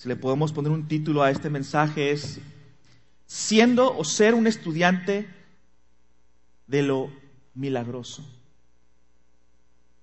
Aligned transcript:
si 0.00 0.08
le 0.08 0.16
podemos 0.16 0.50
poner 0.50 0.72
un 0.72 0.88
título 0.88 1.22
a 1.22 1.30
este 1.30 1.50
mensaje, 1.50 2.10
es 2.10 2.40
siendo 3.26 3.94
o 3.94 4.02
ser 4.02 4.34
un 4.34 4.46
estudiante 4.46 5.28
de 6.66 6.82
lo 6.82 7.10
milagroso. 7.52 8.24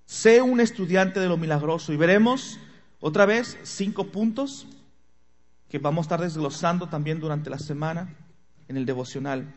Sé 0.06 0.40
un 0.40 0.60
estudiante 0.60 1.18
de 1.18 1.26
lo 1.26 1.36
milagroso 1.36 1.92
y 1.92 1.96
veremos 1.96 2.60
otra 3.00 3.26
vez 3.26 3.58
cinco 3.64 4.04
puntos 4.04 4.68
que 5.68 5.80
vamos 5.80 6.04
a 6.04 6.06
estar 6.06 6.20
desglosando 6.20 6.88
también 6.88 7.18
durante 7.18 7.50
la 7.50 7.58
semana 7.58 8.14
en 8.68 8.76
el 8.76 8.86
devocional. 8.86 9.52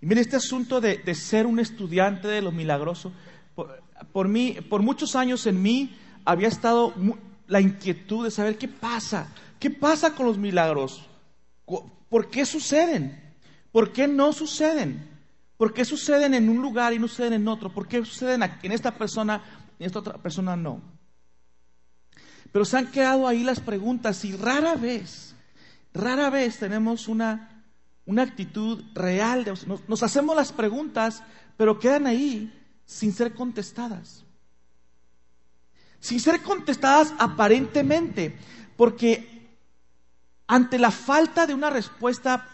Y 0.00 0.06
mire, 0.06 0.20
este 0.20 0.34
asunto 0.34 0.80
de, 0.80 1.14
ser 1.14 1.46
un 1.46 1.60
estudiante 1.60 2.26
de 2.26 2.42
lo 2.42 2.50
milagroso, 2.50 3.12
por, 4.12 4.26
mí, 4.26 4.58
por 4.68 4.82
muchos 4.82 5.14
años 5.14 5.46
en 5.46 5.62
mí 5.62 5.96
había 6.24 6.48
estado 6.48 6.92
la 7.52 7.60
inquietud 7.60 8.24
de 8.24 8.30
saber 8.30 8.56
qué 8.56 8.66
pasa, 8.66 9.28
qué 9.60 9.68
pasa 9.68 10.14
con 10.14 10.24
los 10.24 10.38
milagros, 10.38 11.04
por 12.08 12.30
qué 12.30 12.46
suceden, 12.46 13.34
por 13.70 13.92
qué 13.92 14.08
no 14.08 14.32
suceden, 14.32 15.06
por 15.58 15.74
qué 15.74 15.84
suceden 15.84 16.32
en 16.32 16.48
un 16.48 16.62
lugar 16.62 16.94
y 16.94 16.98
no 16.98 17.08
suceden 17.08 17.34
en 17.34 17.48
otro, 17.48 17.70
por 17.70 17.86
qué 17.86 18.02
suceden 18.06 18.42
en 18.62 18.72
esta 18.72 18.94
persona 18.94 19.42
y 19.78 19.82
en 19.82 19.86
esta 19.88 19.98
otra 19.98 20.16
persona 20.16 20.56
no. 20.56 20.80
Pero 22.52 22.64
se 22.64 22.78
han 22.78 22.90
quedado 22.90 23.28
ahí 23.28 23.44
las 23.44 23.60
preguntas 23.60 24.24
y 24.24 24.34
rara 24.34 24.74
vez, 24.74 25.34
rara 25.92 26.30
vez 26.30 26.58
tenemos 26.58 27.06
una, 27.06 27.66
una 28.06 28.22
actitud 28.22 28.82
real. 28.94 29.44
De, 29.44 29.52
nos 29.88 30.02
hacemos 30.02 30.34
las 30.34 30.52
preguntas, 30.52 31.22
pero 31.58 31.78
quedan 31.78 32.06
ahí 32.06 32.50
sin 32.86 33.12
ser 33.12 33.34
contestadas 33.34 34.24
sin 36.02 36.18
ser 36.18 36.42
contestadas 36.42 37.14
aparentemente, 37.18 38.36
porque 38.76 39.56
ante 40.48 40.78
la 40.78 40.90
falta 40.90 41.46
de 41.46 41.54
una 41.54 41.70
respuesta 41.70 42.48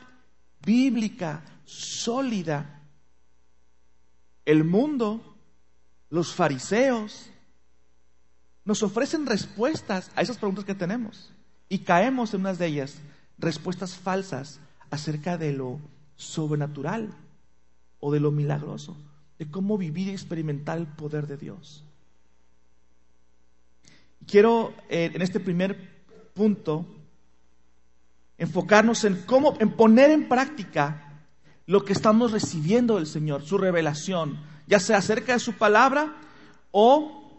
bíblica, 0.64 1.42
sólida, 1.64 2.82
el 4.44 4.64
mundo, 4.64 5.34
los 6.10 6.34
fariseos, 6.34 7.30
nos 8.66 8.82
ofrecen 8.82 9.24
respuestas 9.24 10.10
a 10.14 10.20
esas 10.20 10.36
preguntas 10.36 10.66
que 10.66 10.74
tenemos 10.74 11.32
y 11.70 11.78
caemos 11.78 12.34
en 12.34 12.40
unas 12.40 12.58
de 12.58 12.66
ellas, 12.66 12.98
respuestas 13.38 13.94
falsas 13.94 14.60
acerca 14.90 15.38
de 15.38 15.54
lo 15.54 15.80
sobrenatural 16.16 17.14
o 17.98 18.12
de 18.12 18.20
lo 18.20 18.30
milagroso, 18.30 18.94
de 19.38 19.50
cómo 19.50 19.78
vivir 19.78 20.08
y 20.08 20.10
experimentar 20.10 20.76
el 20.76 20.86
poder 20.86 21.26
de 21.26 21.38
Dios. 21.38 21.87
Quiero 24.28 24.74
eh, 24.90 25.10
en 25.14 25.22
este 25.22 25.40
primer 25.40 26.04
punto 26.34 26.84
enfocarnos 28.36 29.04
en 29.04 29.22
cómo, 29.22 29.56
en 29.58 29.70
poner 29.70 30.10
en 30.10 30.28
práctica 30.28 31.24
lo 31.64 31.84
que 31.84 31.94
estamos 31.94 32.32
recibiendo 32.32 32.96
del 32.96 33.06
Señor, 33.06 33.42
su 33.42 33.56
revelación, 33.56 34.38
ya 34.66 34.80
sea 34.80 34.98
acerca 34.98 35.32
de 35.32 35.38
su 35.38 35.54
palabra 35.54 36.14
o 36.70 37.30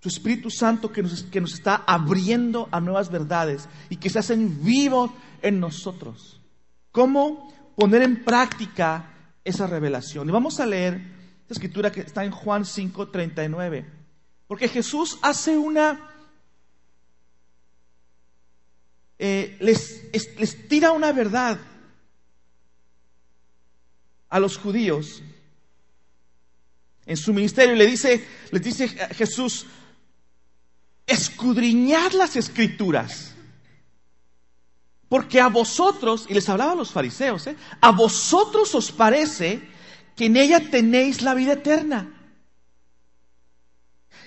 su 0.00 0.08
Espíritu 0.08 0.50
Santo 0.50 0.90
que 0.90 1.04
nos, 1.04 1.22
que 1.22 1.40
nos 1.40 1.54
está 1.54 1.84
abriendo 1.86 2.68
a 2.72 2.80
nuevas 2.80 3.10
verdades 3.10 3.68
y 3.88 3.96
que 3.96 4.10
se 4.10 4.18
hacen 4.18 4.62
vivos 4.62 5.12
en 5.40 5.60
nosotros. 5.60 6.40
¿Cómo 6.90 7.52
poner 7.76 8.02
en 8.02 8.24
práctica 8.24 9.08
esa 9.44 9.68
revelación? 9.68 10.28
Y 10.28 10.32
vamos 10.32 10.58
a 10.58 10.66
leer 10.66 11.00
esta 11.42 11.54
escritura 11.54 11.92
que 11.92 12.00
está 12.00 12.24
en 12.24 12.32
Juan 12.32 12.64
5, 12.64 13.08
39. 13.08 13.86
Porque 14.48 14.68
Jesús 14.68 15.18
hace 15.22 15.56
una 15.56 16.10
eh, 19.18 19.56
les, 19.60 20.68
tira 20.68 20.92
una 20.92 21.12
verdad 21.12 21.58
a 24.28 24.40
los 24.40 24.56
judíos 24.56 25.22
en 27.06 27.16
su 27.16 27.32
ministerio 27.32 27.74
y 27.74 27.78
le 27.78 27.86
dice, 27.86 28.26
les 28.50 28.62
dice 28.62 28.88
Jesús, 28.88 29.66
escudriñad 31.06 32.12
las 32.12 32.34
escrituras, 32.36 33.34
porque 35.08 35.40
a 35.40 35.48
vosotros, 35.48 36.26
y 36.28 36.34
les 36.34 36.48
hablaba 36.48 36.72
a 36.72 36.76
los 36.76 36.90
fariseos, 36.90 37.46
¿eh? 37.46 37.56
a 37.80 37.90
vosotros 37.92 38.74
os 38.74 38.90
parece 38.90 39.60
que 40.16 40.26
en 40.26 40.36
ella 40.36 40.70
tenéis 40.70 41.22
la 41.22 41.34
vida 41.34 41.52
eterna. 41.52 42.10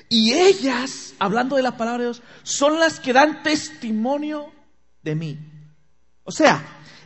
Y 0.09 0.33
ellas, 0.33 1.15
hablando 1.19 1.57
de 1.57 1.63
la 1.63 1.75
palabra 1.75 2.03
de 2.03 2.09
Dios, 2.09 2.21
son 2.43 2.79
las 2.79 2.99
que 3.01 3.11
dan 3.11 3.43
testimonio 3.43 4.53
de 5.07 5.15
mí. 5.15 5.39
O 6.23 6.31
sea, 6.31 6.61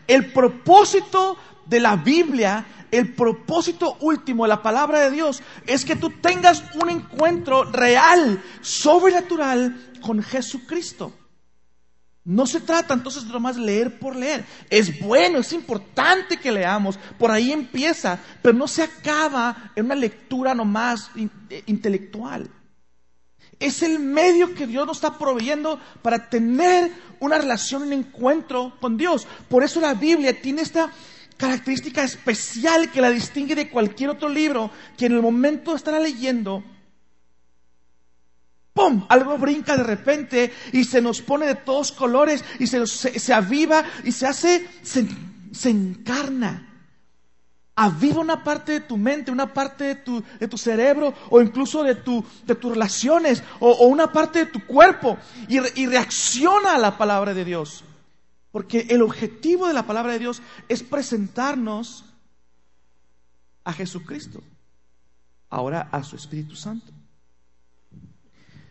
el 0.07 0.31
propósito 0.34 1.38
de 1.67 1.79
la 1.79 1.95
Biblia, 1.95 2.66
el 2.89 3.13
propósito 3.13 3.97
último 4.01 4.44
de 4.44 4.50
la 4.50 4.63
palabra 4.63 5.01
de 5.01 5.12
Dios 5.12 5.44
es 5.67 5.85
que 5.85 5.95
tú 5.95 6.09
tengas 6.09 6.63
un 6.75 6.90
encuentro 6.90 7.63
real, 7.63 8.41
sobrenatural 8.61 9.91
con 10.01 10.23
Jesucristo. 10.23 11.13
No 12.23 12.45
se 12.45 12.61
trata 12.61 12.94
entonces 12.94 13.25
de 13.25 13.34
nomás 13.34 13.57
leer 13.57 14.00
por 14.00 14.16
leer. 14.16 14.45
Es 14.69 15.00
bueno, 15.00 15.40
es 15.40 15.53
importante 15.53 16.38
que 16.38 16.51
leamos. 16.51 16.97
Por 17.19 17.31
ahí 17.31 17.51
empieza, 17.51 18.19
pero 18.41 18.57
no 18.57 18.67
se 18.67 18.84
acaba 18.84 19.72
en 19.75 19.85
una 19.85 19.95
lectura 19.95 20.53
nomás 20.53 21.11
eh, 21.16 21.63
intelectual. 21.67 22.50
Es 23.61 23.83
el 23.83 23.99
medio 23.99 24.55
que 24.55 24.67
Dios 24.67 24.88
nos 24.88 24.97
está 24.97 25.17
proveyendo 25.17 25.79
para 26.01 26.29
tener 26.29 26.91
una 27.19 27.38
relación, 27.38 27.83
un 27.83 27.94
encuentro 27.94 28.75
con 28.81 28.97
Dios. 28.97 29.27
Por 29.47 29.63
eso 29.63 29.79
la 29.79 29.94
Biblia 29.94 30.41
tiene 30.41 30.63
esta 30.63 30.91
característica 31.38 32.03
especial 32.03 32.91
que 32.91 33.01
la 33.01 33.11
distingue 33.11 33.53
de 33.55 33.69
cualquier 33.69 34.09
otro 34.09 34.29
libro, 34.29 34.72
que 34.97 35.05
en 35.05 35.13
el 35.13 35.22
momento 35.22 35.72
de 35.72 35.77
estar 35.77 36.01
leyendo, 36.01 36.63
¡pum! 38.73 39.05
Algo 39.09 39.38
brinca 39.38 39.78
de 39.78 39.83
repente 39.83 40.51
y 40.73 40.83
se 40.83 40.99
nos 40.99 41.22
pone 41.22 41.45
de 41.45 41.55
todos 41.55 41.91
colores 41.91 42.43
y 42.57 42.66
se, 42.66 42.88
se, 42.88 43.33
aviva 43.33 43.83
y 44.03 44.11
se 44.11 44.25
hace, 44.25 44.67
se 44.83 45.69
encarna 45.69 46.71
aviva 47.76 48.20
una 48.20 48.44
parte 48.44 48.74
de 48.74 48.80
tu 48.82 48.98
mente, 48.98 49.32
una 49.32 49.54
parte 49.54 49.84
de 49.86 49.96
tu, 49.96 50.24
de 50.40 50.48
tu 50.48 50.58
cerebro 50.58 51.14
o 51.30 51.42
incluso 51.42 51.84
de, 51.84 51.96
tu, 51.96 52.24
de 52.46 52.56
tus 52.56 52.72
relaciones 52.72 53.44
o, 53.59 53.86
una 53.88 54.12
parte 54.12 54.40
de 54.40 54.52
tu 54.52 54.66
cuerpo 54.66 55.18
y, 55.48 55.58
y 55.82 55.88
reacciona 55.88 56.76
a 56.76 56.80
la 56.80 56.98
palabra 56.98 57.34
de 57.34 57.46
Dios. 57.46 57.84
Porque 58.52 58.88
el 58.90 59.02
objetivo 59.02 59.68
de 59.68 59.74
la 59.74 59.88
palabra 59.88 60.14
de 60.14 60.20
Dios 60.20 60.42
es 60.68 60.84
presentarnos 60.84 62.06
a 63.64 63.74
Jesucristo, 63.74 64.42
ahora 65.50 65.88
a 65.92 66.03
su 66.03 66.16
Espíritu 66.16 66.56
Santo. 66.56 66.92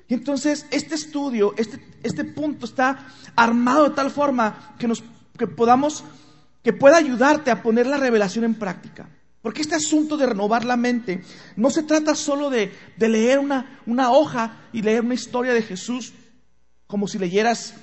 Y 0.08 0.14
entonces 0.14 0.66
este 0.70 0.96
estudio, 0.96 1.54
este, 1.56 1.80
este 2.02 2.24
punto 2.24 2.66
está 2.66 3.06
armado 3.36 3.88
de 3.88 3.94
tal 3.94 4.10
forma 4.10 4.74
que, 4.78 4.88
nos, 4.88 5.04
que 5.38 5.46
podamos 5.46 6.04
que 6.62 6.72
pueda 6.72 6.96
ayudarte 6.96 7.50
a 7.50 7.62
poner 7.62 7.86
la 7.86 7.96
revelación 7.96 8.44
en 8.44 8.54
práctica. 8.54 9.08
Porque 9.42 9.62
este 9.62 9.74
asunto 9.74 10.16
de 10.16 10.26
renovar 10.26 10.64
la 10.64 10.76
mente 10.76 11.22
no 11.56 11.70
se 11.70 11.82
trata 11.82 12.14
solo 12.14 12.50
de, 12.50 12.72
leer 12.98 13.38
una, 13.38 13.80
una, 13.86 14.10
hoja 14.10 14.68
y 14.72 14.82
leer 14.82 15.02
una 15.02 15.14
historia 15.14 15.54
de 15.54 15.62
Jesús 15.62 16.12
como 16.86 17.08
si 17.08 17.18
leyeras 17.18 17.74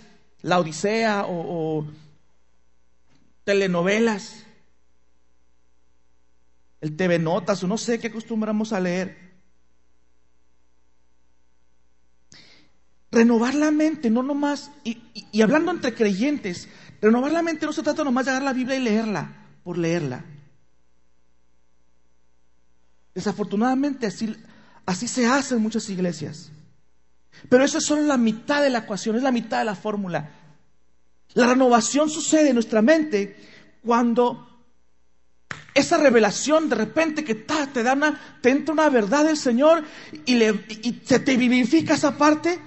la 0.42 0.60
Odisea 0.60 1.26
o, 1.26 1.80
o 1.80 1.88
telenovelas, 3.44 4.46
el 6.82 6.96
TV 6.96 7.18
Notas 7.18 7.64
o 7.64 7.68
no 7.68 7.78
sé 7.78 8.00
qué 8.00 8.08
acostumbramos 8.08 8.72
a 8.72 8.80
leer. 8.80 9.18
Renovar 13.10 13.56
la 13.56 13.72
mente, 13.72 14.12
no 14.12 14.22
nomás, 14.22 14.70
y, 14.84 15.02
y 15.32 15.42
hablando 15.42 15.72
entre 15.72 15.96
creyentes, 15.96 16.68
Renovar 17.02 17.32
la 17.32 17.42
mente 17.42 17.66
no 17.66 17.74
se 17.74 17.84
trata 17.84 18.04
nomás 18.04 18.26
de 18.26 18.32
agarrar 18.32 18.46
la 18.46 18.54
Biblia 18.54 18.78
y 18.78 18.82
leerla, 18.82 19.30
por 19.64 19.78
leerla. 19.78 20.24
Desafortunadamente 23.14 24.08
así, 24.08 24.36
así 24.86 25.08
se 25.08 25.26
hace 25.26 25.56
en 25.56 25.62
muchas 25.62 25.90
iglesias. 25.90 26.52
Pero 27.50 27.64
eso 27.64 27.78
es 27.78 27.86
solo 27.86 28.02
la 28.04 28.18
mitad 28.18 28.62
de 28.62 28.70
la 28.70 28.80
ecuación, 28.80 29.16
es 29.16 29.24
la 29.24 29.32
mitad 29.32 29.60
de 29.60 29.66
la 29.66 29.76
fórmula. 29.76 30.32
La 31.34 31.48
renovación 31.48 32.10
sucede 32.10 32.50
en 32.50 32.56
nuestra 32.56 32.82
mente 32.82 33.36
cuando 33.84 34.48
esa 35.74 35.98
revelación 35.98 36.70
de 36.70 36.76
repente 36.76 37.24
que 37.24 37.36
te, 37.36 37.84
da 37.84 37.94
una, 37.94 38.20
te 38.42 38.50
entra 38.50 38.74
una 38.74 38.90
verdad 38.90 39.26
del 39.26 39.38
Señor 39.38 39.84
y, 40.26 40.36
le, 40.36 40.66
y 40.82 41.02
se 41.06 41.20
te 41.20 41.38
vivifica 41.38 41.94
esa 41.94 42.18
parte 42.18 42.60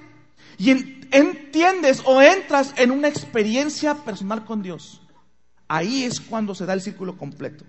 y 0.59 1.00
entiendes 1.11 2.03
o 2.05 2.21
entras 2.21 2.75
en 2.77 2.91
una 2.91 3.09
experiencia 3.09 3.95
personal 3.95 4.45
con 4.45 4.63
Dios. 4.63 5.01
Ahí 5.69 6.05
es 6.05 6.21
cuando 6.21 6.55
se 6.55 6.67
da 6.67 6.73
el 6.73 6.83
círculo 6.83 7.17
completo. 7.17 7.65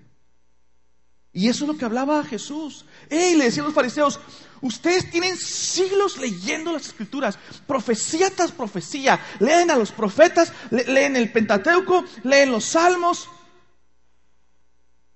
Y 1.33 1.47
eso 1.47 1.63
es 1.63 1.69
lo 1.69 1.77
que 1.77 1.85
hablaba 1.85 2.23
Jesús. 2.23 2.85
¡Ey! 3.09 3.35
Le 3.35 3.45
decían 3.45 3.65
los 3.65 3.73
fariseos, 3.73 4.19
ustedes 4.61 5.09
tienen 5.09 5.37
siglos 5.37 6.17
leyendo 6.17 6.73
las 6.73 6.87
escrituras, 6.87 7.39
profecía 7.65 8.29
tras 8.29 8.51
profecía, 8.51 9.19
leen 9.39 9.71
a 9.71 9.77
los 9.77 9.91
profetas, 9.91 10.51
leen 10.71 11.15
el 11.15 11.31
Pentateuco, 11.31 12.03
leen 12.23 12.51
los 12.51 12.65
salmos. 12.65 13.29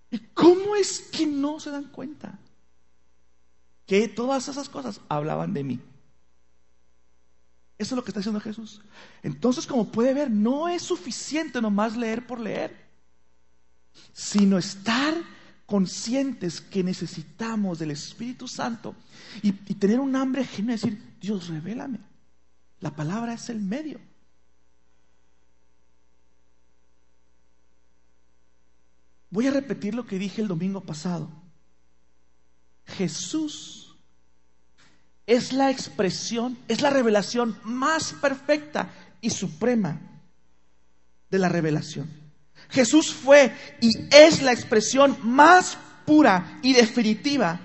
¿Y 0.10 0.19
cómo 0.33 0.75
es 0.75 1.00
que 1.00 1.25
no 1.25 1.60
se 1.60 1.72
dan 1.72 1.86
cuenta? 1.86 2.39
Que 3.86 4.07
todas 4.07 4.48
esas 4.48 4.69
cosas 4.69 5.01
hablaban 5.10 5.54
de 5.54 5.63
mí. 5.63 5.80
Eso 7.77 7.94
es 7.94 7.98
lo 7.98 8.04
que 8.04 8.12
está 8.12 8.22
diciendo 8.22 8.39
Jesús. 8.39 8.81
Entonces, 9.22 9.68
como 9.68 9.92
puede 9.92 10.13
ver, 10.13 10.31
no 10.31 10.69
es 10.69 10.81
suficiente 10.81 11.62
nomás 11.62 11.98
leer 11.98 12.25
por 12.25 12.39
leer, 12.39 12.86
sino 14.13 14.57
estar 14.57 15.13
conscientes 15.66 16.62
que 16.62 16.83
necesitamos 16.83 17.80
del 17.80 17.92
Espíritu 17.92 18.48
Santo 18.48 18.95
y, 19.42 19.51
tener 19.51 20.00
un 20.00 20.16
hambre 20.16 20.45
genuino 20.45 20.77
de 20.77 20.89
decir, 20.89 21.18
Dios, 21.19 21.48
revélame. 21.50 22.00
La 22.80 22.95
palabra 22.95 23.33
es 23.33 23.50
el 23.50 23.60
medio. 23.62 24.00
Voy 29.30 29.48
a 29.48 29.51
repetir 29.51 29.95
lo 29.95 30.06
que 30.06 30.19
dije 30.19 30.42
el 30.42 30.48
domingo 30.48 30.81
pasado. 30.81 31.30
Jesús 32.86 33.75
es 35.27 35.54
la 35.54 35.72
expresión, 35.72 36.57
es 36.68 36.81
la 36.81 36.89
revelación 36.89 37.57
más 37.63 38.13
perfecta 38.13 38.89
y 39.22 39.30
suprema 39.30 40.00
de 41.30 41.39
la 41.39 41.50
revelación. 41.50 42.10
Jesús 42.69 43.13
fue 43.13 43.54
y 43.81 43.92
es 44.16 44.42
la 44.42 44.51
expresión 44.51 45.18
más 45.24 45.77
pura 46.06 46.60
y 46.62 46.74
definitiva 46.74 47.60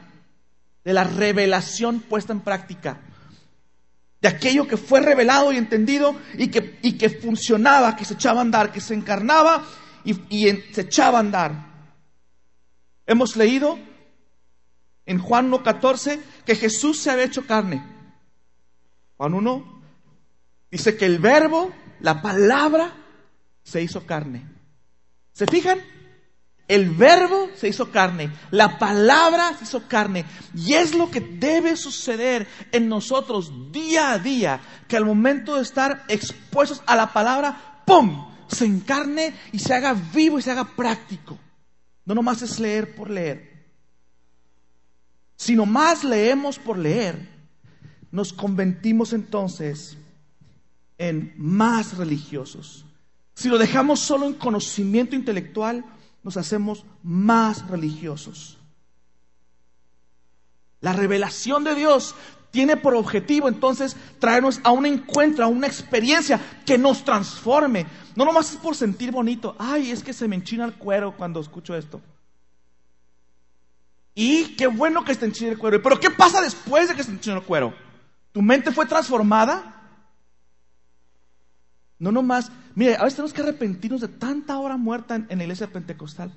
de 0.85 0.93
la 0.93 1.05
revelación 1.05 2.01
puesta 2.01 2.33
en 2.33 2.41
práctica. 2.41 3.01
De 4.21 4.29
aquello 4.29 4.67
que 4.67 4.77
fue 4.77 5.01
revelado 5.01 5.53
y 5.53 5.57
entendido 5.57 6.15
y 6.35 6.49
que, 6.49 6.79
y 6.83 6.93
que 6.93 7.09
funcionaba, 7.09 7.97
que 7.97 8.05
se 8.05 8.15
echaba 8.15 8.41
a 8.41 8.43
andar, 8.43 8.73
que 8.73 8.81
se 8.81 8.95
encarnaba 8.95 9.65
y, 10.05 10.15
se 10.73 10.83
echaba 10.83 11.19
a 11.19 11.21
andar. 11.21 11.53
Hemos 13.07 13.37
leído 13.37 13.79
en 15.11 15.19
Juan 15.19 15.51
1.14 15.51 16.21
que 16.47 16.55
Jesús 16.55 17.01
se 17.01 17.11
había 17.11 17.25
hecho 17.25 17.45
carne. 17.45 17.85
Juan 19.17 19.35
1 19.35 19.83
dice 20.71 20.97
que 20.97 21.05
el 21.05 21.19
verbo, 21.19 21.73
la 21.99 22.23
palabra, 22.23 22.93
se 23.65 23.83
hizo 23.83 24.07
carne. 24.07 24.47
¿Se 25.33 25.47
fijan? 25.47 25.81
El 26.69 26.91
verbo 26.91 27.51
se 27.57 27.67
hizo 27.67 27.91
carne, 27.91 28.31
la 28.53 28.79
palabra 28.79 29.53
se 29.59 29.65
hizo 29.65 29.89
carne. 29.89 30.25
Y 30.55 30.75
es 30.75 30.95
lo 30.95 31.11
que 31.11 31.19
debe 31.19 31.75
suceder 31.75 32.47
en 32.71 32.89
nosotros 32.89 33.73
día 33.73 34.13
a 34.13 34.21
día, 34.21 34.61
que 34.87 34.97
al 34.97 35.05
momento 35.05 35.57
de 35.57 35.63
estar 35.63 36.05
expuestos 36.07 36.85
a 36.87 36.95
la 36.95 37.13
palabra, 37.13 37.83
¡pum! 37.85 38.29
se 38.47 38.65
encarne 38.65 39.35
y 39.51 39.59
se 39.59 39.75
haga 39.75 39.93
vivo 39.93 40.39
y 40.39 40.43
se 40.43 40.53
haga 40.53 40.77
práctico. 40.77 41.37
No 42.05 42.15
nomás 42.15 42.43
es 42.43 42.61
leer 42.61 42.95
por 42.95 43.11
leer. 43.11 43.51
Si 45.41 45.57
nomás 45.57 46.05
leemos 46.05 46.59
por 46.59 46.77
leer, 46.77 47.27
nos 48.11 48.31
convertimos 48.31 49.15
entonces 49.15 49.97
en 50.99 51.33
más 51.39 51.97
religiosos. 51.97 52.85
Si 53.33 53.49
lo 53.49 53.57
dejamos 53.57 54.01
solo 54.01 54.27
en 54.27 54.35
conocimiento 54.35 55.17
intelectual, 55.17 55.83
nos 56.23 56.37
hacemos 56.37 56.85
más 57.03 57.67
religiosos. 57.69 58.59
La 60.83 60.93
revelación 60.93 61.65
de 61.65 61.75
Dios 61.75 62.15
tiene 62.51 62.77
por 62.77 62.95
objetivo 62.95 63.49
entonces 63.49 63.97
traernos 64.19 64.61
a 64.63 64.73
un 64.73 64.85
encuentro, 64.85 65.43
a 65.43 65.49
una 65.49 65.69
experiencia 65.69 66.39
que 66.67 66.77
nos 66.77 67.03
transforme. 67.03 67.87
No 68.15 68.27
nomás 68.27 68.53
es 68.53 68.59
por 68.59 68.77
sentir 68.77 69.11
bonito. 69.11 69.57
Ay, 69.59 69.91
es 69.91 70.03
que 70.03 70.13
se 70.13 70.29
me 70.29 70.37
enchina 70.37 70.67
el 70.67 70.75
cuero 70.75 71.17
cuando 71.17 71.41
escucho 71.41 71.75
esto. 71.75 72.03
Y 74.15 74.57
qué 74.57 74.67
bueno 74.67 75.05
que 75.05 75.15
se 75.15 75.25
enchina 75.25 75.53
el 75.53 75.59
cuero. 75.59 75.83
Pero 75.83 76.01
¿qué 76.01 76.11
pasa 76.11 76.41
después 76.41 76.89
de 76.89 76.95
que 76.95 77.05
se 77.05 77.11
enchina 77.11 77.37
el 77.37 77.43
cuero? 77.43 77.75
¿Tu 78.33 78.43
mente 78.43 78.73
fue 78.73 78.87
transformada? 78.87 79.77
No 81.99 82.11
nomás, 82.11 82.51
mire, 82.75 82.97
a 82.97 83.05
veces 83.05 83.17
tenemos 83.17 83.33
que 83.33 83.43
arrepentirnos 83.43 84.01
de 84.01 84.09
tanta 84.09 84.59
hora 84.59 84.77
muerta 84.77 85.17
en, 85.17 85.29
la 85.29 85.45
iglesia 85.45 85.71
pentecostal. 85.71 86.33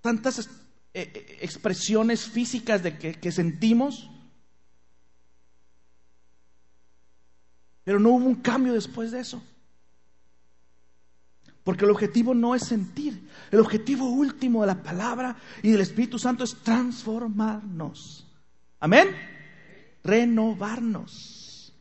Tantas 0.00 0.38
eh, 0.38 0.46
eh, 0.94 1.38
expresiones 1.40 2.24
físicas 2.26 2.82
de 2.82 2.98
que 2.98 3.32
sentimos. 3.32 4.10
Pero 7.84 7.98
no 7.98 8.10
hubo 8.10 8.26
un 8.26 8.36
cambio 8.36 8.74
después 8.74 9.10
de 9.10 9.20
eso. 9.20 9.42
Porque 11.68 11.84
el 11.84 11.90
objetivo 11.90 12.32
no 12.32 12.54
es 12.54 12.62
sentir. 12.62 13.28
El 13.50 13.60
objetivo 13.60 14.08
último 14.08 14.62
de 14.62 14.68
la 14.68 14.82
palabra 14.82 15.36
y 15.62 15.70
del 15.70 15.82
Espíritu 15.82 16.18
Santo 16.18 16.42
es 16.42 16.56
transformarnos. 16.62 18.26
Amén. 18.80 19.14
Renovarnos. 20.02 21.74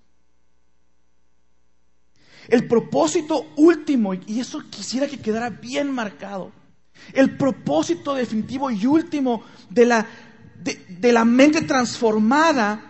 El 2.49 2.67
propósito 2.67 3.45
último, 3.55 4.13
y 4.13 4.41
eso 4.41 4.61
quisiera 4.69 5.07
que 5.07 5.21
quedara 5.21 5.51
bien 5.51 5.89
marcado, 5.89 6.51
el 7.13 7.37
propósito 7.37 8.13
definitivo 8.13 8.69
y 8.69 8.85
último 8.85 9.45
de 9.69 9.85
la, 9.85 10.05
de, 10.89 11.13
la 11.13 11.23
mente 11.23 11.61
transformada 11.61 12.81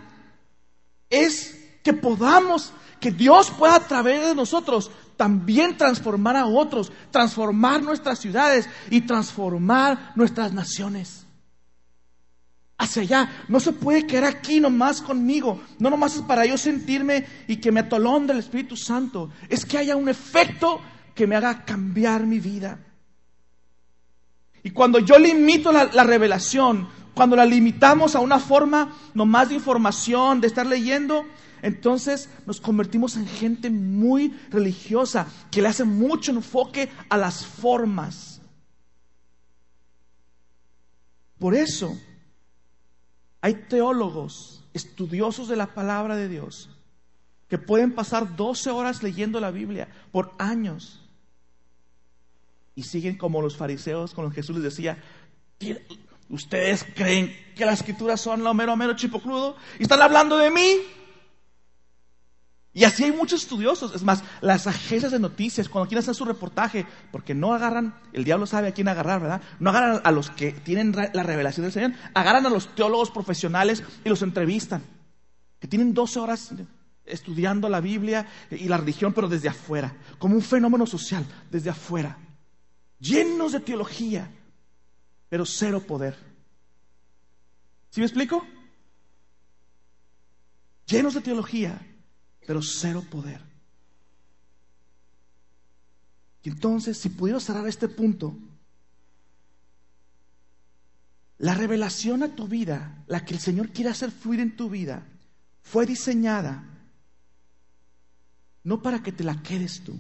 es 1.11 1.63
que 1.83 1.93
podamos, 1.93 2.73
que 2.99 3.11
Dios 3.11 3.51
pueda 3.51 3.75
a 3.75 3.87
través 3.87 4.25
de 4.25 4.33
nosotros 4.33 4.89
también 5.17 5.75
transformar 5.75 6.37
a 6.37 6.45
otros, 6.45 6.91
transformar 7.11 7.81
nuestras 7.81 8.19
ciudades 8.19 8.69
y 8.89 9.01
transformar 9.01 10.13
nuestras 10.15 10.53
naciones 10.53 11.25
hacia 12.77 13.01
allá. 13.01 13.31
No 13.47 13.59
se 13.59 13.73
puede 13.73 14.05
quedar 14.05 14.25
aquí 14.25 14.59
nomás 14.59 15.01
conmigo. 15.01 15.61
No 15.79 15.89
nomás 15.89 16.15
es 16.15 16.21
para 16.21 16.45
yo 16.45 16.57
sentirme 16.57 17.25
y 17.47 17.57
que 17.57 17.71
me 17.71 17.81
atolonde 17.81 18.33
el 18.33 18.39
Espíritu 18.39 18.77
Santo. 18.77 19.31
Es 19.49 19.65
que 19.65 19.77
haya 19.77 19.95
un 19.95 20.07
efecto 20.07 20.79
que 21.15 21.27
me 21.27 21.35
haga 21.35 21.65
cambiar 21.65 22.25
mi 22.25 22.39
vida. 22.39 22.79
Y 24.63 24.69
cuando 24.71 24.99
yo 24.99 25.17
limito 25.17 25.71
la 25.71 26.03
revelación, 26.03 26.87
cuando 27.13 27.35
la 27.35 27.45
limitamos 27.45 28.15
a 28.15 28.19
una 28.19 28.37
forma 28.37 28.95
nomás 29.13 29.49
de 29.49 29.55
información, 29.55 30.39
de 30.39 30.47
estar 30.47 30.65
leyendo, 30.65 31.25
entonces 31.67 32.29
nos 32.45 32.61
convertimos 32.61 33.15
en 33.17 33.27
gente 33.27 33.69
muy 33.69 34.29
religiosa, 34.49 35.27
que 35.51 35.61
le 35.61 35.67
hace 35.67 35.83
mucho 35.83 36.31
enfoque 36.31 36.89
a 37.09 37.17
las 37.17 37.45
formas. 37.45 38.41
Por 41.37 41.53
eso, 41.53 41.95
hay 43.41 43.53
teólogos, 43.53 44.63
estudiosos 44.73 45.47
de 45.47 45.55
la 45.55 45.73
palabra 45.73 46.15
de 46.15 46.29
Dios, 46.29 46.69
que 47.47 47.57
pueden 47.57 47.93
pasar 47.93 48.35
12 48.35 48.71
horas 48.71 49.03
leyendo 49.03 49.39
la 49.39 49.51
Biblia 49.51 49.87
por 50.11 50.33
años 50.37 51.01
y 52.75 52.83
siguen 52.83 53.17
como 53.17 53.41
los 53.41 53.57
fariseos 53.57 54.13
con 54.13 54.25
los 54.25 54.33
Jesús 54.33 54.55
les 54.55 54.63
decía, 54.63 55.01
¿ustedes 56.29 56.85
creen 56.95 57.35
que 57.55 57.65
las 57.65 57.79
escrituras 57.79 58.21
son 58.21 58.43
lo 58.43 58.53
mero, 58.53 58.75
mero 58.75 58.95
chipocludo? 58.95 59.55
¿Y 59.79 59.83
están 59.83 60.01
hablando 60.01 60.37
de 60.37 60.51
mí? 60.51 60.77
Y 62.77 62.83
así 62.83 63.05
hay 63.05 63.11
muchos 63.11 63.41
estudiosos. 63.41 63.95
Es 63.95 64.03
más, 64.03 64.23
las 64.39 64.67
agencias 64.67 65.11
de 65.11 65.17
noticias, 65.17 65.67
cuando 65.67 65.87
quieren 65.87 66.03
hacer 66.03 66.13
su 66.13 66.25
reportaje, 66.25 66.85
porque 67.11 67.33
no 67.33 67.55
agarran, 67.55 67.99
el 68.13 68.23
diablo 68.23 68.45
sabe 68.45 68.67
a 68.67 68.71
quién 68.71 68.87
agarrar, 68.87 69.19
¿verdad? 69.19 69.41
No 69.59 69.71
agarran 69.71 69.99
a 70.03 70.11
los 70.11 70.29
que 70.29 70.51
tienen 70.51 70.91
la 70.91 71.23
revelación 71.23 71.63
del 71.63 71.73
Señor, 71.73 71.93
agarran 72.13 72.45
a 72.45 72.51
los 72.51 72.75
teólogos 72.75 73.09
profesionales 73.09 73.81
y 74.05 74.09
los 74.09 74.21
entrevistan, 74.21 74.83
que 75.59 75.67
tienen 75.67 75.95
12 75.95 76.19
horas 76.19 76.53
estudiando 77.03 77.67
la 77.67 77.81
Biblia 77.81 78.27
y 78.51 78.67
la 78.67 78.77
religión, 78.77 79.11
pero 79.11 79.27
desde 79.27 79.49
afuera, 79.49 79.97
como 80.19 80.35
un 80.35 80.43
fenómeno 80.43 80.85
social, 80.85 81.25
desde 81.49 81.71
afuera, 81.71 82.19
llenos 82.99 83.53
de 83.53 83.59
teología, 83.59 84.29
pero 85.29 85.47
cero 85.47 85.81
poder. 85.81 86.15
¿Sí 87.89 88.01
me 88.01 88.05
explico? 88.05 88.45
Llenos 90.85 91.15
de 91.15 91.21
teología, 91.21 91.81
pero 92.47 92.61
cero 92.61 93.03
poder. 93.11 93.41
Y 96.43 96.49
entonces, 96.49 96.97
si 96.97 97.09
pudiera 97.09 97.41
cerrar 97.41 97.67
este 97.67 97.89
punto, 97.89 98.37
la 101.39 101.53
revelación 101.53 102.23
a 102.23 102.35
tu 102.35 102.47
vida, 102.47 103.03
la 103.07 103.25
que 103.25 103.33
el 103.33 103.41
Señor 103.41 103.71
quiere 103.71 103.89
hacer 103.89 104.11
fluir 104.11 104.39
en 104.39 104.55
tu 104.55 104.69
vida, 104.69 105.05
fue 105.61 105.85
diseñada 105.85 106.63
no 108.63 108.81
para 108.81 109.03
que 109.03 109.11
te 109.11 109.25
la 109.25 109.41
quedes 109.43 109.83
tú, 109.83 109.99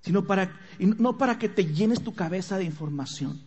sino 0.00 0.26
para, 0.26 0.60
no 0.78 1.16
para 1.16 1.38
que 1.38 1.48
te 1.48 1.64
llenes 1.64 2.02
tu 2.02 2.14
cabeza 2.14 2.58
de 2.58 2.64
información. 2.64 3.42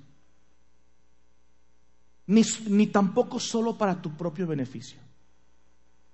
ni, 2.25 2.42
ni 2.68 2.88
tampoco 2.88 3.39
solo 3.39 3.77
para 3.77 4.01
tu 4.01 4.18
propio 4.18 4.48
beneficio. 4.48 5.04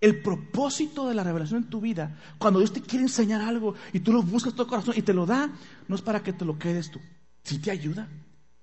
El 0.02 0.22
propósito 0.22 1.08
de 1.08 1.14
la 1.14 1.24
revelación 1.24 1.64
en 1.64 1.70
tu 1.70 1.80
vida, 1.80 2.18
cuando 2.40 2.60
Dios 2.60 2.74
te 2.74 2.82
quiere 2.82 3.06
enseñar 3.06 3.42
algo 3.42 3.76
y 3.94 4.00
tú 4.00 4.12
lo 4.12 4.24
buscas 4.24 4.54
todo 4.54 4.68
corazón 4.68 4.96
y 4.98 5.04
te 5.04 5.14
lo 5.14 5.28
da, 5.28 5.50
no 5.88 5.96
es 5.96 6.02
para 6.02 6.24
que 6.24 6.34
te 6.34 6.44
lo 6.44 6.58
quedes 6.58 6.90
tú. 6.92 7.00
Sí 7.44 7.60
te 7.60 7.72
ayuda, 7.72 8.10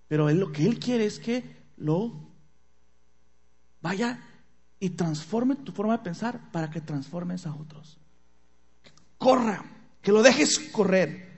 pero 0.09 0.29
él, 0.29 0.41
lo 0.41 0.53
que 0.53 0.67
Él 0.67 0.79
quiere 0.79 1.07
es 1.07 1.21
que 1.21 1.45
lo 1.77 2.13
vaya 3.81 4.21
y 4.81 4.91
transforme 4.91 5.57
tu 5.57 5.73
forma 5.73 5.97
de 5.97 6.05
pensar 6.05 6.51
para 6.51 6.71
que 6.71 6.81
transformes 6.81 7.47
a 7.47 7.55
otros. 7.55 7.99
Corra, 9.17 9.65
que 10.03 10.13
lo 10.13 10.23
dejes 10.23 10.59
correr. 10.59 11.29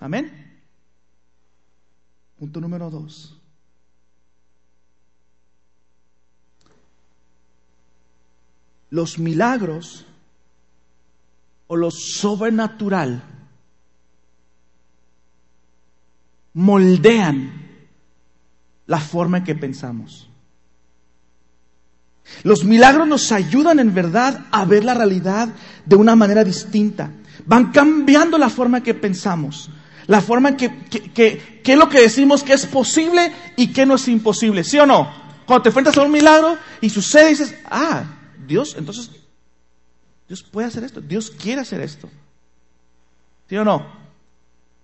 Amén. 0.00 0.62
Punto 2.36 2.60
número 2.60 2.90
dos. 2.90 3.40
Los 8.94 9.18
milagros 9.18 10.06
o 11.66 11.74
lo 11.74 11.90
sobrenatural 11.90 13.24
moldean 16.52 17.80
la 18.86 19.00
forma 19.00 19.38
en 19.38 19.44
que 19.44 19.56
pensamos. 19.56 20.30
Los 22.44 22.62
milagros 22.62 23.08
nos 23.08 23.32
ayudan 23.32 23.80
en 23.80 23.92
verdad 23.92 24.46
a 24.52 24.64
ver 24.64 24.84
la 24.84 24.94
realidad 24.94 25.48
de 25.84 25.96
una 25.96 26.14
manera 26.14 26.44
distinta. 26.44 27.10
Van 27.46 27.72
cambiando 27.72 28.38
la 28.38 28.48
forma 28.48 28.78
en 28.78 28.84
que 28.84 28.94
pensamos, 28.94 29.70
la 30.06 30.20
forma 30.20 30.50
en 30.50 30.56
que, 30.56 30.70
que, 31.12 31.60
es 31.64 31.76
lo 31.76 31.88
que 31.88 31.98
decimos 31.98 32.44
que 32.44 32.52
es 32.52 32.64
posible 32.66 33.32
y 33.56 33.72
que 33.72 33.86
no 33.86 33.96
es 33.96 34.06
imposible, 34.06 34.62
¿sí 34.62 34.78
o 34.78 34.86
no? 34.86 35.10
Cuando 35.46 35.64
te 35.64 35.70
enfrentas 35.70 35.98
a 35.98 36.02
un 36.02 36.12
milagro 36.12 36.56
y 36.80 36.90
sucede, 36.90 37.30
dices, 37.30 37.56
ah, 37.68 38.20
Dios, 38.46 38.76
entonces, 38.78 39.10
Dios 40.28 40.42
puede 40.42 40.66
hacer 40.68 40.84
esto, 40.84 41.00
Dios 41.00 41.30
quiere 41.30 41.60
hacer 41.60 41.80
esto. 41.80 42.08
¿Sí 43.48 43.56
o 43.56 43.64
no? 43.64 43.86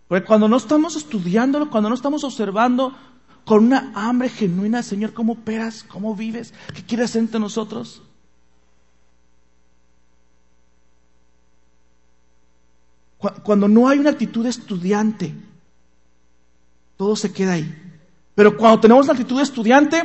Porque 0.08 0.26
cuando 0.26 0.48
no 0.48 0.56
estamos 0.56 0.96
estudiándolo, 0.96 1.70
cuando 1.70 1.88
no 1.88 1.94
estamos 1.94 2.24
observando 2.24 2.94
con 3.44 3.64
una 3.64 3.92
hambre 3.94 4.28
genuina, 4.28 4.82
Señor, 4.82 5.12
¿cómo 5.12 5.34
operas? 5.34 5.84
¿Cómo 5.84 6.14
vives? 6.14 6.52
¿Qué 6.74 6.84
quieres 6.84 7.10
hacer 7.10 7.22
entre 7.22 7.40
nosotros? 7.40 8.02
Cuando 13.42 13.68
no 13.68 13.88
hay 13.88 13.98
una 13.98 14.10
actitud 14.10 14.46
estudiante, 14.46 15.34
todo 16.96 17.14
se 17.16 17.32
queda 17.32 17.52
ahí. 17.52 17.92
Pero 18.34 18.56
cuando 18.56 18.80
tenemos 18.80 19.04
una 19.04 19.12
actitud 19.12 19.40
estudiante, 19.40 20.02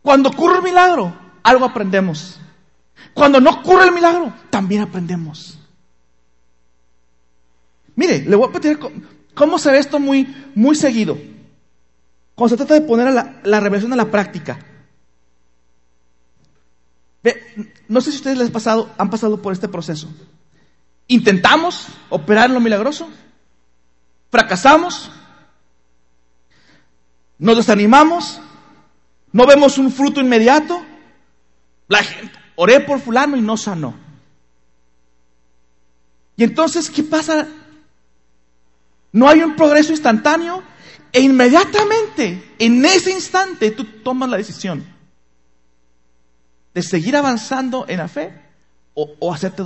cuando 0.00 0.28
ocurre 0.28 0.58
el 0.58 0.62
milagro, 0.62 1.23
algo 1.44 1.64
aprendemos. 1.64 2.40
Cuando 3.12 3.40
no 3.40 3.50
ocurre 3.50 3.84
el 3.84 3.94
milagro, 3.94 4.32
también 4.50 4.82
aprendemos. 4.82 5.58
Mire, 7.94 8.24
le 8.24 8.34
voy 8.34 8.48
a 8.48 8.52
pedir 8.52 8.80
cómo 9.34 9.58
se 9.58 9.70
ve 9.70 9.78
esto 9.78 10.00
muy, 10.00 10.50
muy 10.56 10.74
seguido. 10.74 11.16
Cuando 12.34 12.48
se 12.48 12.56
trata 12.56 12.74
de 12.74 12.80
poner 12.80 13.12
la, 13.12 13.40
la 13.44 13.60
revelación 13.60 13.92
a 13.92 13.96
la 13.96 14.10
práctica. 14.10 14.58
no 17.88 18.00
sé 18.00 18.10
si 18.10 18.16
ustedes 18.16 18.38
les 18.38 18.50
pasado, 18.50 18.90
han 18.98 19.10
pasado 19.10 19.40
por 19.40 19.52
este 19.52 19.68
proceso. 19.68 20.08
Intentamos 21.06 21.86
operar 22.08 22.50
lo 22.50 22.60
milagroso, 22.60 23.08
fracasamos, 24.30 25.10
nos 27.38 27.56
desanimamos, 27.56 28.40
no 29.32 29.46
vemos 29.46 29.78
un 29.78 29.92
fruto 29.92 30.20
inmediato. 30.20 30.83
La 31.88 32.02
gente, 32.02 32.38
oré 32.56 32.80
por 32.80 33.00
fulano 33.00 33.36
y 33.36 33.40
no 33.40 33.56
sanó. 33.56 33.94
Y 36.36 36.44
entonces, 36.44 36.90
¿qué 36.90 37.02
pasa 37.02 37.46
no 39.14 39.28
hay 39.28 39.44
un 39.44 39.54
progreso 39.54 39.92
instantáneo 39.92 40.60
e 41.12 41.20
inmediatamente, 41.20 42.56
en 42.58 42.84
ese 42.84 43.12
instante, 43.12 43.70
tú 43.70 43.84
tomas 44.02 44.28
la 44.28 44.36
decisión 44.36 44.84
de 46.74 46.82
seguir 46.82 47.16
avanzando 47.16 47.86
en 47.86 47.98
la 47.98 48.08
fe 48.08 48.36
o, 48.94 49.32
hacerte 49.32 49.62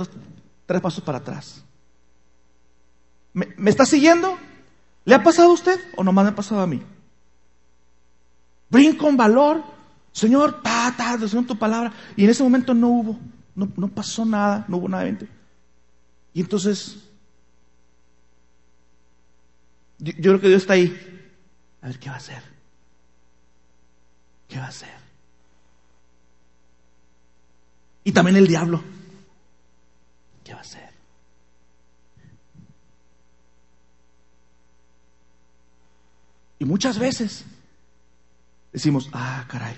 tres 0.67 0.81
pasos 0.81 1.03
para 1.03 1.17
atrás. 1.17 1.63
¿Me, 3.33 3.47
¿Me, 3.57 3.71
está 3.71 3.87
siguiendo? 3.87 4.37
¿Le 5.05 5.15
ha 5.15 5.23
pasado 5.23 5.49
a 5.49 5.53
usted 5.53 5.79
o 5.95 6.03
nomás 6.03 6.25
me 6.25 6.29
ha 6.29 6.35
pasado 6.35 6.61
a 6.61 6.67
mí? 6.67 6.83
Brinco 8.69 9.05
con 9.05 9.17
valor, 9.17 9.63
Señor, 10.11 10.61
ta, 10.61 10.93
Señor, 11.27 11.45
tu 11.45 11.57
palabra, 11.57 11.93
y 12.15 12.23
en 12.23 12.29
ese 12.29 12.43
momento 12.43 12.73
no 12.73 12.87
hubo, 12.89 13.19
no, 13.55 13.71
no 13.77 13.87
pasó 13.87 14.25
nada, 14.25 14.65
no 14.67 14.77
hubo 14.77 14.89
nada. 14.89 15.07
Y 16.33 16.41
entonces 16.41 16.97
yo, 19.99 20.13
creo 20.13 20.39
que 20.39 20.47
Dios 20.47 20.61
está 20.61 20.73
ahí. 20.73 20.97
A 21.81 21.87
ver 21.87 21.99
qué 21.99 22.09
va 22.09 22.15
a 22.15 22.19
hacer. 22.19 22.41
¿Qué 24.47 24.57
va 24.57 24.65
a 24.65 24.69
hacer? 24.69 24.89
Y 28.03 28.11
también 28.11 28.37
el 28.37 28.47
diablo. 28.47 28.81
¿Qué 30.43 30.53
va 30.53 30.59
a 30.59 30.61
hacer? 30.61 30.89
Y 36.59 36.65
muchas 36.65 36.97
veces 36.97 37.45
decimos, 38.71 39.09
ah, 39.13 39.45
caray. 39.47 39.75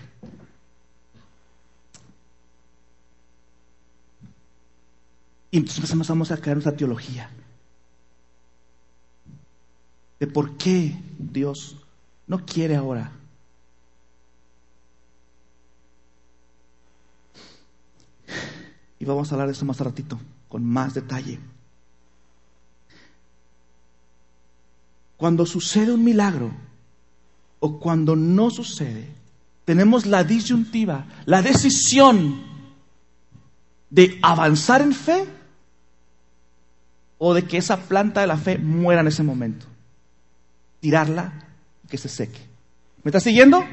Y 5.51 5.57
entonces 5.57 5.91
empezamos 5.91 6.31
a 6.31 6.37
crear 6.37 6.55
nuestra 6.55 6.75
teología 6.75 7.29
de 10.19 10.27
por 10.27 10.55
qué 10.55 10.95
Dios 11.17 11.77
no 12.27 12.45
quiere 12.45 12.75
ahora. 12.75 13.11
Y 18.97 19.05
vamos 19.05 19.29
a 19.31 19.35
hablar 19.35 19.47
de 19.47 19.53
eso 19.53 19.65
más 19.65 19.79
ratito, 19.79 20.19
con 20.47 20.63
más 20.63 20.93
detalle. 20.93 21.39
Cuando 25.17 25.45
sucede 25.45 25.91
un 25.91 26.03
milagro 26.03 26.51
o 27.61 27.79
cuando 27.79 28.15
no 28.15 28.49
sucede, 28.49 29.07
tenemos 29.63 30.05
la 30.05 30.25
disyuntiva, 30.25 31.05
la 31.25 31.41
decisión 31.41 32.43
de 33.89 34.19
avanzar 34.21 34.81
en 34.81 34.93
fe 34.93 35.25
o 37.19 37.33
de 37.35 37.43
que 37.43 37.57
esa 37.57 37.77
planta 37.77 38.21
de 38.21 38.27
la 38.27 38.37
fe 38.37 38.57
muera 38.57 39.01
en 39.01 39.07
ese 39.07 39.23
momento 39.23 39.67
tirarla 40.79 41.33
y 41.85 41.87
que 41.87 41.97
se 41.99 42.09
seque. 42.09 42.39
¿Me 43.03 43.09
está 43.09 43.19
siguiendo? 43.19 43.63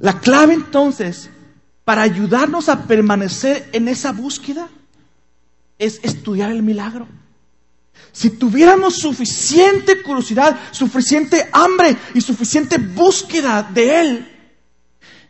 La 0.00 0.18
clave 0.18 0.54
entonces 0.54 1.30
para 1.84 2.02
ayudarnos 2.02 2.68
a 2.68 2.82
permanecer 2.88 3.68
en 3.72 3.86
esa 3.86 4.10
búsqueda 4.10 4.68
es 5.78 6.00
estudiar 6.02 6.50
el 6.50 6.64
milagro. 6.64 7.06
Si 8.12 8.30
tuviéramos 8.30 8.96
suficiente 8.96 10.02
curiosidad, 10.02 10.58
suficiente 10.70 11.48
hambre 11.52 11.96
y 12.14 12.20
suficiente 12.20 12.78
búsqueda 12.78 13.62
de 13.62 14.00
Él, 14.00 14.34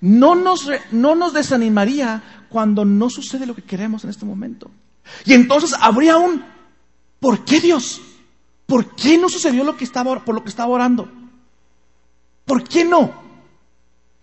no 0.00 0.34
nos, 0.34 0.68
no 0.90 1.14
nos 1.14 1.32
desanimaría 1.32 2.46
cuando 2.50 2.84
no 2.84 3.08
sucede 3.08 3.46
lo 3.46 3.54
que 3.54 3.62
queremos 3.62 4.04
en 4.04 4.10
este 4.10 4.26
momento. 4.26 4.70
Y 5.24 5.32
entonces 5.32 5.74
habría 5.80 6.18
un, 6.18 6.44
¿por 7.20 7.44
qué 7.44 7.60
Dios? 7.60 8.00
¿Por 8.66 8.94
qué 8.94 9.18
no 9.18 9.28
sucedió 9.28 9.64
lo 9.64 9.76
que 9.76 9.84
estaba, 9.84 10.24
por 10.24 10.34
lo 10.34 10.42
que 10.42 10.50
estaba 10.50 10.72
orando? 10.72 11.10
¿Por 12.44 12.64
qué 12.64 12.84
no? 12.84 13.12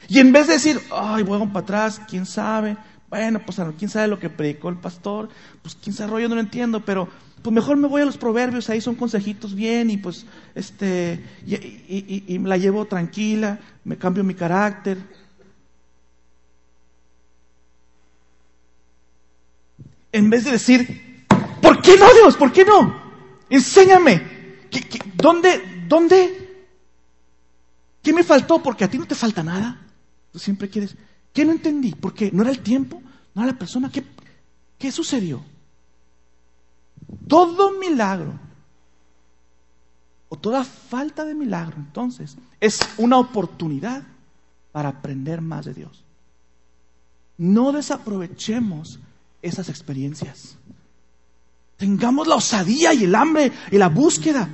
Y 0.07 0.19
en 0.19 0.31
vez 0.31 0.47
de 0.47 0.53
decir, 0.53 0.79
ay, 0.91 1.23
voy 1.23 1.45
para 1.47 1.59
atrás, 1.59 2.01
quién 2.07 2.25
sabe, 2.25 2.77
bueno, 3.09 3.41
pues 3.45 3.59
quién 3.77 3.89
sabe 3.89 4.07
lo 4.07 4.19
que 4.19 4.29
predicó 4.29 4.69
el 4.69 4.77
pastor, 4.77 5.29
pues 5.61 5.75
quién 5.75 5.95
sabe, 5.95 6.21
yo 6.21 6.29
no 6.29 6.35
lo 6.35 6.41
entiendo, 6.41 6.79
pero 6.85 7.07
pues 7.41 7.53
mejor 7.53 7.77
me 7.77 7.87
voy 7.87 8.01
a 8.01 8.05
los 8.05 8.17
proverbios, 8.17 8.69
ahí 8.69 8.81
son 8.81 8.95
consejitos 8.95 9.55
bien 9.55 9.89
y 9.89 9.97
pues 9.97 10.25
este, 10.53 11.23
y, 11.45 12.23
y 12.27 12.37
la 12.39 12.57
llevo 12.57 12.85
tranquila, 12.85 13.59
me 13.83 13.97
cambio 13.97 14.23
mi 14.23 14.35
carácter. 14.35 14.97
En 20.11 20.29
vez 20.29 20.43
de 20.43 20.51
decir, 20.51 21.25
¿por 21.61 21.81
qué 21.81 21.97
no 21.97 22.05
Dios? 22.13 22.35
¿Por 22.35 22.51
qué 22.51 22.65
no? 22.65 23.01
Enséñame. 23.49 24.21
dónde, 25.15 25.83
dónde? 25.87 26.65
¿Qué 28.01 28.13
me 28.13 28.23
faltó? 28.23 28.61
Porque 28.61 28.83
a 28.83 28.89
ti 28.89 28.97
no 28.97 29.05
te 29.05 29.15
falta 29.15 29.43
nada. 29.43 29.81
Tú 30.31 30.39
siempre 30.39 30.69
quieres. 30.69 30.95
¿Qué 31.33 31.45
no 31.45 31.51
entendí? 31.51 31.93
¿Por 31.93 32.13
qué? 32.13 32.29
¿No 32.31 32.41
era 32.41 32.51
el 32.51 32.59
tiempo? 32.59 33.01
¿No 33.33 33.43
era 33.43 33.53
la 33.53 33.57
persona? 33.57 33.89
¿Qué, 33.91 34.03
qué 34.77 34.91
sucedió? 34.91 35.43
Todo 37.27 37.79
milagro 37.79 38.39
o 40.29 40.37
toda 40.37 40.63
falta 40.63 41.25
de 41.25 41.35
milagro, 41.35 41.75
entonces, 41.77 42.37
es 42.59 42.79
una 42.97 43.17
oportunidad 43.17 44.03
para 44.71 44.89
aprender 44.89 45.41
más 45.41 45.65
de 45.65 45.73
Dios. 45.73 46.03
No 47.37 47.71
desaprovechemos 47.71 48.99
esas 49.41 49.67
experiencias. 49.67 50.57
Tengamos 51.77 52.27
la 52.27 52.35
osadía 52.35 52.93
y 52.93 53.03
el 53.03 53.15
hambre 53.15 53.51
y 53.71 53.77
la 53.77 53.89
búsqueda. 53.89 54.47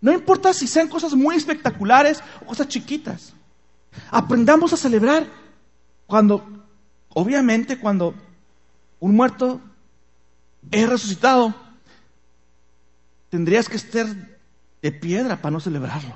No 0.00 0.12
importa 0.12 0.52
si 0.52 0.66
sean 0.66 0.88
cosas 0.88 1.14
muy 1.14 1.36
espectaculares 1.36 2.20
o 2.40 2.46
cosas 2.46 2.66
chiquitas. 2.68 3.34
Aprendamos 4.10 4.72
a 4.72 4.76
celebrar 4.76 5.28
cuando, 6.06 6.44
obviamente, 7.10 7.78
cuando 7.78 8.14
un 8.98 9.14
muerto 9.14 9.60
es 10.70 10.88
resucitado, 10.88 11.54
tendrías 13.30 13.68
que 13.68 13.76
estar 13.76 14.06
de 14.80 14.92
piedra 14.92 15.40
para 15.40 15.52
no 15.52 15.60
celebrarlo. 15.60 16.14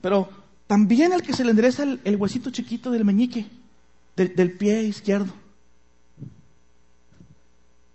Pero 0.00 0.28
también 0.66 1.12
el 1.12 1.22
que 1.22 1.32
se 1.32 1.44
le 1.44 1.50
endereza 1.50 1.82
el, 1.82 2.16
huesito 2.16 2.50
chiquito 2.50 2.90
del 2.90 3.04
meñique, 3.04 3.46
del, 4.16 4.52
pie 4.52 4.82
izquierdo. 4.82 5.32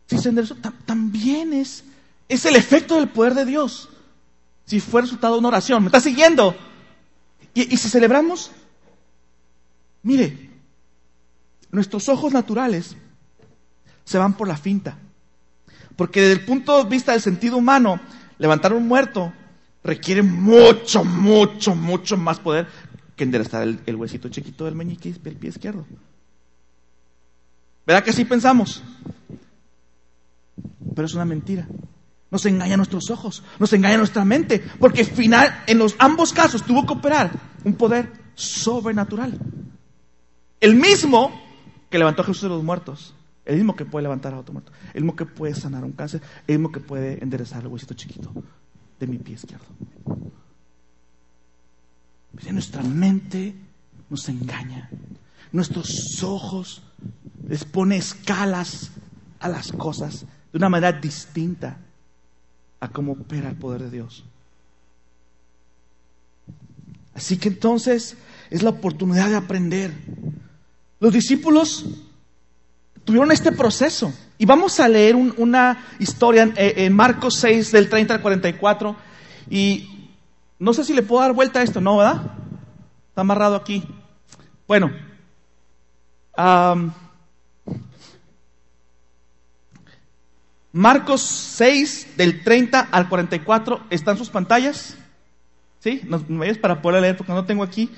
Si 0.07 0.17
se 0.17 0.29
enderezó, 0.29 0.55
también 0.85 1.53
es, 1.53 1.83
es 2.27 2.45
el 2.45 2.55
efecto 2.55 2.95
del 2.95 3.09
poder 3.09 3.33
de 3.33 3.45
Dios. 3.45 3.89
Si 4.65 4.79
fue 4.79 5.01
resultado 5.01 5.33
de 5.33 5.39
una 5.39 5.49
oración. 5.49 5.83
¿Me 5.83 5.87
está 5.87 5.99
siguiendo? 5.99 6.55
Y 7.53 7.75
si 7.75 7.89
celebramos, 7.89 8.51
mire, 10.03 10.49
nuestros 11.71 12.07
ojos 12.07 12.31
naturales 12.31 12.95
se 14.03 14.17
van 14.17 14.33
por 14.33 14.47
la 14.47 14.57
finta. 14.57 14.97
Porque 15.95 16.21
desde 16.21 16.33
el 16.33 16.45
punto 16.45 16.83
de 16.83 16.89
vista 16.89 17.11
del 17.11 17.21
sentido 17.21 17.57
humano, 17.57 17.99
levantar 18.37 18.73
un 18.73 18.87
muerto 18.87 19.33
requiere 19.83 20.21
mucho, 20.21 21.03
mucho, 21.03 21.75
mucho 21.75 22.17
más 22.17 22.39
poder 22.39 22.67
que 23.15 23.23
enderezar 23.23 23.67
el, 23.85 23.95
huesito 23.95 24.29
chiquito 24.29 24.65
del 24.65 24.75
meñique 24.75 25.13
del 25.13 25.35
pie 25.35 25.49
izquierdo. 25.49 25.85
¿Verdad 27.85 28.03
que 28.03 28.11
así 28.11 28.25
pensamos? 28.25 28.83
Pero 30.95 31.05
es 31.05 31.13
una 31.13 31.25
mentira. 31.25 31.67
Nos 32.29 32.45
engaña 32.45 32.77
nuestros 32.77 33.09
ojos, 33.09 33.43
nos 33.59 33.73
engaña 33.73 33.97
nuestra 33.97 34.23
mente, 34.23 34.63
porque 34.79 35.03
final, 35.03 35.63
en 35.67 35.77
los 35.77 35.95
ambos 35.99 36.31
casos 36.31 36.63
tuvo 36.63 36.85
que 36.85 36.93
operar 36.93 37.31
un 37.63 37.73
poder 37.73 38.11
sobrenatural. 38.35 39.37
El 40.61 40.75
mismo 40.75 41.31
que 41.89 41.97
levantó 41.97 42.21
a 42.21 42.25
Jesús 42.25 42.43
de 42.43 42.49
los 42.49 42.63
muertos, 42.63 43.13
el 43.51 43.57
mismo 43.57 43.75
que 43.75 43.83
puede 43.83 44.03
levantar 44.03 44.33
a 44.33 44.39
otro 44.39 44.53
muerto, 44.53 44.71
el 44.93 45.03
mismo 45.03 45.13
que 45.13 45.25
puede 45.25 45.53
sanar 45.53 45.83
un 45.83 45.91
cáncer, 45.91 46.21
el 46.47 46.57
mismo 46.57 46.71
que 46.71 46.79
puede 46.79 47.21
enderezar 47.21 47.61
el 47.61 47.67
huesito 47.67 47.93
chiquito 47.93 48.31
de 48.97 49.07
mi 49.07 49.17
pie 49.17 49.35
izquierdo. 49.35 49.65
nuestra 52.49 52.81
mente 52.81 53.53
nos 54.09 54.29
engaña, 54.29 54.89
nuestros 55.51 56.23
ojos 56.23 56.81
les 57.45 57.65
pone 57.65 57.97
escalas 57.97 58.91
a 59.41 59.49
las 59.49 59.73
cosas 59.73 60.25
de 60.53 60.57
una 60.57 60.69
manera 60.69 60.97
distinta 60.97 61.77
a 62.79 62.87
cómo 62.87 63.11
opera 63.11 63.49
el 63.49 63.57
poder 63.57 63.83
de 63.83 63.91
Dios. 63.91 64.23
Así 67.13 67.35
que 67.35 67.49
entonces 67.49 68.15
es 68.49 68.63
la 68.63 68.69
oportunidad 68.69 69.29
de 69.29 69.35
aprender. 69.35 69.93
Los 71.01 71.11
discípulos 71.11 71.85
tuvieron 73.11 73.33
este 73.33 73.51
proceso. 73.51 74.13
Y 74.37 74.45
vamos 74.45 74.79
a 74.79 74.87
leer 74.87 75.17
una 75.17 75.85
historia 75.99 76.43
en, 76.43 76.53
en, 76.55 76.95
Marcos 76.95 77.35
6 77.39 77.73
del 77.73 77.89
30 77.89 78.13
al 78.13 78.21
44. 78.21 78.95
Y 79.49 80.09
no 80.57 80.73
sé 80.73 80.85
si 80.85 80.93
le 80.93 81.01
puedo 81.01 81.21
dar 81.21 81.33
vuelta 81.33 81.59
a 81.59 81.63
esto, 81.63 81.81
¿no, 81.81 81.97
verdad? 81.97 82.21
Está 83.09 83.21
amarrado 83.21 83.57
aquí. 83.57 83.83
Bueno. 84.65 84.93
Marcos 90.71 91.21
6 91.21 92.15
del 92.15 92.45
30 92.45 92.79
al 92.79 93.09
44 93.09 93.81
están 93.89 94.17
sus 94.17 94.29
pantallas. 94.29 94.95
¿Sí? 95.79 95.99
No 96.05 96.23
me 96.29 96.37
vayas 96.37 96.57
para 96.57 96.81
poder 96.81 97.01
leer 97.01 97.17
porque 97.17 97.33
no 97.33 97.43
tengo 97.43 97.63
aquí. 97.63 97.89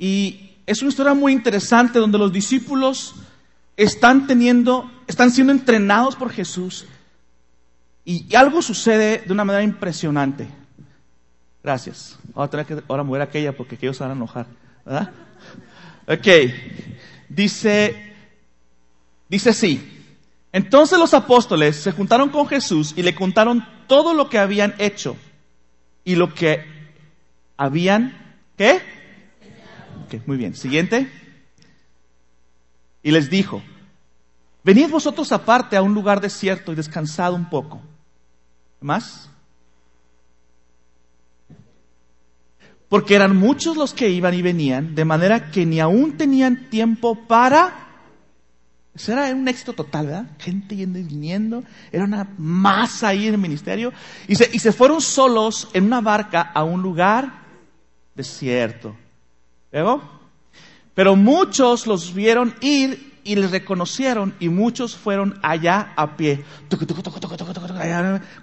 Y 0.00 0.56
es 0.64 0.80
una 0.80 0.88
historia 0.88 1.12
muy 1.12 1.34
interesante 1.34 1.98
donde 1.98 2.16
los 2.16 2.32
discípulos 2.32 3.16
están 3.76 4.26
teniendo, 4.26 4.90
están 5.06 5.30
siendo 5.30 5.52
entrenados 5.52 6.16
por 6.16 6.30
Jesús 6.30 6.86
y, 8.06 8.34
algo 8.34 8.62
sucede 8.62 9.18
de 9.18 9.32
una 9.32 9.44
manera 9.44 9.62
impresionante. 9.62 10.48
Gracias. 11.62 12.18
Ahora 12.34 12.64
que 12.64 12.82
ahora 12.88 13.02
mover 13.02 13.20
aquella 13.20 13.54
porque 13.54 13.74
aquellos 13.74 13.98
se 13.98 14.02
van 14.02 14.12
a 14.12 14.14
enojar. 14.14 14.46
¿verdad? 14.86 15.10
Ok. 16.08 16.28
Dice, 17.28 18.14
dice 19.28 19.50
así. 19.50 20.06
Entonces 20.50 20.98
los 20.98 21.12
apóstoles 21.12 21.76
se 21.76 21.92
juntaron 21.92 22.30
con 22.30 22.48
Jesús 22.48 22.94
y 22.96 23.02
le 23.02 23.14
contaron 23.14 23.66
todo 23.86 24.14
lo 24.14 24.30
que 24.30 24.38
habían 24.38 24.74
hecho 24.78 25.14
y 26.04 26.14
lo 26.14 26.32
que 26.32 26.64
habían, 27.58 28.16
¿qué? 28.56 28.80
Muy 30.26 30.36
bien. 30.36 30.54
Siguiente. 30.54 31.10
Y 33.02 33.10
les 33.10 33.30
dijo, 33.30 33.62
venid 34.62 34.88
vosotros 34.90 35.32
aparte 35.32 35.76
a 35.76 35.82
un 35.82 35.94
lugar 35.94 36.20
desierto 36.20 36.72
y 36.72 36.74
descansad 36.74 37.32
un 37.32 37.48
poco. 37.48 37.80
¿Más? 38.80 39.30
Porque 42.88 43.14
eran 43.14 43.36
muchos 43.36 43.76
los 43.76 43.94
que 43.94 44.10
iban 44.10 44.34
y 44.34 44.42
venían, 44.42 44.96
de 44.96 45.04
manera 45.04 45.50
que 45.52 45.64
ni 45.64 45.78
aún 45.78 46.16
tenían 46.16 46.68
tiempo 46.70 47.14
para... 47.26 47.86
Eso 48.92 49.12
era 49.12 49.32
un 49.32 49.46
éxito 49.46 49.72
total, 49.72 50.06
¿verdad? 50.06 50.26
Gente 50.40 50.74
yendo 50.74 50.98
y 50.98 51.04
viniendo, 51.04 51.62
era 51.92 52.04
una 52.04 52.28
masa 52.36 53.08
ahí 53.08 53.28
en 53.28 53.34
el 53.34 53.40
ministerio. 53.40 53.92
Y 54.26 54.34
se, 54.34 54.50
y 54.52 54.58
se 54.58 54.72
fueron 54.72 55.00
solos 55.00 55.68
en 55.72 55.84
una 55.84 56.00
barca 56.00 56.42
a 56.42 56.64
un 56.64 56.82
lugar 56.82 57.44
desierto. 58.16 58.96
Pero 59.70 61.16
muchos 61.16 61.86
los 61.86 62.12
vieron 62.14 62.54
ir 62.60 63.10
y 63.24 63.36
les 63.36 63.50
reconocieron 63.50 64.34
y 64.40 64.48
muchos 64.48 64.96
fueron 64.96 65.38
allá 65.42 65.92
a 65.96 66.16
pie, 66.16 66.44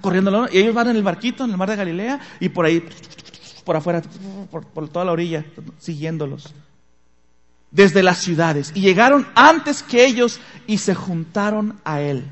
corriendo. 0.02 0.48
Y 0.52 0.60
ellos 0.60 0.74
van 0.74 0.90
en 0.90 0.96
el 0.96 1.04
barquito, 1.04 1.44
en 1.44 1.52
el 1.52 1.58
mar 1.58 1.70
de 1.70 1.76
Galilea 1.76 2.20
y 2.40 2.50
por 2.50 2.66
ahí, 2.66 2.88
por 3.64 3.76
afuera, 3.76 4.02
por, 4.50 4.66
por 4.66 4.88
toda 4.90 5.06
la 5.06 5.12
orilla, 5.12 5.46
siguiéndolos. 5.80 6.54
Desde 7.70 8.02
las 8.02 8.20
ciudades. 8.20 8.72
Y 8.76 8.82
llegaron 8.82 9.28
antes 9.36 9.84
que 9.84 10.06
ellos 10.06 10.40
y 10.68 10.78
se 10.78 10.96
juntaron 10.96 11.80
a 11.84 12.00
él. 12.00 12.24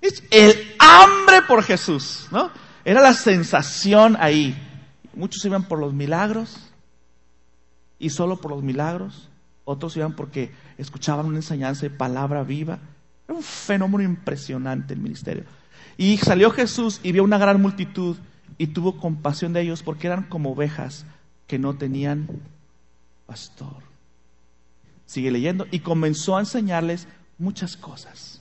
Es 0.00 0.24
el 0.30 0.74
hambre 0.78 1.42
por 1.46 1.62
Jesús, 1.62 2.26
¿no? 2.30 2.50
Era 2.84 3.02
la 3.02 3.12
sensación 3.12 4.16
ahí. 4.18 4.56
Muchos 5.14 5.44
iban 5.44 5.64
por 5.64 5.78
los 5.78 5.92
milagros 5.92 6.71
y 8.02 8.10
solo 8.10 8.36
por 8.36 8.50
los 8.50 8.62
milagros. 8.64 9.30
Otros 9.64 9.96
iban 9.96 10.14
porque 10.14 10.52
escuchaban 10.76 11.24
una 11.24 11.36
enseñanza 11.36 11.82
de 11.82 11.90
palabra 11.90 12.42
viva. 12.42 12.80
Era 13.28 13.36
un 13.36 13.44
fenómeno 13.44 14.02
impresionante 14.02 14.92
el 14.92 15.00
ministerio. 15.00 15.44
Y 15.96 16.18
salió 16.18 16.50
Jesús 16.50 17.00
y 17.04 17.12
vio 17.12 17.22
una 17.22 17.38
gran 17.38 17.62
multitud 17.62 18.16
y 18.58 18.66
tuvo 18.66 18.96
compasión 18.96 19.52
de 19.52 19.60
ellos 19.62 19.84
porque 19.84 20.08
eran 20.08 20.24
como 20.24 20.50
ovejas 20.50 21.06
que 21.46 21.60
no 21.60 21.74
tenían 21.74 22.28
pastor. 23.26 23.76
Sigue 25.06 25.30
leyendo 25.30 25.68
y 25.70 25.78
comenzó 25.78 26.36
a 26.36 26.40
enseñarles 26.40 27.06
muchas 27.38 27.76
cosas. 27.76 28.40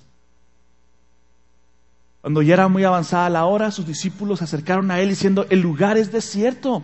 Cuando 2.21 2.41
ya 2.41 2.55
era 2.55 2.67
muy 2.67 2.83
avanzada 2.83 3.29
la 3.29 3.45
hora, 3.45 3.69
sus 3.69 3.85
discípulos 3.85 4.39
se 4.39 4.45
acercaron 4.45 4.89
a 4.89 4.99
él 4.99 5.09
diciendo, 5.09 5.45
el 5.51 5.61
lugar 5.61 5.97
es 5.97 6.11
desierto 6.11 6.83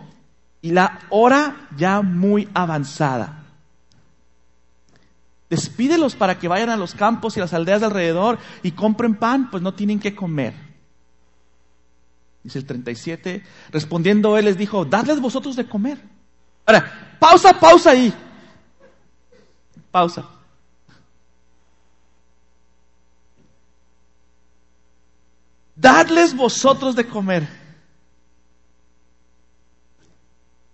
y 0.60 0.70
la 0.72 1.00
hora 1.10 1.68
ya 1.76 2.02
muy 2.02 2.48
avanzada. 2.54 3.44
Despídelos 5.50 6.14
para 6.14 6.38
que 6.38 6.48
vayan 6.48 6.68
a 6.68 6.76
los 6.76 6.94
campos 6.94 7.36
y 7.36 7.40
las 7.40 7.54
aldeas 7.54 7.80
de 7.80 7.86
alrededor 7.86 8.38
y 8.62 8.72
compren 8.72 9.14
pan, 9.14 9.50
pues 9.50 9.62
no 9.62 9.72
tienen 9.72 9.98
que 9.98 10.14
comer. 10.14 10.54
Dice 12.42 12.58
el 12.58 12.66
37, 12.66 13.44
respondiendo 13.70 14.36
él 14.36 14.44
les 14.44 14.58
dijo, 14.58 14.84
dadles 14.84 15.20
vosotros 15.20 15.56
de 15.56 15.66
comer. 15.66 15.98
Ahora, 16.66 17.16
pausa, 17.18 17.58
pausa 17.58 17.90
ahí. 17.90 18.12
Pausa. 19.90 20.28
Dadles 25.74 26.34
vosotros 26.36 26.94
de 26.94 27.06
comer. 27.06 27.57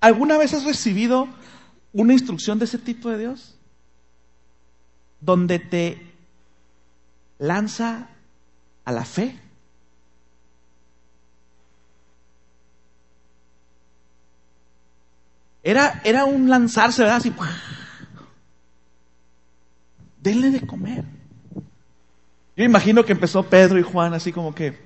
¿Alguna 0.05 0.37
vez 0.37 0.53
has 0.53 0.65
recibido 0.65 1.29
una 1.95 2.13
instrucción 2.13 2.59
de 2.59 2.67
ese 2.67 2.77
tipo 2.77 3.09
de 3.09 3.17
Dios? 3.17 3.55
Donde 5.23 5.59
te 5.59 6.13
lanza 7.39 8.09
a 8.85 8.93
la 8.93 9.07
fe. 9.07 9.41
Era, 15.63 16.03
era 16.05 16.27
un 16.27 16.51
lanzarse, 16.51 17.01
¿verdad? 17.01 17.17
Así, 17.17 17.33
denle 20.21 20.51
de 20.51 20.67
comer. 20.67 21.07
Yo 22.59 22.65
imagino 22.65 23.07
que 23.07 23.13
empezó 23.13 23.43
Pedro 23.45 23.79
y 23.79 23.83
Juan 23.83 24.13
así 24.13 24.33
como 24.33 24.55
que, 24.55 24.79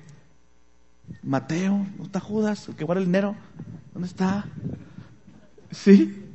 Mateo, 1.23 1.73
¿dónde 1.73 2.03
está 2.03 2.21
Judas? 2.21 2.69
El 2.69 2.77
que 2.77 2.85
guarda 2.85 3.01
el 3.01 3.07
dinero, 3.07 3.35
¿dónde 3.91 4.07
está? 4.07 4.45
¿Sí? 5.71 6.25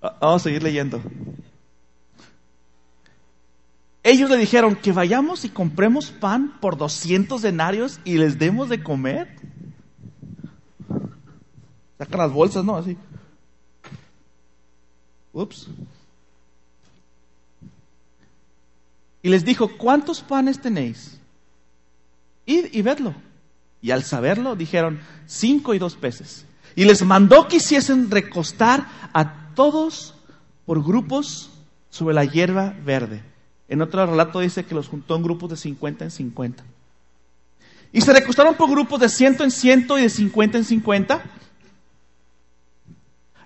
Ah, 0.00 0.16
vamos 0.20 0.42
a 0.42 0.44
seguir 0.44 0.62
leyendo. 0.62 1.00
Ellos 4.02 4.28
le 4.28 4.36
dijeron 4.36 4.74
que 4.74 4.90
vayamos 4.90 5.44
y 5.44 5.48
compremos 5.48 6.10
pan 6.10 6.58
por 6.60 6.76
200 6.76 7.40
denarios 7.40 8.00
y 8.04 8.18
les 8.18 8.38
demos 8.38 8.68
de 8.68 8.82
comer. 8.82 9.36
Sacan 11.98 12.20
las 12.20 12.32
bolsas, 12.32 12.64
¿no? 12.64 12.76
Así. 12.76 12.96
Ups. 15.32 15.68
Y 19.22 19.28
les 19.28 19.44
dijo, 19.44 19.76
¿cuántos 19.76 20.20
panes 20.20 20.60
tenéis? 20.60 21.18
Id 22.44 22.66
y 22.72 22.82
vedlo. 22.82 23.14
Y 23.80 23.92
al 23.92 24.02
saberlo 24.02 24.56
dijeron, 24.56 25.00
cinco 25.26 25.74
y 25.74 25.78
dos 25.78 25.94
peces. 25.94 26.44
Y 26.74 26.84
les 26.84 27.02
mandó 27.04 27.48
que 27.48 27.56
hiciesen 27.56 28.10
recostar 28.10 28.86
a 29.12 29.54
todos 29.54 30.14
por 30.64 30.82
grupos 30.82 31.50
sobre 31.90 32.14
la 32.14 32.24
hierba 32.24 32.74
verde. 32.84 33.22
En 33.68 33.82
otro 33.82 34.04
relato 34.06 34.40
dice 34.40 34.64
que 34.64 34.74
los 34.74 34.88
juntó 34.88 35.16
en 35.16 35.22
grupos 35.22 35.50
de 35.50 35.56
50 35.56 36.04
en 36.04 36.10
50. 36.10 36.64
Y 37.92 38.00
se 38.00 38.12
recostaron 38.12 38.54
por 38.54 38.70
grupos 38.70 39.00
de 39.00 39.08
ciento 39.08 39.44
en 39.44 39.50
ciento 39.50 39.98
y 39.98 40.02
de 40.02 40.08
50 40.08 40.58
en 40.58 40.64
50. 40.64 41.22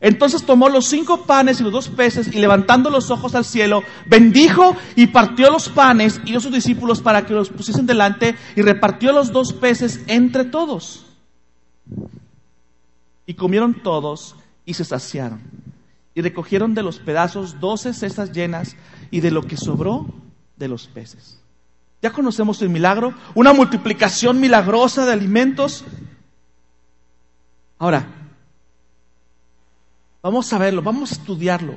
Entonces 0.00 0.44
tomó 0.44 0.68
los 0.68 0.86
cinco 0.86 1.22
panes 1.24 1.60
y 1.60 1.62
los 1.62 1.72
dos 1.72 1.88
peces 1.88 2.28
y 2.28 2.38
levantando 2.38 2.90
los 2.90 3.10
ojos 3.10 3.34
al 3.34 3.44
cielo, 3.44 3.82
bendijo 4.06 4.76
y 4.94 5.08
partió 5.08 5.50
los 5.50 5.68
panes 5.68 6.20
y 6.24 6.30
dio 6.30 6.38
a 6.38 6.42
sus 6.42 6.52
discípulos 6.52 7.00
para 7.00 7.24
que 7.24 7.32
los 7.32 7.48
pusiesen 7.48 7.86
delante 7.86 8.36
y 8.54 8.62
repartió 8.62 9.12
los 9.12 9.32
dos 9.32 9.52
peces 9.54 10.00
entre 10.06 10.44
todos. 10.44 11.06
Y 13.26 13.34
comieron 13.34 13.74
todos 13.74 14.36
y 14.64 14.74
se 14.74 14.84
saciaron. 14.84 15.42
Y 16.14 16.22
recogieron 16.22 16.74
de 16.74 16.82
los 16.82 16.98
pedazos 16.98 17.60
doce 17.60 17.92
cestas 17.92 18.32
llenas 18.32 18.76
y 19.10 19.20
de 19.20 19.30
lo 19.30 19.42
que 19.42 19.56
sobró 19.56 20.06
de 20.56 20.68
los 20.68 20.86
peces. 20.86 21.40
Ya 22.00 22.12
conocemos 22.12 22.62
el 22.62 22.68
milagro, 22.68 23.12
una 23.34 23.52
multiplicación 23.52 24.40
milagrosa 24.40 25.04
de 25.04 25.12
alimentos. 25.12 25.84
Ahora, 27.78 28.06
Vamos 30.26 30.52
a 30.52 30.58
verlo, 30.58 30.82
vamos 30.82 31.12
a 31.12 31.14
estudiarlo. 31.14 31.74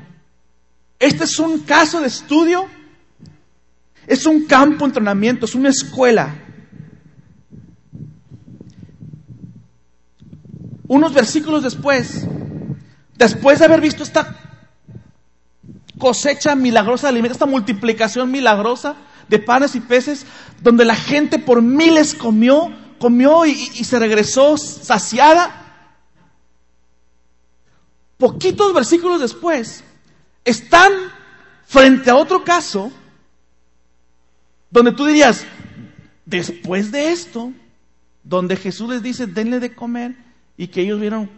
Este 0.97 1.25
es 1.25 1.37
un 1.37 1.59
caso 1.59 2.01
de 2.01 2.07
estudio, 2.07 2.65
es 4.07 4.25
un 4.25 4.47
campo 4.47 4.79
de 4.79 4.85
entrenamiento, 4.85 5.45
es 5.45 5.53
una 5.53 5.69
escuela. 5.69 6.33
Unos 10.89 11.13
versículos 11.13 11.61
después, 11.61 12.25
después 13.15 13.59
de 13.59 13.65
haber 13.65 13.79
visto 13.79 14.01
esta 14.01 14.35
cosecha 15.99 16.55
milagrosa 16.55 17.05
de 17.05 17.09
alimentos, 17.11 17.35
esta 17.35 17.45
multiplicación 17.45 18.31
milagrosa 18.31 18.95
de 19.27 19.37
panes 19.37 19.75
y 19.75 19.81
peces, 19.81 20.25
donde 20.63 20.85
la 20.85 20.95
gente 20.95 21.37
por 21.37 21.61
miles 21.61 22.15
comió, 22.15 22.73
comió 22.97 23.45
y, 23.45 23.51
y 23.51 23.83
se 23.83 23.99
regresó 23.99 24.57
saciada, 24.57 25.51
poquitos 28.17 28.73
versículos 28.73 29.21
después, 29.21 29.83
están 30.43 30.91
frente 31.67 32.09
a 32.09 32.15
otro 32.15 32.43
caso 32.43 32.91
donde 34.71 34.91
tú 34.93 35.05
dirías, 35.05 35.45
después 36.25 36.91
de 36.91 37.11
esto, 37.11 37.53
donde 38.23 38.55
Jesús 38.55 38.89
les 38.89 39.03
dice, 39.03 39.27
denle 39.27 39.59
de 39.59 39.75
comer, 39.75 40.28
y 40.59 40.67
que 40.67 40.81
ellos 40.81 40.99
vieron 40.99 41.29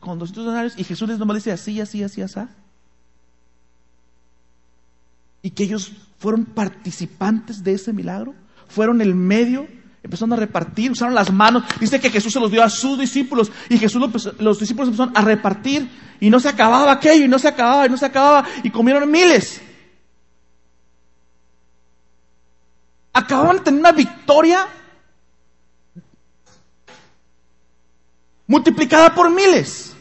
con 0.00 0.18
200 0.18 0.46
denarios, 0.46 0.74
y 0.78 0.84
Jesús 0.84 1.06
les 1.06 1.18
nomás 1.18 1.36
dice 1.36 1.52
así, 1.52 1.78
así, 1.82 2.02
así, 2.02 2.22
así. 2.22 2.40
Y 5.42 5.50
que 5.50 5.64
ellos 5.64 5.92
fueron 6.18 6.46
participantes 6.46 7.62
de 7.62 7.74
ese 7.74 7.92
milagro, 7.92 8.34
fueron 8.68 9.02
el 9.02 9.14
medio 9.14 9.68
Empezaron 10.02 10.32
a 10.32 10.36
repartir, 10.36 10.90
usaron 10.90 11.14
las 11.14 11.30
manos. 11.32 11.62
Dice 11.78 12.00
que 12.00 12.10
Jesús 12.10 12.32
se 12.32 12.40
los 12.40 12.50
dio 12.50 12.64
a 12.64 12.68
sus 12.68 12.98
discípulos 12.98 13.52
y 13.68 13.78
Jesús 13.78 14.02
los 14.40 14.58
discípulos 14.58 14.88
empezaron 14.88 15.16
a 15.16 15.20
repartir 15.20 15.88
y 16.18 16.28
no 16.28 16.40
se 16.40 16.48
acababa 16.48 16.90
aquello 16.90 17.24
y 17.24 17.28
no 17.28 17.38
se 17.38 17.46
acababa 17.46 17.86
y 17.86 17.88
no 17.88 17.96
se 17.96 18.06
acababa 18.06 18.44
y 18.64 18.70
comieron 18.70 19.08
miles. 19.08 19.60
Acababan 23.12 23.58
de 23.58 23.62
tener 23.62 23.78
una 23.78 23.92
victoria 23.92 24.66
multiplicada 28.52 29.14
por 29.14 29.30
miles. 29.30 29.94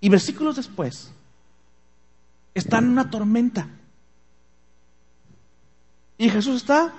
Y 0.00 0.08
versículos 0.08 0.56
después, 0.56 1.10
están 2.54 2.84
en 2.84 2.90
una 2.92 3.10
tormenta. 3.10 3.68
Y 6.16 6.30
Jesús 6.30 6.56
está 6.56 6.94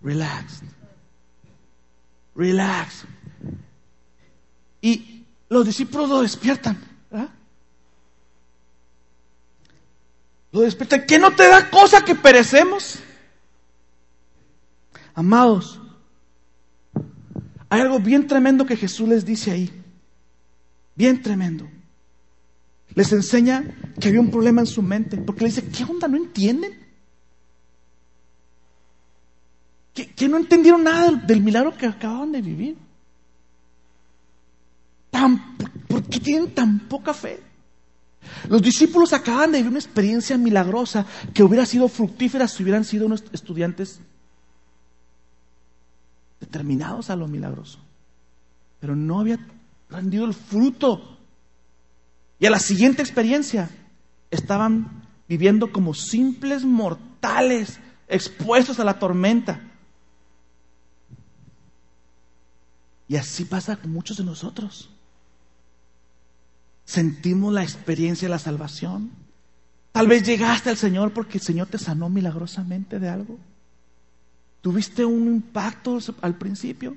relax. 0.00 0.62
Relax. 2.34 3.04
Y 4.80 5.26
los 5.50 5.66
discípulos 5.66 6.08
lo 6.08 6.22
despiertan. 6.22 6.82
Lo 10.52 10.60
despiertan. 10.62 11.04
¿Qué 11.06 11.18
no 11.18 11.32
te 11.32 11.46
da 11.48 11.68
cosa 11.68 12.02
que 12.02 12.14
perecemos? 12.14 12.98
Amados, 15.14 15.80
hay 17.70 17.80
algo 17.80 18.00
bien 18.00 18.26
tremendo 18.26 18.66
que 18.66 18.76
Jesús 18.76 19.08
les 19.08 19.24
dice 19.24 19.52
ahí. 19.52 19.70
Bien 20.94 21.22
tremendo. 21.22 21.66
Les 22.94 23.10
enseña 23.12 23.64
que 23.98 24.08
había 24.08 24.20
un 24.20 24.30
problema 24.30 24.60
en 24.60 24.66
su 24.66 24.82
mente. 24.82 25.16
Porque 25.16 25.44
le 25.44 25.50
dice, 25.50 25.64
¿qué 25.68 25.84
onda? 25.84 26.08
¿No 26.08 26.16
entienden? 26.16 26.80
que, 29.94 30.28
no 30.28 30.36
entendieron 30.36 30.84
nada 30.84 31.10
del, 31.10 31.42
milagro 31.42 31.76
que 31.76 31.86
acababan 31.86 32.32
de 32.32 32.42
vivir. 32.42 32.76
¿Por 35.88 36.02
qué 36.04 36.20
tienen 36.20 36.50
tan 36.54 36.80
poca 36.88 37.12
fe? 37.12 37.40
Los 38.48 38.62
discípulos 38.62 39.12
acaban 39.12 39.52
de 39.52 39.58
vivir 39.58 39.70
una 39.70 39.78
experiencia 39.78 40.38
milagrosa 40.38 41.04
que 41.34 41.42
hubiera 41.42 41.66
sido 41.66 41.88
fructífera 41.88 42.48
si 42.48 42.62
hubieran 42.62 42.84
sido 42.84 43.06
unos 43.06 43.24
estudiantes 43.32 44.00
determinados 46.40 47.10
a 47.10 47.16
lo 47.16 47.28
milagroso. 47.28 47.78
Pero 48.80 48.96
no 48.96 49.20
había 49.20 49.38
rendido 49.88 50.24
el 50.24 50.34
fruto. 50.34 51.18
Y 52.38 52.46
a 52.46 52.50
la 52.50 52.58
siguiente 52.58 53.02
experiencia 53.02 53.70
estaban 54.30 55.06
viviendo 55.28 55.70
como 55.70 55.94
simples 55.94 56.64
mortales 56.64 57.78
expuestos 58.08 58.80
a 58.80 58.84
la 58.84 58.98
tormenta. 58.98 59.60
Y 63.06 63.16
así 63.16 63.44
pasa 63.44 63.76
con 63.76 63.92
muchos 63.92 64.16
de 64.16 64.24
nosotros. 64.24 64.88
Sentimos 66.84 67.52
la 67.52 67.62
experiencia 67.62 68.26
de 68.26 68.30
la 68.30 68.38
salvación. 68.38 69.10
Tal 69.92 70.08
vez 70.08 70.22
llegaste 70.24 70.70
al 70.70 70.76
Señor 70.76 71.12
porque 71.12 71.38
el 71.38 71.42
Señor 71.42 71.66
te 71.66 71.78
sanó 71.78 72.08
milagrosamente 72.08 72.98
de 72.98 73.08
algo. 73.08 73.38
¿Tuviste 74.60 75.04
un 75.04 75.26
impacto 75.26 75.98
al 76.20 76.36
principio? 76.36 76.96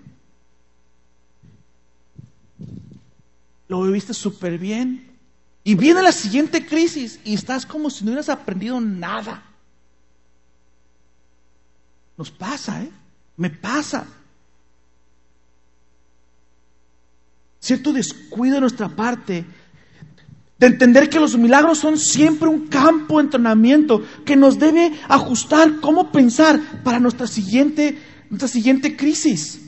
Lo 3.68 3.84
viviste 3.84 4.14
súper 4.14 4.58
bien. 4.58 5.12
Y 5.64 5.76
viene 5.76 6.02
la 6.02 6.12
siguiente 6.12 6.66
crisis 6.66 7.20
y 7.24 7.34
estás 7.34 7.66
como 7.66 7.90
si 7.90 8.04
no 8.04 8.12
hubieras 8.12 8.30
aprendido 8.30 8.82
nada. 8.82 9.44
Nos 12.18 12.30
pasa, 12.30 12.84
¿eh? 12.84 12.92
Me 13.38 13.50
pasa. 13.50 14.06
cierto 17.64 17.94
descuido 17.94 18.56
de 18.56 18.62
nuestra 18.62 18.90
parte 18.90 19.46
de 20.64 20.68
entender 20.68 21.10
que 21.10 21.20
los 21.20 21.38
milagros 21.38 21.80
son 21.80 21.98
siempre 21.98 22.48
un 22.48 22.70
campo 22.70 23.18
de 23.18 23.26
entrenamiento 23.26 24.02
que 24.24 24.38
nos 24.38 24.58
debe 24.58 24.94
ajustar 25.10 25.82
cómo 25.82 26.10
pensar 26.10 26.58
para 26.86 27.02
nuestra 27.02 27.28
siguiente, 27.28 27.98
nuestra 28.30 28.48
siguiente 28.48 28.96
crisis. 28.96 29.60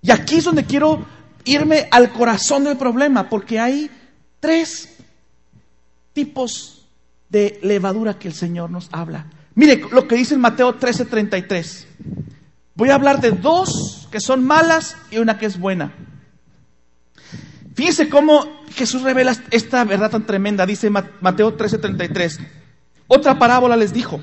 Y 0.00 0.10
aquí 0.10 0.36
es 0.36 0.44
donde 0.44 0.64
quiero 0.64 1.04
irme 1.44 1.88
al 1.90 2.10
corazón 2.10 2.64
del 2.64 2.78
problema, 2.78 3.28
porque 3.28 3.60
hay 3.60 3.90
tres 4.40 4.96
tipos 6.14 6.86
de 7.28 7.58
levadura 7.62 8.18
que 8.18 8.28
el 8.28 8.34
Señor 8.34 8.70
nos 8.70 8.88
habla. 8.92 9.26
Mire 9.54 9.82
lo 9.92 10.08
que 10.08 10.16
dice 10.16 10.36
en 10.36 10.40
Mateo 10.40 10.78
13:33. 10.78 11.84
Voy 12.74 12.88
a 12.88 12.94
hablar 12.94 13.20
de 13.20 13.32
dos 13.32 14.08
que 14.10 14.20
son 14.20 14.42
malas 14.42 14.96
y 15.10 15.18
una 15.18 15.36
que 15.36 15.44
es 15.44 15.60
buena. 15.60 15.92
Fíjense 17.74 18.08
cómo 18.08 18.62
Jesús 18.74 19.02
revela 19.02 19.36
esta 19.50 19.84
verdad 19.84 20.10
tan 20.10 20.26
tremenda, 20.26 20.64
dice 20.64 20.90
Mateo 20.90 21.56
13:33. 21.56 22.38
Otra 23.08 23.38
parábola 23.38 23.76
les 23.76 23.92
dijo, 23.92 24.20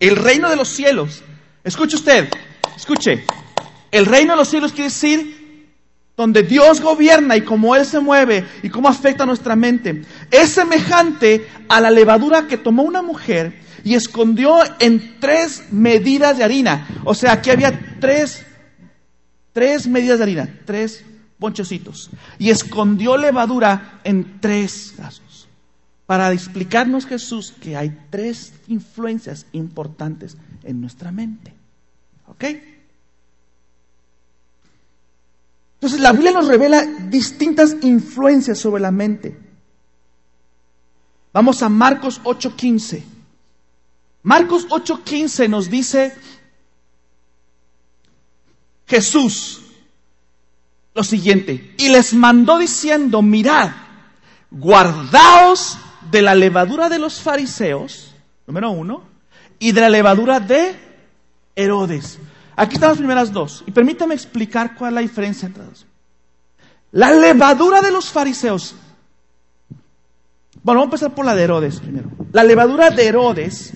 el 0.00 0.16
reino 0.16 0.48
de 0.48 0.56
los 0.56 0.68
cielos, 0.68 1.22
escuche 1.62 1.96
usted, 1.96 2.28
escuche, 2.76 3.24
el 3.90 4.06
reino 4.06 4.32
de 4.32 4.38
los 4.38 4.48
cielos 4.48 4.72
quiere 4.72 4.88
decir 4.88 5.44
donde 6.16 6.42
Dios 6.42 6.80
gobierna 6.80 7.36
y 7.36 7.42
cómo 7.42 7.76
Él 7.76 7.84
se 7.84 8.00
mueve 8.00 8.44
y 8.62 8.70
cómo 8.70 8.88
afecta 8.88 9.26
nuestra 9.26 9.56
mente. 9.56 10.02
Es 10.30 10.50
semejante 10.50 11.46
a 11.68 11.80
la 11.80 11.90
levadura 11.90 12.46
que 12.46 12.56
tomó 12.56 12.82
una 12.82 13.02
mujer 13.02 13.60
y 13.84 13.94
escondió 13.94 14.58
en 14.80 15.20
tres 15.20 15.64
medidas 15.70 16.38
de 16.38 16.44
harina. 16.44 16.88
O 17.04 17.14
sea, 17.14 17.32
aquí 17.32 17.50
había 17.50 17.98
tres, 18.00 18.44
tres 19.52 19.86
medidas 19.86 20.18
de 20.18 20.22
harina, 20.24 20.60
tres 20.64 21.04
ponchocitos. 21.44 22.08
Y 22.38 22.48
escondió 22.48 23.18
levadura 23.18 24.00
en 24.02 24.40
tres 24.40 24.94
casos. 24.96 25.46
Para 26.06 26.32
explicarnos 26.32 27.04
Jesús 27.04 27.52
que 27.60 27.76
hay 27.76 28.06
tres 28.08 28.54
influencias 28.66 29.44
importantes 29.52 30.38
en 30.62 30.80
nuestra 30.80 31.12
mente. 31.12 31.52
¿Ok? 32.28 32.44
Entonces 35.74 36.00
la 36.00 36.12
Biblia 36.12 36.32
nos 36.32 36.48
revela 36.48 36.82
distintas 37.10 37.76
influencias 37.82 38.58
sobre 38.58 38.80
la 38.80 38.90
mente. 38.90 39.38
Vamos 41.34 41.62
a 41.62 41.68
Marcos 41.68 42.22
8:15. 42.24 43.02
Marcos 44.22 44.66
8:15 44.70 45.50
nos 45.50 45.68
dice 45.68 46.14
Jesús 48.86 49.63
lo 50.94 51.02
siguiente, 51.04 51.74
y 51.76 51.88
les 51.88 52.14
mandó 52.14 52.58
diciendo, 52.58 53.20
mirad, 53.22 53.70
guardaos 54.50 55.78
de 56.10 56.22
la 56.22 56.34
levadura 56.34 56.88
de 56.88 56.98
los 56.98 57.20
fariseos, 57.20 58.14
número 58.46 58.70
uno, 58.70 59.02
y 59.58 59.72
de 59.72 59.80
la 59.80 59.90
levadura 59.90 60.40
de 60.40 60.74
Herodes. 61.56 62.18
Aquí 62.56 62.74
están 62.74 62.90
las 62.90 62.98
primeras 62.98 63.32
dos, 63.32 63.64
y 63.66 63.72
permítame 63.72 64.14
explicar 64.14 64.76
cuál 64.76 64.90
es 64.90 64.94
la 64.94 65.00
diferencia 65.00 65.46
entre 65.46 65.64
dos. 65.64 65.86
La 66.92 67.10
levadura 67.10 67.82
de 67.82 67.90
los 67.90 68.10
fariseos. 68.10 68.76
Bueno, 70.62 70.80
vamos 70.80 70.82
a 70.82 71.06
empezar 71.06 71.14
por 71.14 71.24
la 71.24 71.34
de 71.34 71.42
Herodes 71.42 71.80
primero. 71.80 72.08
La 72.32 72.44
levadura 72.44 72.90
de 72.90 73.06
Herodes 73.06 73.74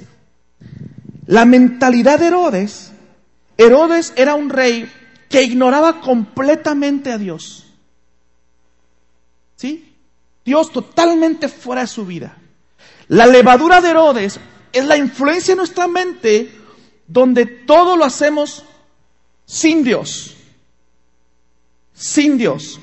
la 1.28 1.44
mentalidad 1.44 2.18
de 2.18 2.28
Herodes, 2.28 2.90
Herodes 3.59 4.14
era 4.16 4.35
un 4.35 4.48
rey 4.48 4.90
que 5.28 5.42
ignoraba 5.42 6.00
completamente 6.00 7.12
a 7.12 7.18
Dios. 7.18 7.66
¿Sí? 9.56 9.94
Dios 10.44 10.72
totalmente 10.72 11.48
fuera 11.48 11.82
de 11.82 11.88
su 11.88 12.06
vida. 12.06 12.36
La 13.08 13.26
levadura 13.26 13.80
de 13.80 13.90
Herodes 13.90 14.40
es 14.72 14.84
la 14.84 14.96
influencia 14.96 15.52
en 15.52 15.58
nuestra 15.58 15.86
mente 15.88 16.52
donde 17.06 17.46
todo 17.46 17.96
lo 17.96 18.04
hacemos 18.04 18.64
sin 19.44 19.82
Dios. 19.82 20.36
Sin 21.94 22.38
Dios. 22.38 22.80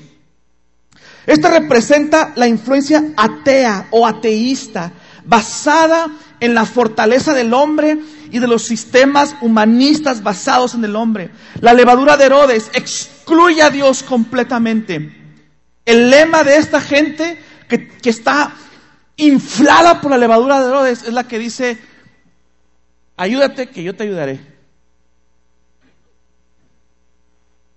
Esta 1.26 1.50
representa 1.50 2.32
la 2.36 2.46
influencia 2.46 3.12
atea 3.16 3.88
o 3.90 4.06
ateísta, 4.06 4.92
basada 5.24 6.08
en 6.40 6.54
la 6.54 6.64
fortaleza 6.64 7.32
del 7.32 7.54
hombre 7.54 7.98
y 8.30 8.38
de 8.38 8.46
los 8.46 8.62
sistemas 8.62 9.34
humanistas 9.40 10.22
basados 10.22 10.74
en 10.74 10.84
el 10.84 10.96
hombre. 10.96 11.30
La 11.60 11.72
levadura 11.72 12.16
de 12.16 12.26
Herodes 12.26 12.70
excluye 12.74 13.62
a 13.62 13.70
Dios 13.70 14.02
completamente. 14.02 15.14
El 15.84 16.10
lema 16.10 16.42
de 16.42 16.56
esta 16.56 16.80
gente 16.80 17.40
que, 17.68 17.88
que 17.88 18.10
está 18.10 18.52
inflada 19.16 20.00
por 20.00 20.10
la 20.10 20.18
levadura 20.18 20.60
de 20.60 20.68
Herodes 20.68 21.02
es 21.04 21.12
la 21.12 21.26
que 21.26 21.38
dice, 21.38 21.78
ayúdate 23.16 23.68
que 23.68 23.82
yo 23.82 23.94
te 23.94 24.04
ayudaré. 24.04 24.40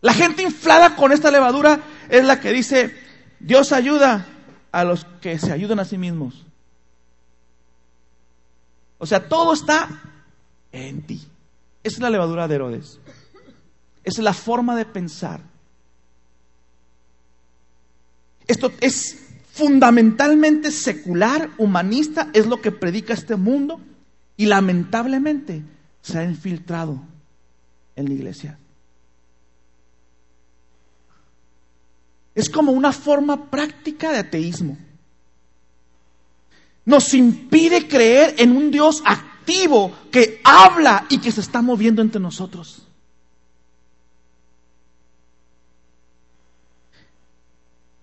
La 0.01 0.13
gente 0.13 0.43
inflada 0.43 0.95
con 0.95 1.11
esta 1.11 1.29
levadura 1.29 1.81
es 2.09 2.23
la 2.23 2.39
que 2.39 2.51
dice, 2.51 2.95
Dios 3.39 3.71
ayuda 3.71 4.25
a 4.71 4.83
los 4.83 5.05
que 5.21 5.37
se 5.39 5.51
ayudan 5.51 5.79
a 5.79 5.85
sí 5.85 5.97
mismos. 5.97 6.45
O 8.99 9.05
sea, 9.05 9.27
todo 9.27 9.53
está 9.53 9.89
en 10.71 11.01
ti. 11.01 11.25
Esa 11.83 11.95
es 11.95 11.99
la 12.01 12.09
levadura 12.09 12.47
de 12.47 12.55
Herodes. 12.55 12.99
Esa 14.03 14.21
es 14.21 14.23
la 14.23 14.33
forma 14.33 14.75
de 14.75 14.85
pensar. 14.85 15.41
Esto 18.45 18.71
es 18.81 19.17
fundamentalmente 19.53 20.71
secular, 20.71 21.49
humanista, 21.57 22.29
es 22.33 22.45
lo 22.45 22.61
que 22.61 22.71
predica 22.71 23.13
este 23.13 23.35
mundo 23.35 23.79
y 24.37 24.45
lamentablemente 24.45 25.63
se 26.01 26.19
ha 26.19 26.23
infiltrado 26.23 27.01
en 27.95 28.05
la 28.05 28.13
iglesia. 28.13 28.57
Es 32.35 32.49
como 32.49 32.71
una 32.71 32.93
forma 32.93 33.49
práctica 33.49 34.11
de 34.11 34.19
ateísmo. 34.19 34.77
Nos 36.89 37.13
impide 37.13 37.87
creer 37.87 38.33
en 38.39 38.57
un 38.57 38.71
Dios 38.71 39.03
activo 39.05 39.93
que 40.11 40.41
habla 40.43 41.05
y 41.07 41.19
que 41.19 41.31
se 41.31 41.41
está 41.41 41.61
moviendo 41.61 42.01
entre 42.01 42.19
nosotros. 42.19 42.81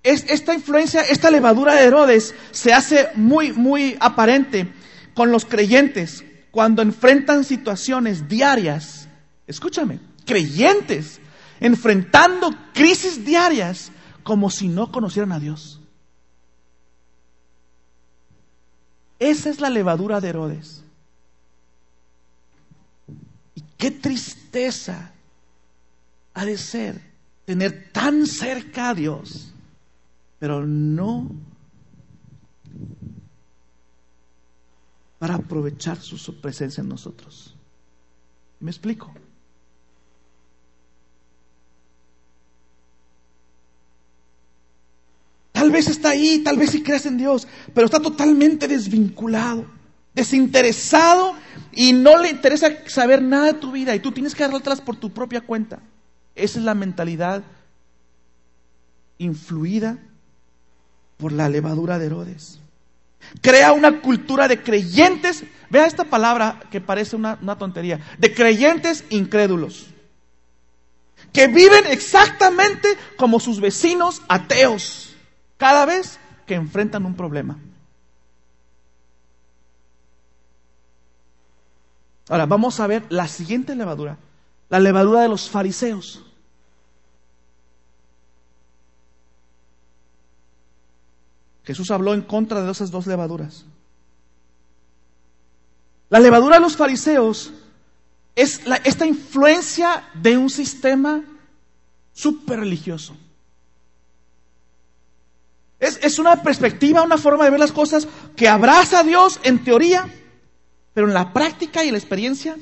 esta 0.04 0.54
influencia, 0.54 1.00
esta 1.00 1.32
levadura 1.32 1.74
de 1.74 1.82
Herodes 1.82 2.32
se 2.52 2.72
hace 2.72 3.08
muy, 3.16 3.52
muy 3.52 3.96
aparente 3.98 4.72
con 5.14 5.32
los 5.32 5.44
creyentes 5.44 6.24
cuando 6.52 6.80
enfrentan 6.80 7.42
situaciones 7.42 8.28
diarias. 8.28 9.08
Escúchame, 9.48 9.98
creyentes 10.24 11.18
enfrentando 11.58 12.54
crisis 12.72 13.24
diarias 13.24 13.90
como 14.22 14.48
si 14.48 14.68
no 14.68 14.92
conocieran 14.92 15.32
a 15.32 15.40
Dios. 15.40 15.80
Esa 19.18 19.50
es 19.50 19.60
la 19.60 19.70
levadura 19.70 20.20
de 20.20 20.28
Herodes. 20.28 20.82
Qué 23.78 23.90
tristeza 23.90 25.12
ha 26.34 26.44
de 26.44 26.58
ser 26.58 27.00
tener 27.44 27.90
tan 27.92 28.26
cerca 28.26 28.90
a 28.90 28.94
Dios, 28.94 29.52
pero 30.38 30.66
no 30.66 31.30
para 35.18 35.36
aprovechar 35.36 35.98
su 35.98 36.40
presencia 36.40 36.82
en 36.82 36.88
nosotros. 36.88 37.54
¿Me 38.60 38.70
explico? 38.70 39.12
Tal 45.56 45.70
vez 45.70 45.88
está 45.88 46.10
ahí, 46.10 46.40
tal 46.44 46.58
vez 46.58 46.70
sí 46.70 46.82
crees 46.82 47.06
en 47.06 47.16
Dios, 47.16 47.48
pero 47.72 47.86
está 47.86 47.98
totalmente 47.98 48.68
desvinculado 48.68 49.64
desinteresado 50.16 51.34
y 51.72 51.92
no 51.92 52.16
le 52.16 52.30
interesa 52.30 52.70
saber 52.86 53.20
nada 53.20 53.52
de 53.52 53.54
tu 53.54 53.70
vida 53.70 53.94
y 53.94 54.00
tú 54.00 54.12
tienes 54.12 54.34
que 54.34 54.42
atrás 54.42 54.80
por 54.80 54.96
tu 54.96 55.10
propia 55.10 55.42
cuenta. 55.42 55.78
Esa 56.34 56.58
es 56.58 56.64
la 56.64 56.74
mentalidad 56.74 57.44
influida 59.18 59.98
por 61.18 61.32
la 61.32 61.50
levadura 61.50 61.98
de 61.98 62.06
Herodes. 62.06 62.60
Crea 63.42 63.72
una 63.72 64.00
cultura 64.00 64.48
de 64.48 64.62
creyentes, 64.62 65.44
vea 65.68 65.84
esta 65.84 66.04
palabra 66.04 66.60
que 66.70 66.80
parece 66.80 67.14
una, 67.14 67.38
una 67.42 67.58
tontería, 67.58 68.00
de 68.16 68.32
creyentes 68.32 69.04
incrédulos, 69.10 69.88
que 71.32 71.46
viven 71.46 71.86
exactamente 71.88 72.88
como 73.18 73.38
sus 73.38 73.60
vecinos 73.60 74.22
ateos, 74.28 75.05
cada 75.56 75.86
vez 75.86 76.18
que 76.46 76.54
enfrentan 76.54 77.04
un 77.04 77.14
problema. 77.14 77.58
Ahora, 82.28 82.46
vamos 82.46 82.80
a 82.80 82.86
ver 82.86 83.04
la 83.08 83.28
siguiente 83.28 83.74
levadura, 83.76 84.18
la 84.68 84.80
levadura 84.80 85.22
de 85.22 85.28
los 85.28 85.48
fariseos. 85.48 86.24
Jesús 91.64 91.90
habló 91.90 92.14
en 92.14 92.22
contra 92.22 92.62
de 92.62 92.70
esas 92.70 92.90
dos 92.90 93.06
levaduras. 93.06 93.64
La 96.08 96.20
levadura 96.20 96.56
de 96.56 96.62
los 96.62 96.76
fariseos 96.76 97.52
es 98.36 98.60
esta 98.84 99.06
influencia 99.06 100.04
de 100.14 100.36
un 100.36 100.50
sistema 100.50 101.24
súper 102.12 102.60
religioso. 102.60 103.16
Es, 105.86 105.98
es 106.02 106.18
una 106.18 106.42
perspectiva, 106.42 107.02
una 107.02 107.18
forma 107.18 107.44
de 107.44 107.50
ver 107.50 107.60
las 107.60 107.72
cosas 107.72 108.08
que 108.34 108.48
abraza 108.48 109.00
a 109.00 109.02
Dios 109.04 109.40
en 109.44 109.62
teoría, 109.62 110.08
pero 110.92 111.06
en 111.06 111.14
la 111.14 111.32
práctica 111.32 111.84
y 111.84 111.88
en 111.88 111.92
la 111.92 111.98
experiencia, 111.98 112.56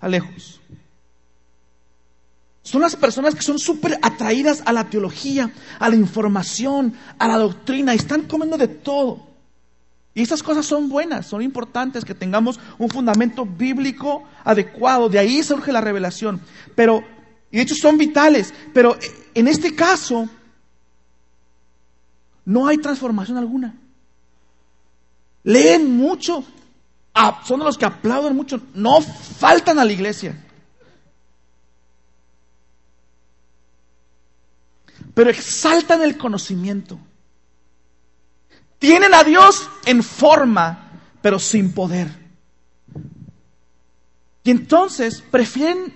a 0.00 0.08
lejos. 0.08 0.60
Son 2.62 2.80
las 2.80 2.94
personas 2.94 3.34
que 3.34 3.42
son 3.42 3.58
súper 3.58 3.98
atraídas 4.02 4.62
a 4.64 4.72
la 4.72 4.88
teología, 4.88 5.52
a 5.78 5.88
la 5.88 5.96
información, 5.96 6.94
a 7.18 7.26
la 7.26 7.36
doctrina, 7.36 7.92
y 7.92 7.96
están 7.96 8.22
comiendo 8.22 8.56
de 8.56 8.68
todo. 8.68 9.26
Y 10.14 10.22
esas 10.22 10.42
cosas 10.42 10.66
son 10.66 10.88
buenas, 10.88 11.26
son 11.26 11.42
importantes 11.42 12.04
que 12.04 12.14
tengamos 12.14 12.60
un 12.78 12.88
fundamento 12.88 13.46
bíblico 13.46 14.24
adecuado, 14.44 15.08
de 15.08 15.18
ahí 15.18 15.42
surge 15.42 15.72
la 15.72 15.80
revelación. 15.80 16.40
Pero, 16.74 17.02
y 17.50 17.56
de 17.56 17.62
hecho 17.62 17.74
son 17.74 17.98
vitales, 17.98 18.52
pero 18.72 18.96
en 19.34 19.48
este 19.48 19.74
caso 19.74 20.28
no 22.50 22.66
hay 22.66 22.78
transformación 22.78 23.38
alguna. 23.38 23.76
Leen 25.44 25.96
mucho, 25.96 26.42
son 27.44 27.60
los 27.60 27.78
que 27.78 27.84
aplauden 27.84 28.34
mucho, 28.34 28.60
no 28.74 29.00
faltan 29.00 29.78
a 29.78 29.84
la 29.84 29.92
iglesia. 29.92 30.36
Pero 35.14 35.30
exaltan 35.30 36.02
el 36.02 36.18
conocimiento. 36.18 36.98
Tienen 38.80 39.14
a 39.14 39.22
Dios 39.22 39.68
en 39.86 40.02
forma, 40.02 40.90
pero 41.22 41.38
sin 41.38 41.72
poder. 41.72 42.08
Y 44.42 44.50
entonces 44.50 45.22
prefieren, 45.30 45.94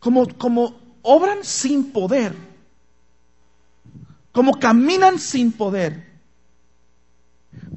como, 0.00 0.28
como 0.36 0.78
obran 1.00 1.42
sin 1.44 1.92
poder, 1.92 2.45
como 4.36 4.60
caminan 4.60 5.18
sin 5.18 5.50
poder, 5.50 6.04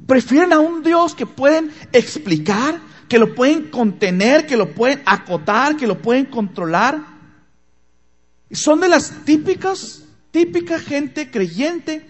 prefieren 0.06 0.52
a 0.52 0.60
un 0.60 0.82
Dios 0.82 1.14
que 1.14 1.24
pueden 1.24 1.72
explicar, 1.90 2.78
que 3.08 3.18
lo 3.18 3.34
pueden 3.34 3.70
contener, 3.70 4.46
que 4.46 4.58
lo 4.58 4.74
pueden 4.74 5.00
acotar, 5.06 5.78
que 5.78 5.86
lo 5.86 6.02
pueden 6.02 6.26
controlar. 6.26 7.00
Son 8.50 8.78
de 8.78 8.90
las 8.90 9.24
típicas, 9.24 10.04
típica 10.32 10.78
gente 10.78 11.30
creyente 11.30 12.06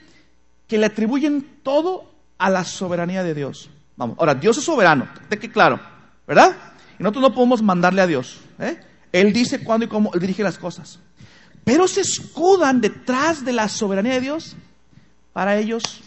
que 0.66 0.78
le 0.78 0.86
atribuyen 0.86 1.46
todo 1.62 2.12
a 2.36 2.50
la 2.50 2.64
soberanía 2.64 3.22
de 3.22 3.34
Dios. 3.34 3.70
Vamos, 3.96 4.16
ahora, 4.18 4.34
Dios 4.34 4.58
es 4.58 4.64
soberano, 4.64 5.08
de 5.28 5.38
que 5.38 5.48
claro, 5.48 5.78
¿verdad? 6.26 6.56
Y 6.98 7.04
nosotros 7.04 7.22
no 7.22 7.34
podemos 7.36 7.62
mandarle 7.62 8.02
a 8.02 8.08
Dios. 8.08 8.40
¿eh? 8.58 8.80
Él 9.12 9.32
dice 9.32 9.62
cuándo 9.62 9.86
y 9.86 9.88
cómo, 9.88 10.12
Él 10.12 10.18
dirige 10.18 10.42
las 10.42 10.58
cosas. 10.58 10.98
Pero 11.64 11.86
se 11.88 12.00
escudan 12.00 12.80
detrás 12.80 13.44
de 13.44 13.52
la 13.52 13.68
soberanía 13.68 14.14
de 14.14 14.20
Dios. 14.20 14.56
Para 15.32 15.58
ellos, 15.58 16.02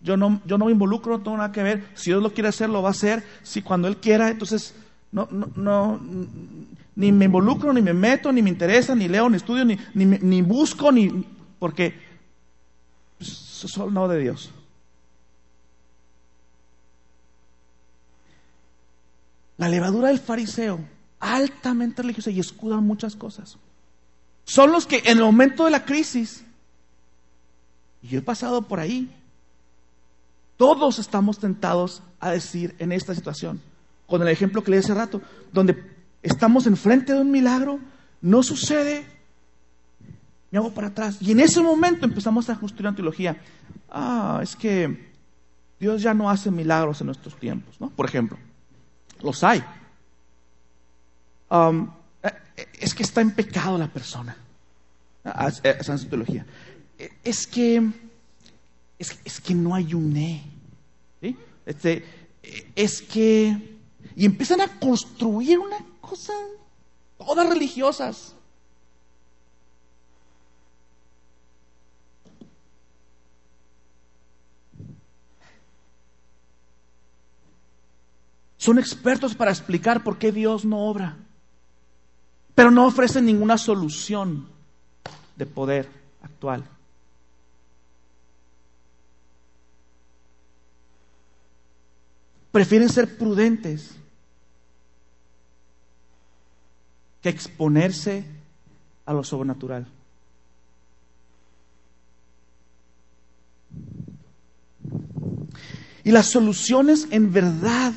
yo 0.00 0.16
no, 0.16 0.40
yo 0.44 0.58
no 0.58 0.66
me 0.66 0.72
involucro, 0.72 1.18
no 1.18 1.22
tengo 1.22 1.36
nada 1.36 1.52
que 1.52 1.62
ver. 1.62 1.84
Si 1.94 2.10
Dios 2.10 2.22
lo 2.22 2.32
quiere 2.32 2.48
hacer, 2.48 2.68
lo 2.68 2.82
va 2.82 2.88
a 2.88 2.92
hacer. 2.92 3.24
Si 3.42 3.62
cuando 3.62 3.88
Él 3.88 3.96
quiera, 3.96 4.28
entonces 4.28 4.74
no, 5.10 5.28
no, 5.30 5.50
no, 5.56 6.00
ni 6.94 7.12
me 7.12 7.24
involucro, 7.24 7.72
ni 7.72 7.82
me 7.82 7.94
meto, 7.94 8.32
ni 8.32 8.42
me 8.42 8.50
interesa, 8.50 8.94
ni 8.94 9.08
leo, 9.08 9.28
ni 9.28 9.36
estudio, 9.36 9.64
ni, 9.64 9.78
ni, 9.94 10.04
ni 10.04 10.42
busco, 10.42 10.92
ni 10.92 11.24
porque 11.58 11.94
solo 13.20 13.90
no 13.90 14.08
de 14.08 14.18
Dios. 14.18 14.50
La 19.56 19.68
levadura 19.68 20.08
del 20.08 20.20
fariseo, 20.20 20.78
altamente 21.18 22.02
religiosa 22.02 22.30
y 22.30 22.38
escudan 22.38 22.84
muchas 22.84 23.16
cosas. 23.16 23.58
Son 24.48 24.72
los 24.72 24.86
que 24.86 25.02
en 25.04 25.18
el 25.18 25.24
momento 25.24 25.66
de 25.66 25.70
la 25.70 25.84
crisis, 25.84 26.42
y 28.00 28.08
yo 28.08 28.20
he 28.20 28.22
pasado 28.22 28.62
por 28.62 28.80
ahí, 28.80 29.14
todos 30.56 30.98
estamos 30.98 31.38
tentados 31.38 32.02
a 32.18 32.30
decir 32.30 32.74
en 32.78 32.92
esta 32.92 33.14
situación, 33.14 33.60
con 34.06 34.22
el 34.22 34.28
ejemplo 34.28 34.64
que 34.64 34.70
le 34.70 34.78
di 34.78 34.84
hace 34.84 34.94
rato, 34.94 35.20
donde 35.52 35.76
estamos 36.22 36.66
enfrente 36.66 37.12
de 37.12 37.20
un 37.20 37.30
milagro, 37.30 37.78
no 38.22 38.42
sucede, 38.42 39.04
me 40.50 40.56
hago 40.56 40.72
para 40.72 40.86
atrás. 40.86 41.18
Y 41.20 41.32
en 41.32 41.40
ese 41.40 41.60
momento 41.60 42.06
empezamos 42.06 42.48
a 42.48 42.58
construir 42.58 42.86
una 42.86 42.96
teología. 42.96 43.36
Ah, 43.90 44.40
es 44.42 44.56
que 44.56 45.12
Dios 45.78 46.00
ya 46.00 46.14
no 46.14 46.30
hace 46.30 46.50
milagros 46.50 47.02
en 47.02 47.08
nuestros 47.08 47.36
tiempos, 47.36 47.78
¿no? 47.78 47.90
Por 47.90 48.06
ejemplo, 48.06 48.38
los 49.20 49.44
hay. 49.44 49.62
Um, 51.50 51.90
es 52.80 52.94
que 52.94 53.02
está 53.02 53.20
en 53.20 53.32
pecado 53.32 53.78
la 53.78 53.88
persona. 53.88 54.36
Ah, 55.24 55.48
esa 55.62 55.94
es 55.94 56.08
teología. 56.08 56.46
Eh, 56.98 57.10
es 57.24 57.46
que, 57.46 57.90
es, 58.98 59.40
que 59.40 59.54
no 59.54 59.74
ayuné. 59.74 60.44
¿sí? 61.20 61.36
Este, 61.66 62.04
es 62.74 63.02
que. 63.02 63.76
Y 64.16 64.24
empiezan 64.24 64.60
a 64.60 64.78
construir 64.78 65.58
una 65.58 65.78
cosa, 66.00 66.32
todas 67.18 67.48
religiosas. 67.48 68.34
Son 78.56 78.78
expertos 78.78 79.36
para 79.36 79.52
explicar 79.52 80.02
por 80.02 80.18
qué 80.18 80.32
Dios 80.32 80.64
no 80.64 80.80
obra, 80.80 81.16
pero 82.58 82.72
no 82.72 82.86
ofrecen 82.88 83.24
ninguna 83.24 83.56
solución 83.56 84.48
de 85.36 85.46
poder 85.46 85.88
actual. 86.22 86.64
Prefieren 92.50 92.88
ser 92.88 93.16
prudentes 93.16 93.92
que 97.22 97.28
exponerse 97.28 98.24
a 99.06 99.12
lo 99.12 99.22
sobrenatural. 99.22 99.86
Y 106.02 106.10
las 106.10 106.26
soluciones 106.26 107.06
en 107.12 107.32
verdad 107.32 107.92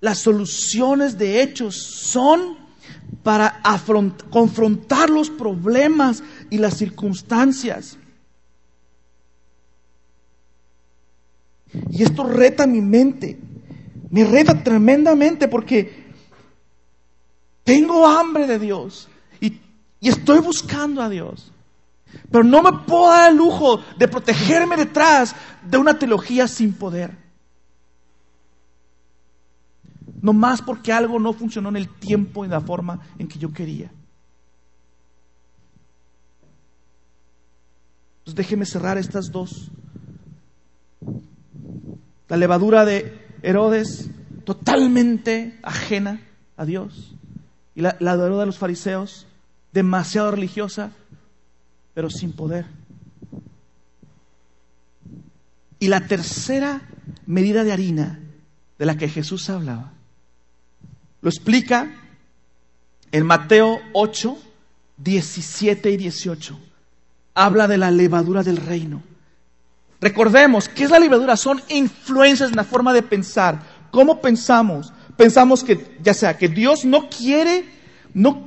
las 0.00 0.18
soluciones 0.18 1.18
de 1.18 1.42
hechos 1.42 1.74
son 1.74 2.62
para 3.24 3.60
confrontar 4.30 5.10
los 5.10 5.30
problemas 5.30 6.22
y 6.50 6.58
las 6.58 6.76
circunstancias. 6.76 7.96
Y 11.90 12.02
esto 12.02 12.22
reta 12.22 12.66
mi 12.66 12.82
mente, 12.82 13.38
me 14.10 14.24
reta 14.24 14.62
tremendamente 14.62 15.48
porque 15.48 16.04
tengo 17.64 18.06
hambre 18.06 18.46
de 18.46 18.58
Dios 18.58 19.08
y, 19.40 19.58
y 19.98 20.08
estoy 20.10 20.40
buscando 20.40 21.02
a 21.02 21.08
Dios. 21.08 21.50
Pero 22.30 22.44
no 22.44 22.62
me 22.62 22.84
puedo 22.86 23.08
dar 23.08 23.32
el 23.32 23.38
lujo 23.38 23.80
de 23.98 24.06
protegerme 24.06 24.76
detrás 24.76 25.34
de 25.68 25.78
una 25.78 25.98
teología 25.98 26.46
sin 26.46 26.74
poder 26.74 27.23
no 30.24 30.32
más 30.32 30.62
porque 30.62 30.90
algo 30.90 31.20
no 31.20 31.34
funcionó 31.34 31.68
en 31.68 31.76
el 31.76 31.86
tiempo 31.86 32.44
y 32.44 32.46
en 32.46 32.52
la 32.52 32.62
forma 32.62 32.98
en 33.18 33.28
que 33.28 33.38
yo 33.38 33.52
quería. 33.52 33.92
Entonces 38.20 38.34
déjeme 38.34 38.64
cerrar 38.64 38.96
estas 38.96 39.30
dos. 39.30 39.70
La 42.28 42.38
levadura 42.38 42.86
de 42.86 43.20
Herodes, 43.42 44.08
totalmente 44.46 45.58
ajena 45.62 46.22
a 46.56 46.64
Dios. 46.64 47.14
Y 47.74 47.82
la, 47.82 47.94
la 48.00 48.14
levadura 48.14 48.40
de 48.40 48.46
los 48.46 48.56
fariseos, 48.56 49.26
demasiado 49.74 50.30
religiosa, 50.30 50.92
pero 51.92 52.08
sin 52.08 52.32
poder. 52.32 52.64
Y 55.80 55.88
la 55.88 56.06
tercera 56.06 56.80
medida 57.26 57.62
de 57.62 57.74
harina 57.74 58.20
de 58.78 58.86
la 58.86 58.96
que 58.96 59.10
Jesús 59.10 59.50
hablaba 59.50 59.92
lo 61.24 61.30
explica 61.30 61.90
en 63.10 63.24
Mateo 63.24 63.80
8, 63.94 64.36
17 64.98 65.90
y 65.90 65.96
18. 65.96 66.60
Habla 67.32 67.66
de 67.66 67.78
la 67.78 67.90
levadura 67.90 68.42
del 68.42 68.58
reino. 68.58 69.02
Recordemos, 70.02 70.68
¿qué 70.68 70.84
es 70.84 70.90
la 70.90 70.98
levadura? 70.98 71.38
Son 71.38 71.62
influencias 71.70 72.50
en 72.50 72.56
la 72.56 72.64
forma 72.64 72.92
de 72.92 73.02
pensar. 73.02 73.58
¿Cómo 73.90 74.20
pensamos? 74.20 74.92
Pensamos 75.16 75.64
que, 75.64 75.96
ya 76.02 76.12
sea, 76.12 76.36
que 76.36 76.48
Dios 76.48 76.84
no 76.84 77.08
quiere, 77.08 77.64
no 78.12 78.44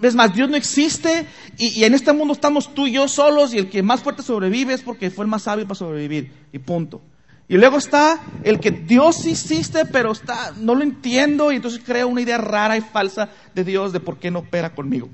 es 0.00 0.14
más, 0.14 0.34
Dios 0.34 0.48
no 0.48 0.56
existe 0.56 1.26
y, 1.58 1.78
y, 1.78 1.84
en 1.84 1.92
este 1.92 2.14
mundo 2.14 2.32
estamos 2.32 2.74
tú 2.74 2.86
y 2.86 2.92
yo 2.92 3.06
solos 3.06 3.52
y 3.52 3.58
el 3.58 3.68
que 3.68 3.82
más 3.82 4.00
fuerte 4.00 4.22
sobrevive 4.22 4.72
es 4.72 4.80
porque 4.80 5.10
fue 5.10 5.26
el 5.26 5.30
más 5.30 5.42
sabio 5.42 5.66
para 5.66 5.74
sobrevivir. 5.74 6.32
Y 6.52 6.58
punto. 6.58 7.02
Y 7.46 7.56
luego 7.56 7.76
está 7.76 8.20
el 8.42 8.58
que 8.58 8.70
Dios 8.70 9.26
existe, 9.26 9.84
pero 9.84 10.12
está, 10.12 10.52
no 10.56 10.74
lo 10.74 10.82
entiendo, 10.82 11.52
y 11.52 11.56
entonces 11.56 11.82
creo 11.84 12.08
una 12.08 12.22
idea 12.22 12.38
rara 12.38 12.76
y 12.76 12.80
falsa 12.80 13.28
de 13.54 13.64
Dios 13.64 13.92
de 13.92 14.00
por 14.00 14.18
qué 14.18 14.30
no 14.30 14.40
opera 14.40 14.74
conmigo. 14.74 15.10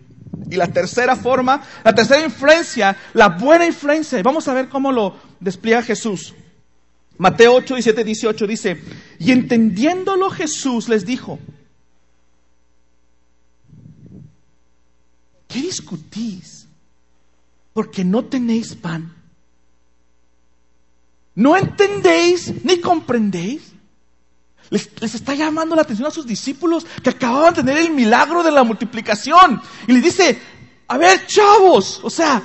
Y 0.48 0.56
la 0.56 0.68
tercera 0.68 1.16
forma, 1.16 1.62
la 1.84 1.92
tercera 1.92 2.24
influencia, 2.24 2.96
la 3.14 3.30
buena 3.30 3.66
influencia, 3.66 4.18
y 4.18 4.22
vamos 4.22 4.46
a 4.46 4.54
ver 4.54 4.68
cómo 4.68 4.92
lo 4.92 5.16
despliega 5.40 5.82
Jesús. 5.82 6.34
Mateo 7.18 7.54
8, 7.54 7.74
17, 7.74 8.04
18 8.04 8.46
dice, 8.46 8.82
y 9.18 9.32
entendiéndolo 9.32 10.30
Jesús 10.30 10.88
les 10.88 11.04
dijo, 11.04 11.38
¿qué 15.48 15.60
discutís? 15.60 16.68
Porque 17.72 18.04
no 18.04 18.24
tenéis 18.24 18.74
pan. 18.74 19.19
¿No 21.34 21.56
entendéis 21.56 22.64
ni 22.64 22.80
comprendéis? 22.80 23.72
Les, 24.70 24.88
está 25.14 25.34
llamando 25.34 25.74
la 25.74 25.82
atención 25.82 26.06
a 26.06 26.12
sus 26.12 26.26
discípulos 26.26 26.86
que 27.02 27.10
acababan 27.10 27.54
de 27.54 27.62
tener 27.62 27.78
el 27.78 27.92
milagro 27.92 28.42
de 28.42 28.52
la 28.52 28.62
multiplicación. 28.62 29.60
Y 29.88 29.92
les 29.92 30.02
dice, 30.02 30.40
a 30.86 30.96
ver, 30.96 31.26
chavos, 31.26 32.00
o 32.04 32.10
sea, 32.10 32.42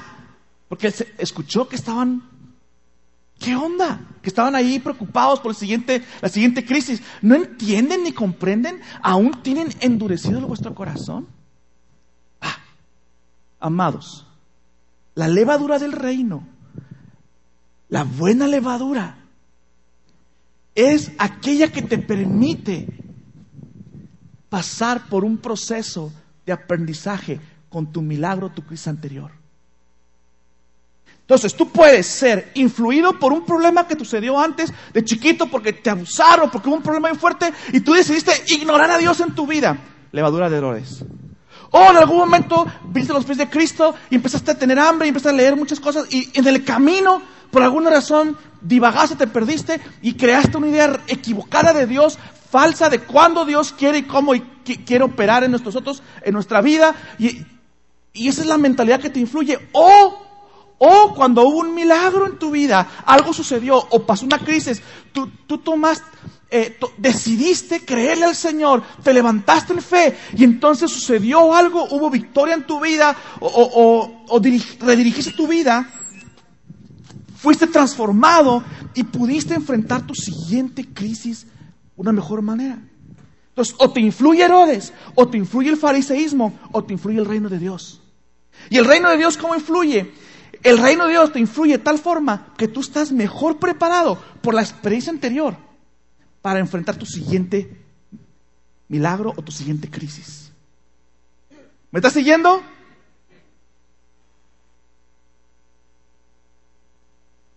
porque 0.67 0.93
escuchó 1.19 1.67
que 1.67 1.75
estaban, 1.75 2.23
¿qué 3.39 3.55
onda? 3.55 4.01
Que 4.23 4.29
estaban 4.29 4.55
ahí 4.55 4.79
preocupados 4.79 5.39
por 5.39 5.53
siguiente, 5.53 6.03
la 6.21 6.29
siguiente 6.29 6.65
crisis. 6.65 7.01
¿No 7.21 7.35
entienden 7.35 8.03
ni 8.03 8.11
comprenden? 8.11 8.81
¿Aún 9.03 9.43
tienen 9.43 9.69
endurecido 9.79 10.41
vuestro 10.47 10.73
corazón? 10.73 11.27
Ah, 12.41 12.57
amados, 13.59 14.25
la 15.13 15.27
levadura 15.27 15.77
del 15.77 15.91
reino, 15.91 16.47
la 17.89 18.03
buena 18.03 18.47
levadura, 18.47 19.17
es 20.73 21.11
aquella 21.17 21.71
que 21.71 21.81
te 21.81 21.97
permite 21.97 22.87
pasar 24.49 25.07
por 25.07 25.23
un 25.23 25.37
proceso 25.37 26.11
de 26.45 26.53
aprendizaje 26.53 27.39
con 27.69 27.91
tu 27.91 28.01
milagro, 28.01 28.49
tu 28.49 28.61
crisis 28.61 28.87
anterior. 28.87 29.31
Entonces, 31.21 31.55
tú 31.55 31.71
puedes 31.71 32.05
ser 32.05 32.51
influido 32.53 33.17
por 33.17 33.33
un 33.33 33.43
problema 33.45 33.87
que 33.87 33.97
sucedió 33.97 34.39
antes 34.39 34.71
de 34.93 35.03
chiquito 35.03 35.47
porque 35.47 35.73
te 35.73 35.89
abusaron, 35.89 36.51
porque 36.51 36.69
hubo 36.69 36.75
un 36.75 36.83
problema 36.83 37.09
muy 37.09 37.17
fuerte 37.17 37.51
y 37.73 37.79
tú 37.79 37.93
decidiste 37.93 38.31
ignorar 38.47 38.91
a 38.91 38.97
Dios 38.99 39.19
en 39.21 39.33
tu 39.33 39.47
vida. 39.47 39.75
Levadura 40.11 40.49
de 40.51 40.57
errores. 40.57 41.03
O 41.71 41.89
en 41.89 41.97
algún 41.97 42.17
momento 42.17 42.67
viste 42.89 43.11
los 43.11 43.25
pies 43.25 43.39
de 43.39 43.49
Cristo 43.49 43.95
y 44.11 44.15
empezaste 44.15 44.51
a 44.51 44.57
tener 44.57 44.77
hambre 44.77 45.07
y 45.07 45.09
empezaste 45.09 45.29
a 45.29 45.37
leer 45.37 45.55
muchas 45.55 45.79
cosas 45.79 46.05
y 46.13 46.29
en 46.37 46.47
el 46.47 46.63
camino, 46.63 47.21
por 47.51 47.63
alguna 47.63 47.89
razón, 47.89 48.37
divagaste, 48.61 49.15
te 49.15 49.27
perdiste 49.27 49.79
y 50.01 50.13
creaste 50.13 50.57
una 50.57 50.67
idea 50.67 50.99
equivocada 51.07 51.73
de 51.73 51.87
Dios, 51.87 52.17
falsa 52.49 52.89
de 52.89 52.99
cuándo 52.99 53.45
Dios 53.45 53.73
quiere 53.73 53.99
y 53.99 54.03
cómo 54.03 54.33
quiere 54.85 55.03
operar 55.03 55.43
en 55.43 55.51
nosotros, 55.51 56.01
en 56.21 56.33
nuestra 56.33 56.61
vida. 56.61 56.95
Y, 57.19 57.45
esa 58.13 58.41
es 58.41 58.47
la 58.47 58.57
mentalidad 58.57 59.01
que 59.01 59.09
te 59.09 59.19
influye. 59.19 59.59
O, 59.73 60.23
o 60.77 61.13
cuando 61.13 61.43
hubo 61.43 61.59
un 61.59 61.75
milagro 61.75 62.25
en 62.27 62.39
tu 62.39 62.51
vida, 62.51 62.87
algo 63.05 63.33
sucedió 63.33 63.77
o 63.77 64.05
pasó 64.05 64.25
una 64.25 64.39
crisis, 64.39 64.81
tú, 65.11 65.29
tú 65.45 65.57
tomaste, 65.57 66.05
eh, 66.49 66.77
decidiste 66.97 67.83
creerle 67.83 68.25
al 68.25 68.35
Señor, 68.35 68.83
te 69.03 69.13
levantaste 69.13 69.73
en 69.73 69.81
fe 69.81 70.17
y 70.37 70.45
entonces 70.45 70.89
sucedió 70.89 71.53
algo, 71.53 71.85
hubo 71.91 72.09
victoria 72.09 72.53
en 72.53 72.65
tu 72.65 72.79
vida 72.79 73.15
o, 73.41 73.47
o, 73.47 74.25
o 74.29 74.39
redirigiste 74.39 75.33
tu 75.33 75.47
vida 75.47 75.89
fuiste 77.45 77.67
transformado 77.67 78.63
y 78.95 79.03
pudiste 79.03 79.53
enfrentar 79.53 80.01
tu 80.01 80.15
siguiente 80.15 80.83
crisis 80.83 81.43
de 81.43 81.51
una 81.95 82.11
mejor 82.11 82.41
manera. 82.41 82.79
Entonces, 83.49 83.75
o 83.77 83.91
te 83.91 83.99
influye 83.99 84.41
Herodes, 84.41 84.91
o 85.13 85.27
te 85.27 85.37
influye 85.37 85.69
el 85.69 85.77
fariseísmo, 85.77 86.57
o 86.71 86.83
te 86.83 86.93
influye 86.93 87.19
el 87.19 87.25
reino 87.27 87.47
de 87.47 87.59
Dios. 87.59 88.01
¿Y 88.71 88.77
el 88.77 88.85
reino 88.85 89.11
de 89.11 89.17
Dios 89.17 89.37
cómo 89.37 89.53
influye? 89.53 90.11
El 90.63 90.79
reino 90.79 91.05
de 91.05 91.11
Dios 91.11 91.33
te 91.33 91.39
influye 91.39 91.73
de 91.73 91.83
tal 91.83 91.99
forma 91.99 92.51
que 92.57 92.67
tú 92.67 92.79
estás 92.79 93.11
mejor 93.11 93.59
preparado 93.59 94.19
por 94.41 94.55
la 94.55 94.63
experiencia 94.63 95.11
anterior 95.11 95.55
para 96.41 96.57
enfrentar 96.57 96.95
tu 96.95 97.05
siguiente 97.05 97.79
milagro 98.87 99.35
o 99.37 99.43
tu 99.43 99.51
siguiente 99.51 99.87
crisis. 99.87 100.51
¿Me 101.91 101.99
estás 101.99 102.13
siguiendo? 102.13 102.63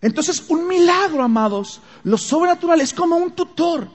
Entonces, 0.01 0.45
un 0.47 0.67
milagro, 0.67 1.23
amados, 1.23 1.81
lo 2.03 2.17
sobrenatural 2.17 2.79
es 2.81 2.93
como 2.93 3.17
un 3.17 3.31
tutor. 3.31 3.89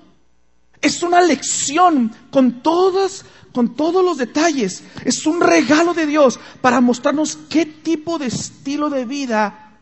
Es 0.81 1.03
una 1.03 1.23
lección 1.23 2.13
con 2.31 2.63
todas, 2.63 3.25
con 3.53 3.75
todos 3.75 4.05
los 4.05 4.19
detalles. 4.19 4.85
Es 5.05 5.27
un 5.27 5.41
regalo 5.41 5.95
de 5.95 6.07
Dios 6.07 6.39
para 6.61 6.83
mostrarnos 6.83 7.39
qué 7.49 7.65
tipo 7.65 8.19
de 8.19 8.27
estilo 8.27 8.91
de 8.91 9.07
vida 9.07 9.79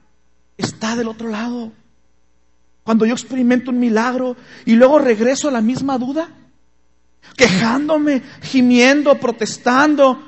está 0.57 0.95
del 0.95 1.09
otro 1.09 1.29
lado. 1.29 1.73
Cuando 2.85 3.05
yo 3.05 3.15
experimento 3.15 3.73
un 3.73 3.81
milagro 3.81 4.37
y 4.65 4.75
luego 4.75 5.01
regreso 5.01 5.49
a 5.49 5.53
la 5.53 5.61
misma 5.61 5.99
duda, 5.99 6.29
quejándome, 7.37 8.23
gimiendo, 8.43 9.19
protestando, 9.19 10.21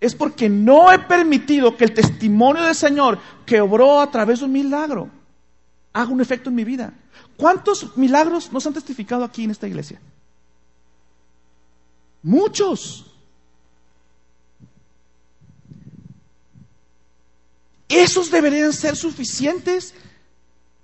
es 0.00 0.14
porque 0.14 0.48
no 0.48 0.92
he 0.92 0.98
permitido 1.00 1.76
que 1.76 1.84
el 1.84 1.94
testimonio 1.94 2.62
del 2.62 2.74
Señor 2.76 3.18
que 3.44 3.60
obró 3.60 4.00
a 4.00 4.10
través 4.12 4.40
de 4.40 4.44
un 4.44 4.52
milagro 4.52 5.10
haga 5.94 6.10
un 6.10 6.20
efecto 6.20 6.50
en 6.50 6.56
mi 6.56 6.64
vida. 6.64 6.92
¿Cuántos 7.36 7.96
milagros 7.96 8.52
nos 8.52 8.66
han 8.66 8.74
testificado 8.74 9.24
aquí 9.24 9.44
en 9.44 9.52
esta 9.52 9.66
iglesia? 9.66 10.00
Muchos. 12.22 13.06
Esos 17.88 18.30
deberían 18.30 18.72
ser 18.72 18.96
suficientes 18.96 19.94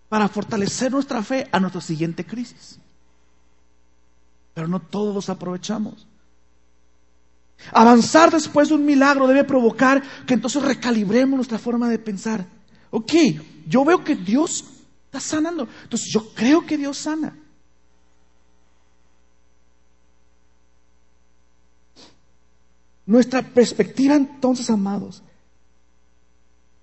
para 0.09 0.29
fortalecer 0.29 0.93
nuestra 0.93 1.23
fe 1.23 1.49
a 1.51 1.59
nuestra 1.59 1.81
siguiente 1.81 2.25
crisis. 2.25 2.79
Pero 4.55 4.69
no 4.69 4.81
todos 4.81 5.15
los 5.15 5.29
aprovechamos. 5.29 6.07
Avanzar 7.73 8.31
después 8.31 8.69
de 8.69 8.75
un 8.75 8.85
milagro 8.85 9.27
debe 9.27 9.45
provocar 9.45 10.03
que 10.27 10.35
entonces 10.35 10.63
recalibremos 10.63 11.37
nuestra 11.37 11.59
forma 11.59 11.89
de 11.89 11.99
pensar. 11.99 12.47
Ok, 12.91 13.13
yo 13.67 13.85
veo 13.85 14.05
que 14.05 14.15
Dios 14.15 14.65
Está 15.11 15.19
sanando. 15.19 15.67
Entonces 15.83 16.09
yo 16.09 16.33
creo 16.35 16.65
que 16.65 16.79
Dios 16.79 16.97
sana. 16.99 17.37
Nuestra 23.07 23.43
perspectiva 23.43 24.15
entonces, 24.15 24.71
amados, 24.71 25.25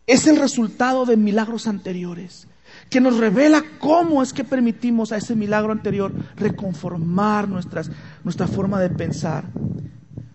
es 0.06 0.28
el 0.28 0.36
resultado 0.36 1.06
de 1.06 1.16
milagros 1.16 1.68
anteriores, 1.68 2.48
que 2.90 3.00
nos 3.00 3.16
revela 3.16 3.64
cómo 3.80 4.22
es 4.22 4.34
que 4.34 4.44
permitimos 4.44 5.14
a 5.14 5.18
ese 5.18 5.36
milagro 5.36 5.72
anterior 5.72 6.12
reconformar 6.36 7.48
nuestras, 7.48 7.90
nuestra 8.26 8.46
forma 8.46 8.82
de 8.82 8.90
pensar. 8.90 9.46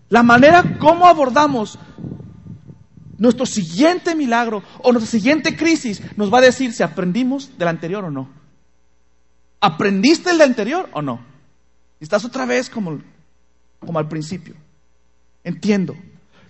La 0.08 0.22
manera 0.22 0.78
como 0.78 1.06
abordamos 1.06 1.78
nuestro 3.22 3.46
siguiente 3.46 4.16
milagro 4.16 4.64
o 4.82 4.90
nuestra 4.90 5.08
siguiente 5.08 5.56
crisis 5.56 6.02
nos 6.16 6.32
va 6.32 6.38
a 6.38 6.40
decir 6.40 6.72
si 6.72 6.82
aprendimos 6.82 7.56
del 7.56 7.68
anterior 7.68 8.04
o 8.04 8.10
no. 8.10 8.28
¿Aprendiste 9.60 10.30
el 10.30 10.38
del 10.38 10.48
anterior 10.48 10.90
o 10.92 11.02
no? 11.02 11.24
Estás 12.00 12.24
otra 12.24 12.46
vez 12.46 12.68
como, 12.68 13.00
como 13.78 14.00
al 14.00 14.08
principio. 14.08 14.56
Entiendo. 15.44 15.94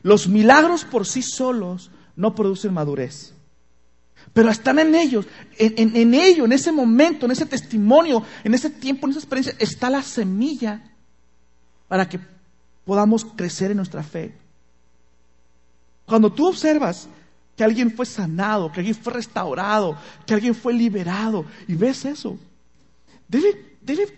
Los 0.02 0.28
milagros 0.28 0.86
por 0.86 1.04
sí 1.04 1.20
solos 1.20 1.90
no 2.16 2.34
producen 2.34 2.72
madurez. 2.72 3.34
Pero 4.32 4.48
están 4.48 4.78
en 4.78 4.94
ellos, 4.94 5.26
en, 5.58 5.94
en, 5.94 6.14
ello, 6.14 6.46
en 6.46 6.52
ese 6.52 6.72
momento, 6.72 7.26
en 7.26 7.32
ese 7.32 7.44
testimonio, 7.44 8.22
en 8.44 8.54
ese 8.54 8.70
tiempo, 8.70 9.06
en 9.06 9.10
esa 9.10 9.20
experiencia, 9.20 9.54
está 9.58 9.90
la 9.90 10.00
semilla 10.00 10.90
para 11.86 12.08
que 12.08 12.18
podamos 12.86 13.26
crecer 13.26 13.72
en 13.72 13.76
nuestra 13.76 14.02
fe. 14.02 14.41
Cuando 16.12 16.30
tú 16.30 16.46
observas 16.46 17.08
que 17.56 17.64
alguien 17.64 17.90
fue 17.90 18.04
sanado, 18.04 18.70
que 18.70 18.80
alguien 18.80 18.94
fue 18.94 19.14
restaurado, 19.14 19.96
que 20.26 20.34
alguien 20.34 20.54
fue 20.54 20.74
liberado, 20.74 21.46
y 21.66 21.74
ves 21.74 22.04
eso, 22.04 22.36
debe, 23.26 23.54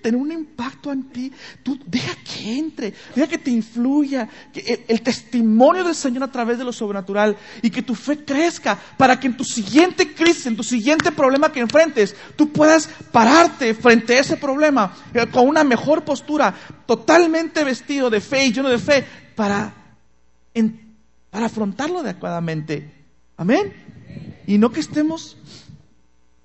tener 0.03 0.21
un 0.21 0.33
impacto 0.33 0.91
en 0.91 1.05
ti. 1.05 1.31
Tú 1.63 1.79
deja 1.87 2.17
que 2.17 2.59
entre, 2.59 2.95
deja 3.15 3.29
que 3.29 3.39
te 3.39 3.53
influya 3.53 4.29
que 4.53 4.85
el, 4.89 5.03
testimonio 5.03 5.85
del 5.85 5.95
Señor 5.95 6.25
a 6.25 6.33
través 6.33 6.59
de 6.59 6.65
lo 6.65 6.73
sobrenatural 6.73 7.37
y 7.63 7.71
que 7.71 7.83
tu 7.83 7.95
fe 7.95 8.25
crezca 8.25 8.77
para 8.99 9.21
que 9.21 9.29
en 9.29 9.37
tu 9.37 9.45
siguiente 9.45 10.15
crisis, 10.15 10.47
en 10.47 10.57
tu 10.57 10.65
siguiente 10.65 11.13
problema 11.13 11.53
que 11.53 11.61
enfrentes, 11.61 12.17
tú 12.35 12.51
puedas 12.51 12.89
pararte 13.13 13.73
frente 13.73 14.17
a 14.17 14.21
ese 14.21 14.37
problema 14.37 14.97
eh, 15.15 15.29
con 15.31 15.47
una 15.47 15.63
mejor 15.63 16.05
postura, 16.05 16.53
totalmente 16.87 17.63
vestido 17.63 18.11
de 18.11 18.21
fe 18.21 18.47
y 18.47 18.53
lleno 18.53 18.69
de 18.69 18.81
fe 18.81 19.07
para 19.37 19.73
para 21.35 21.47
afrontarlo 21.47 21.99
adecuadamente. 21.99 22.89
Amén. 23.37 23.73
Y 24.47 24.57
no 24.57 24.71
que 24.71 24.79
estemos 24.79 25.37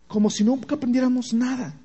como 0.08 0.32
si 0.32 0.44
nunca 0.44 0.74
aprendiéramos 0.74 1.32
nada. 1.32 1.76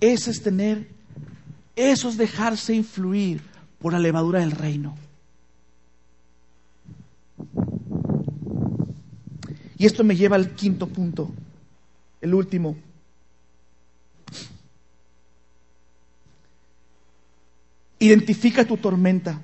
Eso 0.00 0.30
es 0.30 0.42
tener, 0.42 0.88
eso 1.76 2.08
es 2.08 2.16
dejarse 2.16 2.74
influir 2.74 3.42
por 3.78 3.92
la 3.92 3.98
levadura 3.98 4.40
del 4.40 4.52
reino. 4.52 4.96
Y 9.76 9.84
esto 9.84 10.04
me 10.04 10.16
lleva 10.16 10.36
al 10.36 10.54
quinto 10.54 10.86
punto, 10.86 11.30
el 12.22 12.32
último. 12.32 12.76
Identifica 17.98 18.64
tu 18.64 18.76
tormenta. 18.76 19.40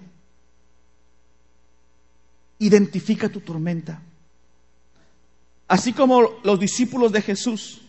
Identifica 2.59 3.28
tu 3.28 3.40
tormenta. 3.40 4.00
Así 5.66 5.92
como 5.92 6.40
los 6.44 6.61
discípulos 6.61 7.11
de 7.11 7.22
Jesús, 7.22 7.80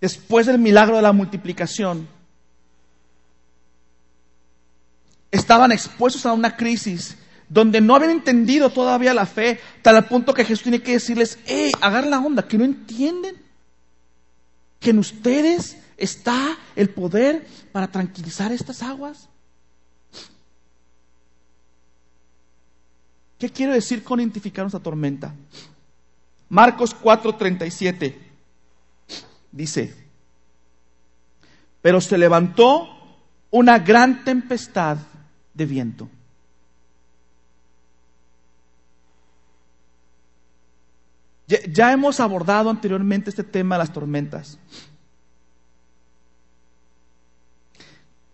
después 0.00 0.46
del 0.46 0.58
milagro 0.58 0.96
de 0.96 1.02
la 1.02 1.12
multiplicación, 1.12 2.06
estaban 5.30 5.72
expuestos 5.72 6.26
a 6.26 6.32
una 6.32 6.56
crisis 6.56 7.16
donde 7.48 7.80
no 7.80 7.94
habían 7.94 8.12
entendido 8.12 8.70
todavía 8.70 9.12
la 9.12 9.26
fe, 9.26 9.60
tal 9.82 10.06
punto 10.06 10.32
que 10.32 10.44
Jesús 10.44 10.62
tiene 10.62 10.82
que 10.82 10.92
decirles, 10.92 11.38
hey, 11.44 11.70
agarra 11.80 12.06
la 12.06 12.18
onda, 12.18 12.46
que 12.46 12.56
no 12.56 12.64
entienden, 12.64 13.36
que 14.80 14.90
en 14.90 14.98
ustedes 14.98 15.76
está 16.02 16.58
el 16.74 16.90
poder 16.90 17.46
para 17.70 17.86
tranquilizar 17.90 18.50
estas 18.52 18.82
aguas. 18.82 19.28
¿Qué 23.38 23.48
quiero 23.50 23.72
decir 23.72 24.02
con 24.02 24.20
identificar 24.20 24.64
nuestra 24.64 24.82
tormenta? 24.82 25.34
Marcos 26.48 26.94
4:37 27.00 28.16
dice, 29.52 29.94
pero 31.80 32.00
se 32.00 32.18
levantó 32.18 32.88
una 33.50 33.78
gran 33.78 34.24
tempestad 34.24 34.98
de 35.54 35.66
viento. 35.66 36.08
Ya, 41.46 41.92
hemos 41.92 42.18
abordado 42.18 42.70
anteriormente 42.70 43.28
este 43.28 43.44
tema 43.44 43.74
de 43.74 43.80
las 43.80 43.92
tormentas. 43.92 44.58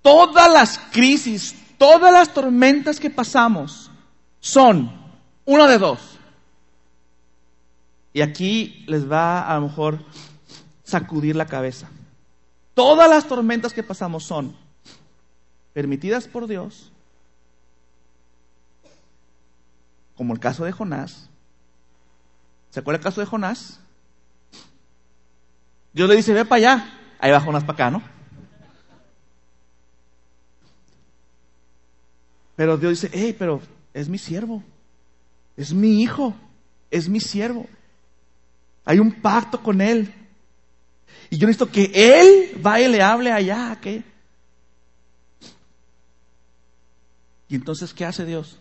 Todas 0.08 0.50
las 0.50 0.78
crisis, 0.90 1.54
todas 1.76 2.10
las 2.10 2.32
tormentas 2.32 2.98
que 2.98 3.10
pasamos 3.10 3.90
son 4.40 4.90
una 5.44 5.66
de 5.66 5.76
dos. 5.76 6.18
Y 8.14 8.22
aquí 8.22 8.86
les 8.88 9.10
va 9.10 9.46
a 9.46 9.54
lo 9.56 9.68
mejor 9.68 9.98
sacudir 10.82 11.36
la 11.36 11.44
cabeza. 11.44 11.90
Todas 12.72 13.10
las 13.10 13.28
tormentas 13.28 13.74
que 13.74 13.82
pasamos 13.82 14.24
son 14.24 14.56
permitidas 15.74 16.26
por 16.26 16.46
Dios, 16.46 16.90
como 20.16 20.32
el 20.32 20.40
caso 20.40 20.64
de 20.64 20.72
Jonás. 20.72 21.28
¿Se 22.70 22.80
acuerda 22.80 22.96
el 22.96 23.04
caso 23.04 23.20
de 23.20 23.26
Jonás? 23.26 23.78
Dios 25.92 26.08
le 26.08 26.16
dice, 26.16 26.32
ve 26.32 26.46
para 26.46 26.56
allá. 26.56 26.98
Ahí 27.18 27.30
va 27.30 27.40
Jonás 27.40 27.64
para 27.64 27.74
acá, 27.74 27.90
¿no? 27.90 28.17
Pero 32.58 32.76
Dios 32.76 33.00
dice, 33.00 33.08
hey, 33.12 33.36
pero 33.38 33.62
es 33.94 34.08
mi 34.08 34.18
siervo, 34.18 34.64
es 35.56 35.72
mi 35.72 36.02
hijo, 36.02 36.34
es 36.90 37.08
mi 37.08 37.20
siervo. 37.20 37.68
Hay 38.84 38.98
un 38.98 39.12
pacto 39.12 39.62
con 39.62 39.80
él. 39.80 40.12
Y 41.30 41.38
yo 41.38 41.46
necesito 41.46 41.70
que 41.70 41.92
él 41.94 42.60
vaya 42.60 42.88
y 42.88 42.90
le 42.90 43.00
hable 43.00 43.30
allá, 43.30 43.78
¿qué? 43.80 44.02
Y 47.48 47.54
entonces, 47.54 47.94
¿qué 47.94 48.04
hace 48.04 48.24
Dios? 48.24 48.58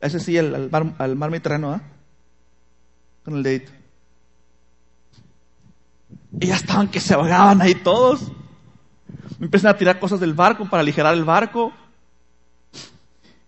Ese 0.00 0.18
sí, 0.18 0.38
al, 0.38 0.70
mar, 0.70 0.94
al 0.96 1.16
mar 1.16 1.30
Mediterráneo, 1.30 1.72
¿ah? 1.72 1.82
Con 3.26 3.36
el 3.36 3.42
dedito. 3.42 3.72
Y 6.40 6.46
ya 6.46 6.54
estaban 6.54 6.88
que 6.88 7.00
se 7.00 7.12
ahogaban 7.12 7.60
ahí 7.60 7.74
todos. 7.74 8.32
Empiezan 9.38 9.70
a 9.70 9.76
tirar 9.76 10.00
cosas 10.00 10.18
del 10.18 10.32
barco 10.32 10.64
para 10.64 10.80
aligerar 10.80 11.12
el 11.12 11.24
barco. 11.24 11.74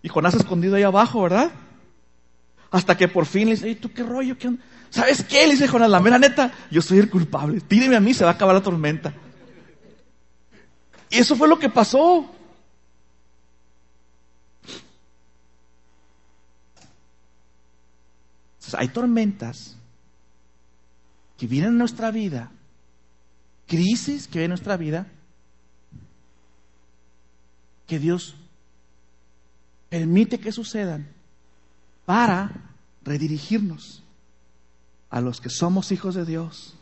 Y 0.03 0.09
Jonás 0.09 0.35
escondido 0.35 0.75
ahí 0.75 0.83
abajo, 0.83 1.23
¿verdad? 1.23 1.51
Hasta 2.69 2.95
que 2.95 3.07
por 3.07 3.25
fin 3.25 3.49
le 3.49 3.55
dice, 3.55 3.73
¿tú 3.75 3.91
qué 3.91 4.03
rollo? 4.03 4.37
¿Qué 4.37 4.55
¿Sabes 4.91 5.23
qué? 5.23 5.47
Le 5.47 5.53
dice 5.53 5.67
Jonás, 5.67 5.89
la 5.89 5.99
mera 5.99 6.19
neta, 6.19 6.51
yo 6.69 6.81
soy 6.83 6.99
el 6.99 7.09
culpable. 7.09 7.61
Tíreme 7.61 7.95
a 7.95 7.99
mí, 7.99 8.13
se 8.13 8.23
va 8.23 8.29
a 8.29 8.33
acabar 8.33 8.53
la 8.53 8.61
tormenta. 8.61 9.11
Y 11.09 11.17
eso 11.17 11.35
fue 11.35 11.47
lo 11.47 11.57
que 11.57 11.69
pasó. 11.69 12.29
hay 18.75 18.87
tormentas 18.89 19.75
que 21.37 21.47
vienen 21.47 21.71
en 21.71 21.77
nuestra 21.77 22.11
vida, 22.11 22.51
crisis 23.67 24.27
que 24.27 24.39
vienen 24.39 24.45
en 24.45 24.49
nuestra 24.51 24.77
vida, 24.77 25.07
que 27.87 27.99
Dios 27.99 28.35
permite 29.93 30.39
que 30.39 30.51
sucedan 30.51 31.07
para 32.03 32.49
redirigirnos 33.03 34.01
a 35.11 35.21
los 35.21 35.39
que 35.39 35.51
somos 35.51 35.91
hijos 35.91 36.15
de 36.15 36.25
Dios, 36.25 36.73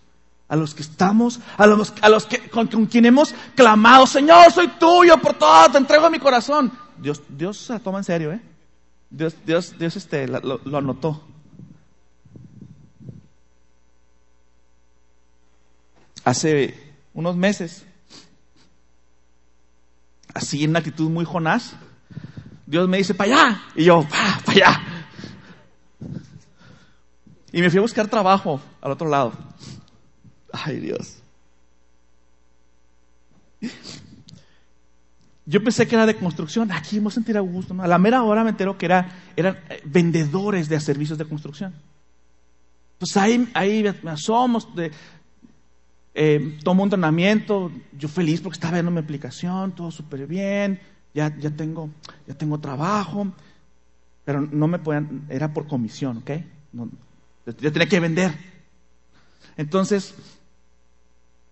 a 0.48 0.56
los 0.56 0.74
que 0.74 0.82
estamos, 0.82 1.42
a 1.58 1.68
los, 1.68 1.94
a 2.02 2.08
los 2.08 2.26
que 2.26 2.40
con, 2.50 2.68
quien 2.68 3.06
hemos 3.06 3.36
clamado, 3.54 4.08
Señor, 4.08 4.50
soy 4.54 4.70
tuyo 4.80 5.18
por 5.18 5.34
todo, 5.34 5.70
te 5.74 5.78
entrego 5.78 6.10
mi 6.10 6.20
corazón. 6.20 6.72
Dios, 6.98 7.22
Dios 7.28 7.58
se 7.58 7.74
la 7.74 7.80
toma 7.80 7.98
en 7.98 8.06
serio, 8.06 8.32
¿eh? 8.32 8.42
Dios, 9.10 9.36
Dios, 9.46 9.78
Dios 9.78 9.98
este, 9.98 10.30
lo, 10.30 10.62
lo 10.64 10.78
anotó. 10.78 11.22
Hace 16.24 16.94
unos 17.14 17.36
meses, 17.36 17.86
así 20.34 20.64
en 20.64 20.70
una 20.70 20.80
actitud 20.80 21.10
muy 21.10 21.26
jonás, 21.26 21.76
Dios 22.72 22.88
me 22.88 23.00
dice, 23.00 23.14
para 23.14 23.34
allá. 23.34 23.62
Y 23.76 23.84
yo, 23.84 24.08
para 24.10 24.38
allá. 24.48 24.82
Y 27.52 27.60
me 27.60 27.70
fui 27.70 27.80
a 27.80 27.82
buscar 27.82 28.08
trabajo 28.08 28.62
al 28.80 28.92
otro 28.92 29.10
lado. 29.10 29.34
Ay, 30.54 30.80
Dios. 30.80 31.18
Yo 35.46 35.62
pensé 35.62 35.86
que 35.86 35.96
era 35.96 36.06
de 36.06 36.16
construcción. 36.16 36.72
Aquí 36.72 37.02
me 37.02 37.12
sentir 37.12 37.36
a 37.36 37.42
gusto. 37.42 37.76
A 37.78 37.88
la 37.88 37.98
mera 37.98 38.24
hora 38.24 38.42
me 38.46 38.52
entero 38.52 38.78
que 38.78 38.86
era, 38.86 39.20
eran 39.36 39.60
eh, 39.70 39.82
vendedores 39.84 40.70
de 40.70 40.80
servicios 40.80 41.18
de 41.18 41.26
construcción. 41.26 41.74
Entonces 42.94 43.18
ahí, 43.18 43.50
ahí 43.54 43.84
me 44.02 44.12
asomo, 44.12 44.60
de, 44.74 44.94
eh, 46.14 46.58
tomo 46.64 46.84
un 46.84 46.88
entrenamiento. 46.88 47.70
Yo 47.98 48.08
feliz 48.08 48.40
porque 48.40 48.56
estaba 48.56 48.76
viendo 48.76 48.92
mi 48.92 49.00
aplicación, 49.00 49.74
todo 49.74 49.92
súper 49.92 50.26
bien 50.26 50.80
ya, 51.14 51.36
ya, 51.38 51.52
tengo, 51.52 51.90
ya 52.28 52.34
tengo 52.34 52.60
trabajo, 52.60 53.28
pero 54.24 54.42
no 54.42 54.68
me 54.68 54.80
pueden, 54.80 55.26
era 55.30 55.54
por 55.54 55.68
comisión, 55.68 56.18
¿ok? 56.18 56.32
No, 56.74 56.90
yo 57.46 57.72
tenía 57.72 57.88
que 57.88 58.00
vender. 58.00 58.34
Entonces, 59.58 60.16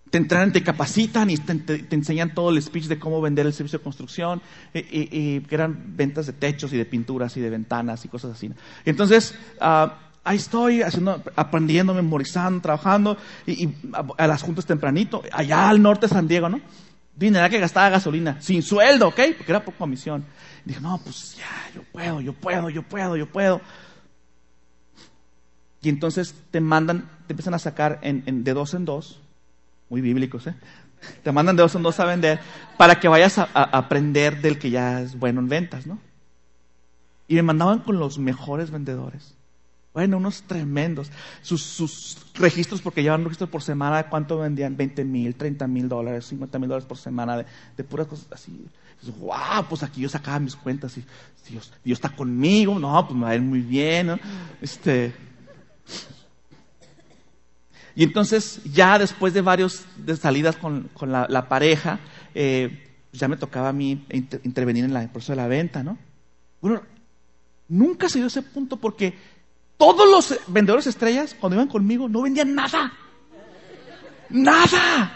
te 0.10 0.18
entran, 0.18 0.51
te 0.51 0.64
capacitan 0.64 1.30
y 1.30 1.38
te, 1.38 1.86
enseñan 1.91 2.34
todo 2.34 2.49
el 2.49 2.62
speech 2.62 2.86
de 2.86 2.99
cómo 2.99 3.22
vender 3.22 3.45
el 3.45 3.53
servicio 3.53 3.80
de 3.80 3.84
construcción, 3.84 4.41
y, 4.74 5.41
que 5.41 5.55
eran 5.55 5.95
ventas 5.95 6.26
de 6.26 6.34
techos 6.34 6.74
y 6.74 6.78
de 6.78 6.86
pinturas 6.86 7.36
y 7.38 7.41
de 7.41 7.49
ventanas 7.49 8.05
y 8.05 8.07
cosas 8.07 8.32
así. 8.32 8.51
Entonces, 8.86 9.36
ah, 9.60 9.97
ahí 10.24 10.38
estoy 10.38 10.82
haciendo, 10.82 11.22
aprendiendo, 11.36 11.93
memorizando, 11.93 12.62
trabajando, 12.62 13.18
y, 13.45 13.70
a, 14.18 14.28
las 14.28 14.41
juntas 14.41 14.66
tempranito, 14.66 15.22
allá 15.32 15.70
al 15.70 15.82
norte 15.82 16.07
de 16.07 16.14
San 16.14 16.28
Diego, 16.28 16.49
¿no? 16.49 16.62
Dinero 17.20 17.49
que 17.49 17.59
gastaba 17.59 17.89
gasolina, 17.89 18.38
sin 18.39 18.63
sueldo, 18.63 19.09
¿ok? 19.09 19.20
Porque 19.38 19.51
era 19.51 19.63
por 19.63 19.74
comisión. 19.74 20.24
dije, 20.63 20.80
no, 20.80 20.97
pues 21.03 21.36
ya, 21.36 21.76
yo 21.76 21.84
puedo, 21.91 22.22
yo 22.22 22.32
puedo, 22.32 22.70
yo 22.70 22.82
puedo, 22.82 23.17
yo 23.17 23.26
puedo. 23.28 23.59
Y 25.82 25.89
entonces 25.89 26.34
te 26.49 26.61
mandan, 26.61 27.09
te 27.28 27.34
empiezan 27.34 27.53
a 27.53 27.59
sacar 27.59 27.99
en, 28.03 28.45
de 28.45 28.53
dos 28.53 28.74
en 28.74 28.86
dos, 28.86 29.20
muy 29.89 29.99
bíblicos, 29.99 30.47
¿eh? 30.47 30.55
Te 31.22 31.34
mandan 31.34 31.57
de 31.57 31.63
dos 31.63 31.76
en 31.76 31.84
dos 31.84 31.99
a 31.99 32.05
vender 32.05 32.39
para 32.78 33.01
que 33.01 33.09
vayas 33.09 33.38
a 33.38 33.47
aprender 33.53 34.41
del 34.41 34.57
que 34.57 34.70
ya 34.70 35.01
es 35.01 35.20
bueno 35.20 35.41
en 35.41 35.49
ventas, 35.49 35.88
¿no? 35.88 35.99
Y 37.28 37.36
me 37.36 37.43
mandaban 37.43 37.80
con 37.80 37.99
los 37.99 38.17
mejores 38.17 38.72
vendedores. 38.72 39.36
Bueno, 39.93 40.17
unos 40.17 40.43
tremendos. 40.43 41.11
Sus, 41.41 42.17
registros, 42.35 42.81
porque 42.81 43.01
llevan 43.01 43.23
registros 43.23 43.49
por 43.49 43.61
semana 43.61 44.09
cuánto 44.09 44.37
vendían, 44.37 44.77
20 44.77 45.03
mil, 45.03 45.35
30 45.35 45.67
mil 45.67 45.89
dólares, 45.89 46.25
50 46.25 46.59
mil 46.59 46.69
dólares 46.69 46.87
por 46.87 46.97
semana 46.97 47.37
de, 47.37 47.45
de, 47.75 47.83
puras 47.83 48.07
cosas 48.07 48.27
así. 48.31 48.65
wow, 49.19 49.65
pues 49.67 49.83
aquí 49.83 50.01
yo 50.01 50.09
sacaba 50.09 50.39
mis 50.39 50.55
cuentas 50.55 50.97
y 50.97 51.03
Dios, 51.49 51.73
Dios 51.83 51.97
está 51.97 52.09
conmigo, 52.09 52.77
no, 52.77 53.07
pues 53.07 53.17
me 53.17 53.25
va 53.25 53.31
a 53.31 53.35
ir 53.35 53.41
muy 53.41 53.61
bien. 53.61 54.19
Este. 54.61 55.13
Y 57.95 58.03
entonces, 58.03 58.61
ya 58.63 58.97
después 58.99 59.33
de 59.33 59.41
varios 59.41 59.85
de 59.97 60.15
salidas 60.15 60.55
con, 60.55 60.89
con 60.93 61.11
la, 61.11 61.49
pareja, 61.49 61.99
eh, 62.33 62.87
ya 63.11 63.27
me 63.27 63.35
tocaba 63.35 63.69
a 63.69 63.73
mí 63.73 64.05
intervenir 64.43 64.85
en 64.85 64.95
el 64.95 65.09
proceso 65.09 65.33
de 65.33 65.37
la 65.37 65.47
venta, 65.47 65.83
¿no? 65.83 65.97
Bueno, 66.61 66.81
nunca 67.67 68.07
se 68.07 68.19
dio 68.19 68.27
ese 68.27 68.41
punto 68.41 68.77
porque 68.77 69.13
todos 69.80 70.09
los 70.09 70.38
vendedores 70.47 70.88
estrellas, 70.88 71.34
cuando 71.39 71.55
iban 71.55 71.69
conmigo, 71.69 72.09
no 72.09 72.21
vendían 72.21 72.53
nada. 72.53 72.91
Nada. 74.27 75.13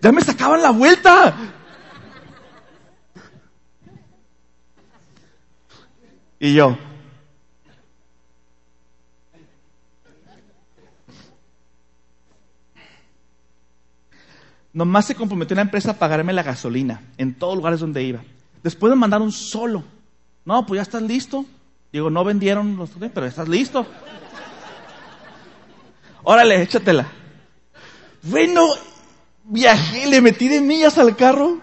Ya 0.00 0.10
me 0.10 0.22
sacaban 0.22 0.62
la 0.62 0.70
vuelta. 0.70 1.36
Y 6.40 6.54
yo. 6.54 6.78
Nomás 14.72 15.04
se 15.04 15.14
comprometió 15.14 15.54
la 15.54 15.62
empresa 15.62 15.90
a 15.90 15.98
pagarme 15.98 16.32
la 16.32 16.42
gasolina 16.42 17.02
en 17.18 17.34
todos 17.34 17.52
los 17.52 17.58
lugares 17.58 17.80
donde 17.80 18.02
iba. 18.04 18.22
Después 18.62 18.88
me 18.88 18.96
mandaron 18.96 19.30
solo. 19.30 19.84
No, 20.46 20.64
pues 20.64 20.78
ya 20.78 20.82
estás 20.82 21.02
listo. 21.02 21.44
Digo, 21.92 22.10
no 22.10 22.24
vendieron 22.24 22.76
los, 22.76 22.90
pero 22.98 23.26
estás 23.26 23.48
listo. 23.48 23.86
Órale, 26.22 26.62
échatela. 26.62 27.10
Bueno, 28.22 28.66
viajé, 29.44 30.06
le 30.06 30.20
metí 30.20 30.48
de 30.48 30.60
millas 30.60 30.98
al 30.98 31.16
carro. 31.16 31.60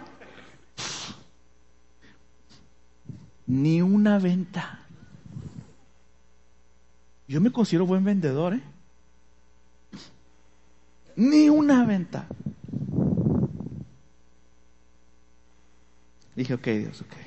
Ni 3.45 3.81
una 3.81 4.17
venta. 4.17 4.79
Yo 7.27 7.41
me 7.41 7.51
considero 7.51 7.85
buen 7.85 8.03
vendedor, 8.03 8.55
¿eh? 8.55 8.61
Ni 11.15 11.49
una 11.49 11.85
venta. 11.85 12.27
Dije, 16.35 16.53
ok, 16.53 16.65
Dios, 16.65 17.01
ok. 17.01 17.24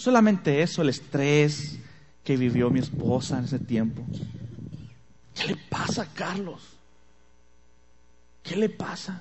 Solamente 0.00 0.62
eso, 0.62 0.80
el 0.80 0.88
estrés 0.88 1.78
que 2.24 2.38
vivió 2.38 2.70
mi 2.70 2.80
esposa 2.80 3.38
en 3.38 3.44
ese 3.44 3.58
tiempo. 3.58 4.02
¿Qué 5.34 5.48
le 5.48 5.56
pasa 5.56 6.02
a 6.02 6.06
Carlos? 6.06 6.62
¿Qué 8.42 8.56
le 8.56 8.70
pasa? 8.70 9.20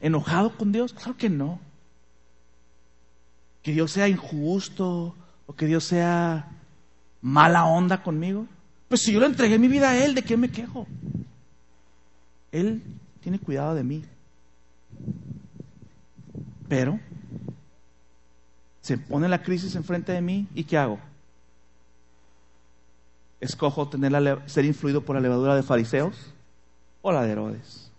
¿Enojado 0.00 0.56
con 0.56 0.72
Dios? 0.72 0.92
Claro 0.92 1.16
que 1.16 1.30
no. 1.30 1.60
Que 3.62 3.70
Dios 3.70 3.92
sea 3.92 4.08
injusto 4.08 5.14
o 5.46 5.54
que 5.54 5.66
Dios 5.66 5.84
sea 5.84 6.48
mala 7.22 7.66
onda 7.66 8.02
conmigo. 8.02 8.48
Pues 8.88 9.00
si 9.00 9.12
yo 9.12 9.20
le 9.20 9.26
entregué 9.26 9.60
mi 9.60 9.68
vida 9.68 9.90
a 9.90 10.04
Él, 10.04 10.16
¿de 10.16 10.22
qué 10.22 10.36
me 10.36 10.50
quejo? 10.50 10.88
Él 12.50 12.82
tiene 13.20 13.38
cuidado 13.38 13.74
de 13.74 13.84
mí. 13.84 14.04
Pero 16.68 16.98
se 18.80 18.98
pone 18.98 19.28
la 19.28 19.42
crisis 19.42 19.74
enfrente 19.74 20.12
de 20.12 20.20
mí 20.20 20.46
y 20.54 20.64
¿qué 20.64 20.78
hago? 20.78 20.98
Escojo 23.40 23.88
tener 23.88 24.12
la, 24.12 24.48
ser 24.48 24.64
influido 24.64 25.02
por 25.04 25.14
la 25.14 25.20
levadura 25.20 25.54
de 25.54 25.62
fariseos 25.62 26.32
o 27.02 27.12
la 27.12 27.22
de 27.22 27.32
Herodes. 27.32 27.90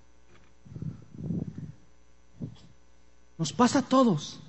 Nos 3.38 3.54
pasa 3.54 3.80
a 3.80 3.82
todos. 3.84 4.42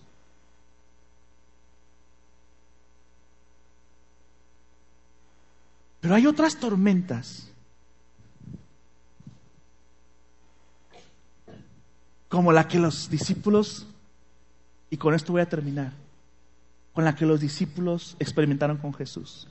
Pero 6.00 6.14
hay 6.14 6.26
otras 6.26 6.56
tormentas 6.56 7.49
como 12.30 12.52
la 12.52 12.68
que 12.68 12.78
los 12.78 13.10
discípulos, 13.10 13.88
y 14.88 14.96
con 14.96 15.14
esto 15.14 15.32
voy 15.32 15.42
a 15.42 15.48
terminar, 15.48 15.92
con 16.94 17.04
la 17.04 17.16
que 17.16 17.26
los 17.26 17.40
discípulos 17.40 18.16
experimentaron 18.20 18.76
con 18.76 18.94
Jesús, 18.94 19.48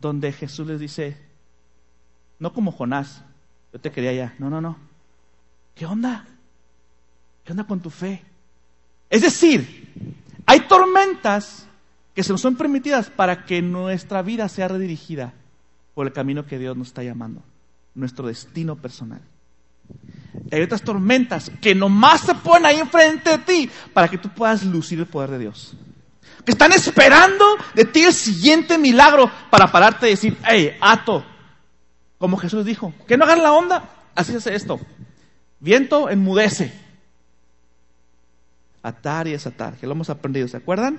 donde 0.00 0.32
Jesús 0.32 0.68
les 0.68 0.78
dice, 0.78 1.18
no 2.38 2.52
como 2.52 2.70
Jonás, 2.70 3.22
yo 3.72 3.80
te 3.80 3.90
quería 3.90 4.12
ya, 4.12 4.34
no, 4.38 4.50
no, 4.50 4.60
no, 4.60 4.76
¿qué 5.74 5.84
onda? 5.84 6.26
¿Qué 7.44 7.52
onda 7.52 7.64
con 7.64 7.80
tu 7.80 7.90
fe? 7.90 8.22
Es 9.10 9.22
decir, 9.22 9.92
hay 10.46 10.60
tormentas 10.68 11.66
que 12.14 12.22
se 12.22 12.30
nos 12.30 12.40
son 12.40 12.54
permitidas 12.54 13.10
para 13.10 13.46
que 13.46 13.60
nuestra 13.62 14.22
vida 14.22 14.48
sea 14.48 14.68
redirigida 14.68 15.34
por 15.92 16.06
el 16.06 16.12
camino 16.12 16.46
que 16.46 16.60
Dios 16.60 16.76
nos 16.76 16.86
está 16.86 17.02
llamando, 17.02 17.42
nuestro 17.96 18.28
destino 18.28 18.76
personal. 18.76 19.22
Hay 20.50 20.62
otras 20.62 20.82
tormentas 20.82 21.50
que 21.60 21.74
nomás 21.74 22.22
se 22.22 22.34
ponen 22.34 22.66
ahí 22.66 22.78
enfrente 22.78 23.30
de 23.30 23.38
ti 23.38 23.70
para 23.92 24.08
que 24.08 24.18
tú 24.18 24.28
puedas 24.28 24.64
lucir 24.64 24.98
el 24.98 25.06
poder 25.06 25.30
de 25.30 25.38
Dios. 25.38 25.74
Que 26.44 26.52
están 26.52 26.72
esperando 26.72 27.44
de 27.74 27.84
ti 27.84 28.02
el 28.02 28.12
siguiente 28.12 28.78
milagro 28.78 29.30
para 29.50 29.70
pararte 29.70 30.08
y 30.08 30.10
decir, 30.10 30.36
hey, 30.48 30.76
ato. 30.80 31.24
Como 32.18 32.36
Jesús 32.36 32.64
dijo, 32.64 32.92
que 33.06 33.16
no 33.16 33.24
hagan 33.24 33.42
la 33.42 33.52
onda. 33.52 33.88
Así 34.14 34.34
hace 34.34 34.54
esto. 34.54 34.80
Viento 35.60 36.10
enmudece. 36.10 36.72
Atar 38.82 39.28
y 39.28 39.32
desatar, 39.32 39.76
que 39.76 39.86
lo 39.86 39.92
hemos 39.92 40.10
aprendido, 40.10 40.48
¿se 40.48 40.56
acuerdan? 40.56 40.98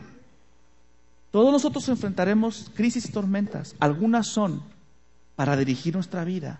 Todos 1.31 1.51
nosotros 1.51 1.87
enfrentaremos 1.89 2.71
crisis 2.75 3.05
y 3.05 3.11
tormentas. 3.11 3.75
Algunas 3.79 4.27
son 4.27 4.63
para 5.35 5.57
dirigir 5.57 5.95
nuestra 5.95 6.23
vida 6.23 6.59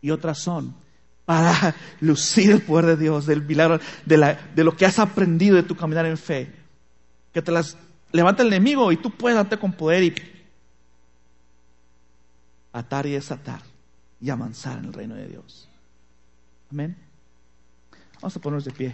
y 0.00 0.10
otras 0.10 0.38
son 0.38 0.74
para 1.30 1.76
lucir 2.00 2.50
el 2.50 2.60
poder 2.60 2.86
de 2.86 2.96
Dios, 2.96 3.24
del 3.24 3.42
milagro, 3.42 3.78
de, 4.04 4.64
lo 4.64 4.76
que 4.76 4.84
has 4.84 4.98
aprendido 4.98 5.54
de 5.54 5.62
tu 5.62 5.76
caminar 5.76 6.04
en 6.04 6.18
fe. 6.18 6.52
Que 7.32 7.40
te 7.40 7.52
las 7.52 7.76
levanta 8.10 8.42
el 8.42 8.48
enemigo 8.48 8.90
y 8.90 8.96
tú 8.96 9.12
puedes 9.12 9.36
darte 9.36 9.56
con 9.56 9.72
poder 9.72 10.02
y 10.02 10.14
atar 12.72 13.06
y 13.06 13.12
desatar 13.12 13.60
y 14.20 14.28
avanzar 14.28 14.78
en 14.78 14.86
el 14.86 14.92
reino 14.92 15.14
de 15.14 15.28
Dios. 15.28 15.68
Amén. 16.72 16.96
Vamos 18.14 18.36
a 18.36 18.40
ponernos 18.40 18.64
de 18.64 18.72
pie. 18.72 18.92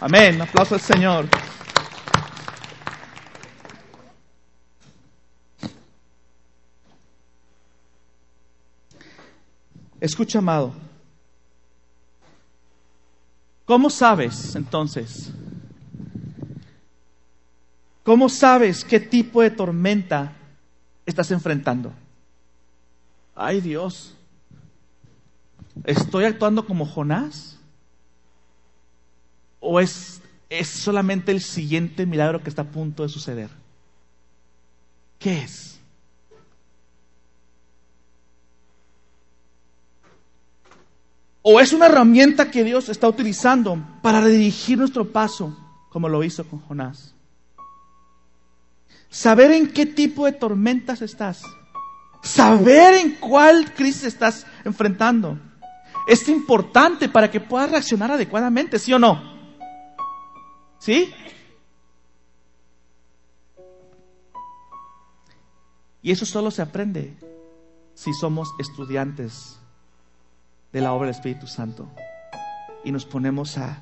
Amén. 0.00 0.40
Aplauso 0.40 0.76
al 0.76 0.80
Señor. 0.80 1.28
Escucha, 10.02 10.40
amado. 10.40 10.72
¿Cómo 13.64 13.88
sabes 13.88 14.56
entonces? 14.56 15.30
¿Cómo 18.02 18.28
sabes 18.28 18.84
qué 18.84 18.98
tipo 18.98 19.42
de 19.42 19.50
tormenta 19.52 20.32
estás 21.06 21.30
enfrentando? 21.30 21.92
Ay 23.36 23.60
Dios, 23.60 24.16
¿estoy 25.84 26.24
actuando 26.24 26.66
como 26.66 26.84
Jonás? 26.84 27.60
¿O 29.60 29.78
es, 29.78 30.20
es 30.50 30.66
solamente 30.66 31.30
el 31.30 31.40
siguiente 31.40 32.06
milagro 32.06 32.42
que 32.42 32.48
está 32.48 32.62
a 32.62 32.72
punto 32.72 33.04
de 33.04 33.08
suceder? 33.08 33.50
¿Qué 35.20 35.44
es? 35.44 35.71
O 41.42 41.60
es 41.60 41.72
una 41.72 41.86
herramienta 41.86 42.50
que 42.50 42.62
Dios 42.62 42.88
está 42.88 43.08
utilizando 43.08 43.76
para 44.00 44.20
redirigir 44.20 44.78
nuestro 44.78 45.10
paso, 45.10 45.56
como 45.90 46.08
lo 46.08 46.22
hizo 46.22 46.44
con 46.46 46.60
Jonás. 46.60 47.14
Saber 49.10 49.50
en 49.50 49.72
qué 49.72 49.84
tipo 49.84 50.24
de 50.24 50.32
tormentas 50.32 51.02
estás. 51.02 51.42
Saber 52.22 52.94
en 52.94 53.16
cuál 53.16 53.74
crisis 53.74 54.04
estás 54.04 54.46
enfrentando. 54.64 55.38
Es 56.06 56.28
importante 56.28 57.08
para 57.08 57.30
que 57.30 57.40
puedas 57.40 57.70
reaccionar 57.70 58.12
adecuadamente, 58.12 58.78
¿sí 58.78 58.92
o 58.92 58.98
no? 58.98 59.20
¿Sí? 60.78 61.12
Y 66.00 66.10
eso 66.10 66.24
solo 66.24 66.50
se 66.50 66.62
aprende 66.62 67.16
si 67.94 68.12
somos 68.14 68.54
estudiantes 68.58 69.61
de 70.72 70.80
la 70.80 70.92
obra 70.92 71.06
del 71.06 71.16
Espíritu 71.16 71.46
Santo. 71.46 71.88
Y 72.84 72.92
nos 72.92 73.04
ponemos 73.04 73.58
a 73.58 73.80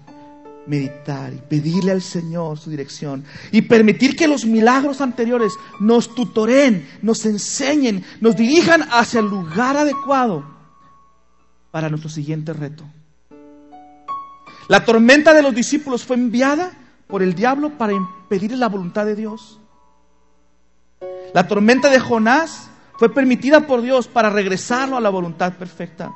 meditar 0.67 1.33
y 1.33 1.39
pedirle 1.39 1.93
al 1.93 2.03
Señor 2.03 2.59
su 2.59 2.71
dirección 2.71 3.25
y 3.51 3.63
permitir 3.63 4.15
que 4.15 4.29
los 4.29 4.45
milagros 4.45 5.01
anteriores 5.01 5.55
nos 5.81 6.15
tutoren, 6.15 6.89
nos 7.03 7.25
enseñen, 7.27 8.05
nos 8.21 8.37
dirijan 8.37 8.83
hacia 8.91 9.21
el 9.21 9.27
lugar 9.27 9.77
adecuado 9.77 10.45
para 11.71 11.89
nuestro 11.89 12.11
siguiente 12.11 12.53
reto. 12.53 12.85
La 14.69 14.85
tormenta 14.85 15.35
de 15.35 15.43
los 15.43 15.55
discípulos 15.55 16.05
fue 16.05 16.17
enviada 16.17 16.73
por 17.09 17.23
el 17.23 17.35
diablo 17.35 17.77
para 17.77 17.93
impedir 17.93 18.53
la 18.53 18.69
voluntad 18.69 19.05
de 19.05 19.17
Dios. 19.17 19.59
La 21.35 21.49
tormenta 21.49 21.91
de 21.91 21.99
Jonás 21.99 22.71
fue 22.99 23.13
permitida 23.13 23.67
por 23.67 23.83
Dios 23.83 24.07
para 24.07 24.31
regresarlo 24.31 24.97
a 24.97 25.01
la 25.01 25.11
voluntad 25.11 25.55
perfecta. 25.55 26.13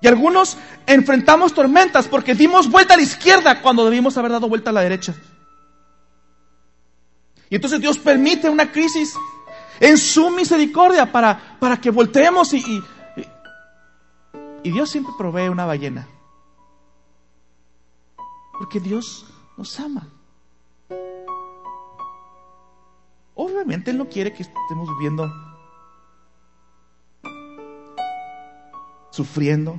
Y 0.00 0.06
algunos 0.06 0.56
enfrentamos 0.86 1.52
tormentas 1.52 2.06
porque 2.06 2.34
dimos 2.34 2.70
vuelta 2.70 2.94
a 2.94 2.96
la 2.96 3.02
izquierda 3.02 3.60
cuando 3.60 3.84
debimos 3.84 4.16
haber 4.16 4.32
dado 4.32 4.48
vuelta 4.48 4.70
a 4.70 4.72
la 4.72 4.82
derecha. 4.82 5.14
Y 7.50 7.56
entonces 7.56 7.80
Dios 7.80 7.98
permite 7.98 8.48
una 8.48 8.70
crisis 8.70 9.14
en 9.80 9.98
su 9.98 10.30
misericordia 10.30 11.10
para, 11.10 11.56
para 11.58 11.80
que 11.80 11.90
volteemos 11.90 12.52
y, 12.52 12.58
y, 12.58 12.82
y 14.62 14.70
Dios 14.70 14.90
siempre 14.90 15.12
provee 15.18 15.48
una 15.48 15.64
ballena. 15.64 16.06
Porque 18.58 18.80
Dios 18.80 19.26
nos 19.56 19.78
ama. 19.80 20.06
Obviamente 23.34 23.92
Él 23.92 23.98
no 23.98 24.08
quiere 24.08 24.32
que 24.32 24.42
estemos 24.42 24.88
viviendo 24.96 25.30
sufriendo. 29.18 29.76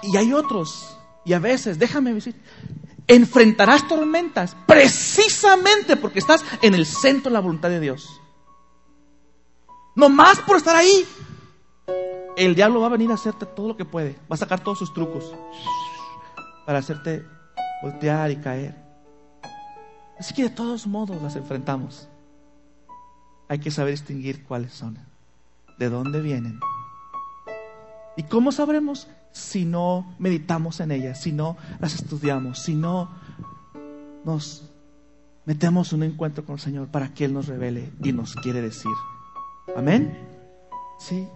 Y 0.00 0.16
hay 0.16 0.32
otros, 0.32 0.96
y 1.24 1.32
a 1.32 1.40
veces, 1.40 1.76
déjame 1.76 2.14
decir, 2.14 2.40
enfrentarás 3.08 3.88
tormentas 3.88 4.56
precisamente 4.64 5.96
porque 5.96 6.20
estás 6.20 6.44
en 6.62 6.74
el 6.74 6.86
centro 6.86 7.30
de 7.30 7.34
la 7.34 7.40
voluntad 7.40 7.68
de 7.68 7.80
Dios. 7.80 8.20
No 9.96 10.08
más 10.08 10.38
por 10.40 10.56
estar 10.56 10.76
ahí. 10.76 11.04
El 12.36 12.54
diablo 12.54 12.80
va 12.80 12.86
a 12.86 12.90
venir 12.90 13.10
a 13.10 13.14
hacerte 13.14 13.44
todo 13.44 13.68
lo 13.68 13.76
que 13.76 13.84
puede. 13.84 14.14
Va 14.30 14.34
a 14.34 14.36
sacar 14.36 14.60
todos 14.60 14.78
sus 14.78 14.94
trucos 14.94 15.32
para 16.64 16.78
hacerte 16.78 17.24
voltear 17.82 18.30
y 18.30 18.36
caer. 18.36 18.76
Así 20.16 20.32
que 20.32 20.44
de 20.44 20.50
todos 20.50 20.86
modos 20.86 21.20
las 21.22 21.34
enfrentamos. 21.34 22.08
Hay 23.48 23.58
que 23.58 23.70
saber 23.70 23.92
distinguir 23.92 24.44
cuáles 24.44 24.72
son, 24.72 24.98
de 25.78 25.88
dónde 25.88 26.20
vienen. 26.20 26.60
¿Y 28.16 28.22
cómo 28.24 28.52
sabremos? 28.52 29.08
Si 29.32 29.64
no 29.64 30.14
meditamos 30.18 30.80
en 30.80 30.92
ellas, 30.92 31.20
si 31.20 31.32
no 31.32 31.56
las 31.80 31.94
estudiamos, 31.94 32.60
si 32.60 32.74
no 32.74 33.10
nos 34.24 34.70
metemos 35.44 35.92
un 35.92 36.04
encuentro 36.04 36.44
con 36.44 36.54
el 36.54 36.60
Señor 36.60 36.88
para 36.88 37.12
que 37.12 37.24
Él 37.24 37.34
nos 37.34 37.46
revele 37.46 37.90
y 38.02 38.12
nos 38.12 38.34
quiere 38.36 38.62
decir. 38.62 38.92
Amén. 39.76 40.16
Sí. 40.98 41.26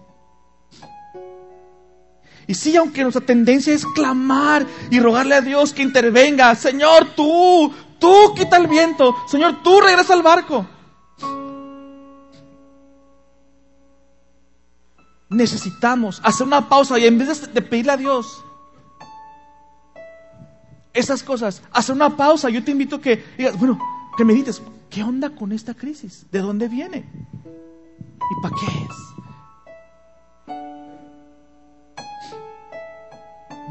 Y 2.47 2.55
sí, 2.55 2.75
aunque 2.77 3.03
nuestra 3.03 3.23
tendencia 3.23 3.73
es 3.73 3.85
clamar 3.85 4.65
y 4.89 4.99
rogarle 4.99 5.35
a 5.35 5.41
Dios 5.41 5.73
que 5.73 5.83
intervenga, 5.83 6.55
Señor, 6.55 7.09
tú, 7.15 7.71
tú 7.99 8.33
quita 8.35 8.57
el 8.57 8.67
viento, 8.67 9.15
Señor, 9.27 9.61
tú 9.61 9.79
regresa 9.81 10.13
al 10.13 10.23
barco. 10.23 10.65
Necesitamos 15.29 16.19
hacer 16.23 16.47
una 16.47 16.67
pausa 16.67 16.97
y 16.97 17.05
en 17.05 17.17
vez 17.17 17.53
de 17.53 17.61
pedirle 17.61 17.91
a 17.91 17.97
Dios 17.97 18.43
esas 20.93 21.23
cosas, 21.23 21.61
hacer 21.71 21.95
una 21.95 22.15
pausa. 22.15 22.49
Yo 22.49 22.63
te 22.63 22.71
invito 22.71 22.97
a 22.97 23.01
que 23.01 23.23
digas, 23.37 23.57
bueno, 23.57 23.79
que 24.17 24.25
medites, 24.25 24.61
¿qué 24.89 25.03
onda 25.03 25.29
con 25.29 25.51
esta 25.51 25.73
crisis? 25.73 26.25
¿De 26.31 26.39
dónde 26.39 26.67
viene? 26.67 27.05
¿Y 27.45 28.41
para 28.41 28.55
qué 28.55 28.65
es? 28.65 29.09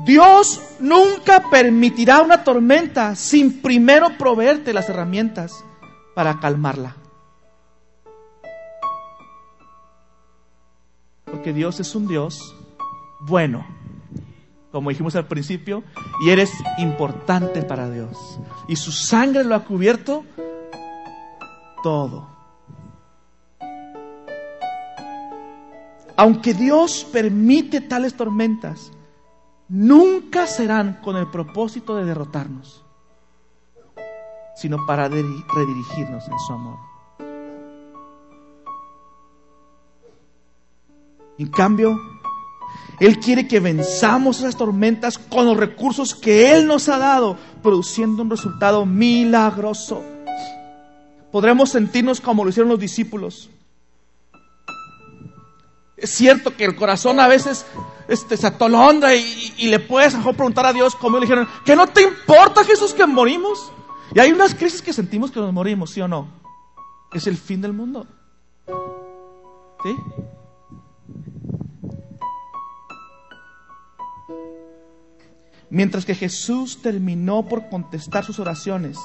Dios 0.05 0.61
nunca 0.79 1.51
permitirá 1.51 2.23
una 2.23 2.45
tormenta 2.45 3.15
sin 3.15 3.61
primero 3.61 4.17
proveerte 4.17 4.73
las 4.73 4.89
herramientas 4.89 5.53
para 6.15 6.41
calmarla. 6.41 6.97
Porque 11.31 11.53
Dios 11.53 11.81
es 11.81 11.95
un 11.95 12.07
Dios 12.07 12.55
bueno, 13.21 13.67
como 14.71 14.91
dijimos 14.91 15.17
al 15.17 15.27
principio, 15.27 15.83
y 16.25 16.31
eres 16.31 16.53
importante 16.79 17.63
para 17.63 17.91
Dios. 17.91 18.39
Y 18.69 18.77
su 18.77 18.93
sangre 18.93 19.45
lo 19.45 19.55
ha 19.55 19.65
cubierto 19.65 20.25
todo. 21.83 22.29
Aunque 26.17 26.53
Dios 26.53 27.07
permite 27.13 27.81
tales 27.81 28.17
tormentas, 28.17 28.91
nunca 29.69 30.47
serán 30.47 30.95
con 30.95 31.17
el 31.17 31.29
propósito 31.29 31.95
de 31.95 32.05
derrotarnos, 32.05 32.85
sino 34.57 34.85
para 34.85 35.09
redirigirnos 35.09 36.27
en 36.27 36.39
su 36.41 36.53
amor. 36.53 36.88
En 41.39 41.47
cambio, 41.49 42.01
Él 42.99 43.21
quiere 43.21 43.47
que 43.47 43.61
venzamos 43.61 44.41
esas 44.41 44.57
tormentas 44.57 45.19
con 45.19 45.47
los 45.47 45.57
recursos 45.57 46.15
que 46.15 46.53
Él 46.53 46.67
nos 46.67 46.89
ha 46.89 46.99
dado, 46.99 47.37
produciendo 47.63 48.23
un 48.23 48.31
resultado 48.31 48.85
milagroso. 48.85 50.03
Podremos 51.31 51.71
sentirnos 51.71 52.21
como 52.21 52.43
lo 52.43 52.51
hicieron 52.51 52.71
los 52.71 52.81
discípulos. 52.81 53.51
Es 55.97 56.11
cierto 56.11 56.57
que 56.57 56.65
el 56.65 56.77
corazón 56.77 57.21
a 57.21 57.29
veces 57.29 57.67
este, 58.09 58.37
se 58.37 58.47
atolondra 58.47 59.15
y, 59.15 59.55
y, 59.59 59.69
le 59.69 59.81
puedes 59.81 60.15
mejor 60.17 60.35
preguntar 60.35 60.65
a 60.65 60.73
Dios 60.73 60.95
como 60.95 61.19
le 61.19 61.23
dijeron, 61.23 61.49
que 61.65 61.77
no 61.77 61.89
te 61.89 62.03
importa 62.03 62.65
Jesús 62.65 62.95
que 62.95 63.07
morimos. 63.07 63.73
Y 64.15 64.21
hay 64.21 64.33
unas 64.33 64.55
crisis 64.55 64.81
que 64.81 64.93
sentimos 64.93 65.31
que 65.31 65.41
nos 65.41 65.53
morimos, 65.53 65.91
¿sí 65.91 66.01
o 66.01 66.09
no? 66.09 66.29
Es 67.13 67.27
el 67.27 67.37
fin 67.37 67.61
del 67.61 67.73
mundo. 67.73 68.07
¿Sí? 69.83 69.97
Mientras 75.71 76.07
que 76.07 76.15
Jesús 76.15 76.81
terminó 76.81 77.47
por 77.47 77.69
contestar 77.69 78.25
sus 78.25 78.39
oraciones, 78.39 78.97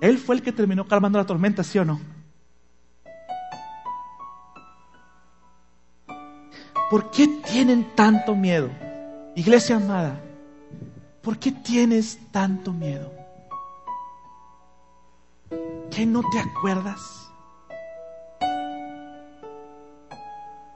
Él 0.00 0.18
fue 0.18 0.36
el 0.36 0.42
que 0.42 0.52
terminó 0.52 0.86
calmando 0.86 1.18
la 1.18 1.26
tormenta, 1.26 1.62
¿sí 1.62 1.78
o 1.78 1.84
no? 1.84 2.00
¿Por 6.90 7.10
qué 7.10 7.28
tienen 7.50 7.94
tanto 7.94 8.34
miedo? 8.34 8.68
Iglesia 9.36 9.76
amada, 9.76 10.20
¿por 11.22 11.38
qué 11.38 11.52
tienes 11.52 12.18
tanto 12.32 12.72
miedo? 12.72 13.10
¿Que 15.90 16.04
no 16.04 16.22
te 16.30 16.38
acuerdas? 16.38 17.30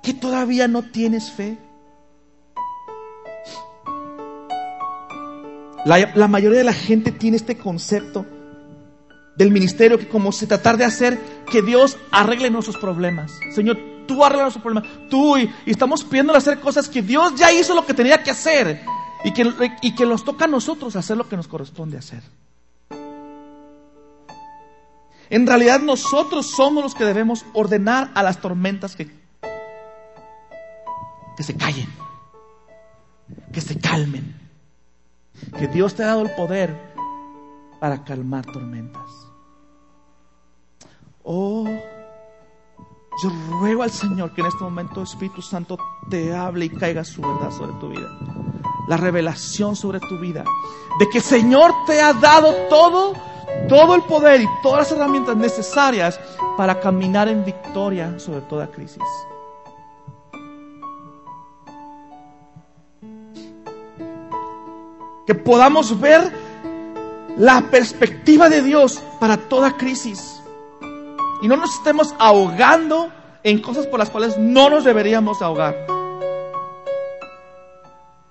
¿Que 0.02 0.14
todavía 0.14 0.68
no 0.68 0.82
tienes 0.84 1.32
fe? 1.32 1.58
La, 5.86 6.26
mayoría 6.26 6.58
de 6.58 6.64
la 6.64 6.72
gente 6.72 7.12
tiene 7.12 7.36
este 7.36 7.56
concepto 7.56 8.26
del 9.36 9.52
ministerio 9.52 9.98
que 9.98 10.08
como 10.08 10.32
se 10.32 10.48
tratar 10.48 10.76
de 10.76 10.84
hacer 10.84 11.16
que 11.48 11.62
Dios 11.62 11.96
arregle 12.10 12.50
nuestros 12.50 12.76
problemas. 12.76 13.38
Señor, 13.54 13.78
tú 14.08 14.24
arreglas 14.24 14.56
nuestros 14.56 14.64
problemas, 14.64 15.08
tú, 15.08 15.36
y, 15.36 15.48
y 15.64 15.70
estamos 15.70 16.02
pidiéndole 16.02 16.38
hacer 16.38 16.58
cosas 16.58 16.88
que 16.88 17.02
Dios 17.02 17.36
ya 17.36 17.52
hizo 17.52 17.72
lo 17.72 17.86
que 17.86 17.94
tenía 17.94 18.20
que 18.20 18.32
hacer 18.32 18.80
y 19.22 19.32
que, 19.32 19.48
y 19.80 19.94
que 19.94 20.06
nos 20.06 20.24
toca 20.24 20.46
a 20.46 20.48
nosotros 20.48 20.96
hacer 20.96 21.16
lo 21.16 21.28
que 21.28 21.36
nos 21.36 21.46
corresponde 21.46 21.98
hacer. 21.98 22.24
En 25.30 25.46
realidad 25.46 25.78
nosotros 25.78 26.50
somos 26.50 26.82
los 26.82 26.96
que 26.96 27.04
debemos 27.04 27.46
ordenar 27.52 28.10
a 28.14 28.24
las 28.24 28.40
tormentas 28.40 28.96
que, 28.96 29.08
que 31.36 31.42
se 31.44 31.56
callen, 31.56 31.88
que 33.52 33.60
se 33.60 33.78
calmen, 33.78 34.45
que 35.58 35.68
Dios 35.68 35.94
te 35.94 36.02
ha 36.02 36.08
dado 36.08 36.22
el 36.22 36.30
poder 36.34 36.94
para 37.80 38.04
calmar 38.04 38.44
tormentas. 38.46 39.26
Oh, 41.22 41.66
yo 43.22 43.30
ruego 43.60 43.82
al 43.82 43.90
Señor 43.90 44.34
que 44.34 44.42
en 44.42 44.46
este 44.48 44.62
momento 44.62 45.02
Espíritu 45.02 45.42
Santo 45.42 45.78
te 46.08 46.34
hable 46.34 46.66
y 46.66 46.70
caiga 46.70 47.02
su 47.04 47.22
verdad 47.22 47.50
sobre 47.50 47.72
tu 47.80 47.88
vida. 47.88 48.08
La 48.88 48.96
revelación 48.96 49.74
sobre 49.74 50.00
tu 50.00 50.18
vida. 50.20 50.44
De 50.98 51.08
que 51.08 51.20
Señor 51.20 51.72
te 51.86 52.00
ha 52.00 52.12
dado 52.12 52.52
todo, 52.68 53.14
todo 53.68 53.94
el 53.94 54.02
poder 54.02 54.40
y 54.42 54.48
todas 54.62 54.90
las 54.90 54.92
herramientas 54.92 55.36
necesarias 55.36 56.20
para 56.56 56.78
caminar 56.80 57.28
en 57.28 57.44
victoria 57.44 58.18
sobre 58.18 58.42
toda 58.42 58.70
crisis. 58.70 59.02
Que 65.26 65.34
podamos 65.34 66.00
ver 66.00 66.32
la 67.36 67.62
perspectiva 67.70 68.48
de 68.48 68.62
Dios 68.62 69.02
para 69.20 69.36
toda 69.36 69.76
crisis 69.76 70.36
y 71.42 71.48
no 71.48 71.56
nos 71.56 71.74
estemos 71.74 72.14
ahogando 72.18 73.10
en 73.42 73.60
cosas 73.60 73.86
por 73.86 73.98
las 73.98 74.10
cuales 74.10 74.38
no 74.38 74.70
nos 74.70 74.84
deberíamos 74.84 75.42
ahogar. 75.42 75.76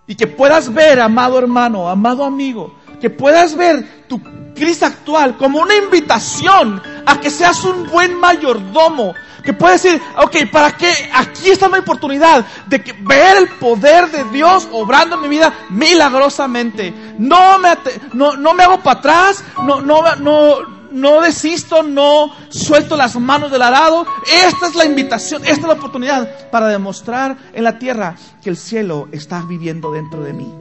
Y 0.08 0.16
que 0.16 0.28
puedas 0.28 0.74
ver, 0.74 1.00
amado 1.00 1.38
hermano, 1.38 1.89
amado 1.89 2.24
amigo, 2.24 2.76
que 3.00 3.10
puedas 3.10 3.56
ver 3.56 4.06
tu 4.08 4.22
crisis 4.54 4.84
actual 4.84 5.38
como 5.38 5.60
una 5.60 5.76
invitación 5.76 6.82
a 7.06 7.20
que 7.20 7.30
seas 7.30 7.64
un 7.64 7.88
buen 7.88 8.20
mayordomo. 8.20 9.14
Que 9.43 9.53
puedes 9.53 9.84
decir, 9.84 10.01
ok, 10.18 10.49
¿para 10.51 10.76
qué? 10.76 10.91
Aquí 11.14 11.51
está 11.51 11.70
mi 11.70 11.78
oportunidad 11.78 12.43
de 12.66 12.80
ver 13.01 13.38
el 13.38 13.49
poder 13.60 14.10
de 14.10 14.24
Dios 14.32 14.68
obrando 14.72 15.18
en 15.18 15.22
mi 15.22 15.28
vida 15.28 15.53
milagrosamente. 15.70 16.91
No 17.20 17.60
me, 17.60 17.70
no, 18.14 18.36
no 18.36 18.53
me 18.56 18.64
hago 18.64 18.80
para 18.80 18.99
atrás, 18.99 19.43
no, 19.64 19.82
no, 19.82 20.16
no, 20.16 20.58
no 20.91 21.22
desisto, 21.22 21.84
no 21.84 22.32
suelto 22.49 22.97
las 22.97 23.16
manos 23.18 23.51
del 23.51 23.62
arado. 23.62 24.08
Esta 24.47 24.68
es 24.68 24.76
la 24.76 24.86
invitación, 24.86 25.43
esta 25.43 25.62
es 25.62 25.68
la 25.68 25.74
oportunidad 25.74 26.49
para 26.49 26.68
demostrar 26.68 27.38
en 27.53 27.64
la 27.64 27.78
tierra 27.78 28.16
que 28.41 28.49
el 28.49 28.58
cielo 28.58 29.10
está 29.12 29.41
viviendo 29.41 29.91
dentro 29.91 30.22
de 30.22 30.34
mí. 30.34 30.51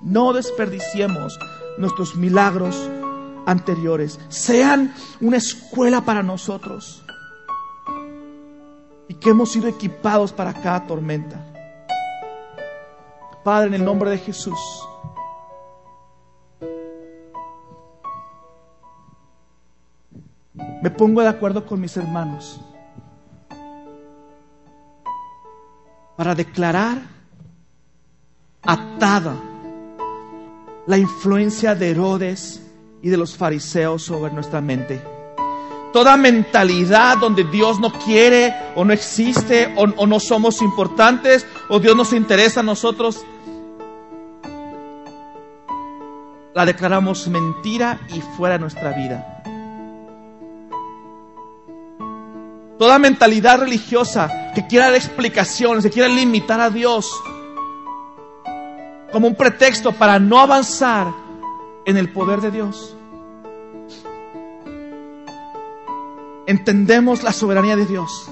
No 0.00 0.32
desperdiciemos 0.32 1.38
nuestros 1.78 2.16
milagros 2.16 2.90
anteriores. 3.46 4.18
Sean 4.28 4.94
una 5.20 5.36
escuela 5.36 6.02
para 6.02 6.22
nosotros. 6.22 7.04
Y 9.08 9.14
que 9.14 9.30
hemos 9.30 9.52
sido 9.52 9.68
equipados 9.68 10.32
para 10.32 10.54
cada 10.54 10.86
tormenta. 10.86 11.44
Padre, 13.44 13.68
en 13.68 13.74
el 13.74 13.84
nombre 13.84 14.10
de 14.10 14.18
Jesús. 14.18 14.58
me 20.84 20.90
pongo 20.90 21.22
de 21.22 21.28
acuerdo 21.28 21.64
con 21.64 21.80
mis 21.80 21.96
hermanos 21.96 22.60
para 26.14 26.34
declarar 26.34 26.98
atada 28.60 29.34
la 30.86 30.98
influencia 30.98 31.74
de 31.74 31.90
Herodes 31.90 32.63
y 33.04 33.10
de 33.10 33.18
los 33.18 33.36
fariseos 33.36 34.02
sobre 34.02 34.32
nuestra 34.32 34.62
mente. 34.62 34.98
Toda 35.92 36.16
mentalidad 36.16 37.18
donde 37.18 37.44
Dios 37.44 37.78
no 37.78 37.92
quiere 37.92 38.54
o 38.74 38.82
no 38.82 38.94
existe 38.94 39.74
o, 39.76 40.06
no 40.06 40.18
somos 40.18 40.62
importantes 40.62 41.46
o 41.68 41.78
Dios 41.78 41.94
no 41.94 42.06
se 42.06 42.16
interesa 42.16 42.60
a 42.60 42.62
nosotros, 42.62 43.22
la 46.54 46.64
declaramos 46.64 47.28
mentira 47.28 48.00
y 48.08 48.22
fuera 48.38 48.54
de 48.54 48.60
nuestra 48.60 48.92
vida. 48.92 49.42
Toda 52.78 52.98
mentalidad 52.98 53.60
religiosa 53.60 54.50
que 54.54 54.66
quiera 54.66 54.86
dar 54.86 54.94
explicaciones, 54.94 55.84
que 55.84 55.90
quiera 55.90 56.08
limitar 56.08 56.58
a 56.58 56.70
Dios 56.70 57.12
como 59.12 59.28
un 59.28 59.34
pretexto 59.34 59.92
para 59.92 60.18
no 60.18 60.40
avanzar 60.40 61.23
en 61.86 61.96
el 61.96 62.12
poder 62.12 62.40
de 62.40 62.50
Dios. 62.50 62.96
Entendemos 66.46 67.22
la 67.22 67.32
soberanía 67.32 67.76
de 67.76 67.86
Dios, 67.86 68.30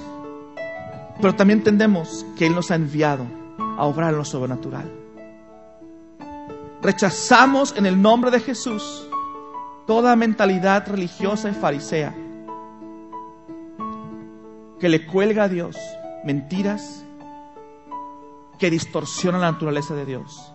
pero 1.21 1.35
también 1.35 1.59
entendemos 1.59 2.25
que 2.37 2.45
Él 2.45 2.55
nos 2.55 2.71
ha 2.71 2.75
enviado 2.75 3.25
a 3.77 3.85
obrar 3.85 4.11
en 4.11 4.17
lo 4.17 4.25
sobrenatural. 4.25 4.91
Rechazamos 6.81 7.75
en 7.77 7.85
el 7.85 8.01
nombre 8.01 8.29
de 8.29 8.39
Jesús 8.39 9.07
toda 9.87 10.15
mentalidad 10.15 10.87
religiosa 10.87 11.49
y 11.49 11.53
farisea 11.53 12.13
que 14.79 14.89
le 14.89 15.05
cuelga 15.05 15.45
a 15.45 15.49
Dios 15.49 15.77
mentiras 16.23 17.05
que 18.59 18.69
distorsionan 18.69 19.41
la 19.41 19.51
naturaleza 19.51 19.95
de 19.95 20.05
Dios. 20.05 20.53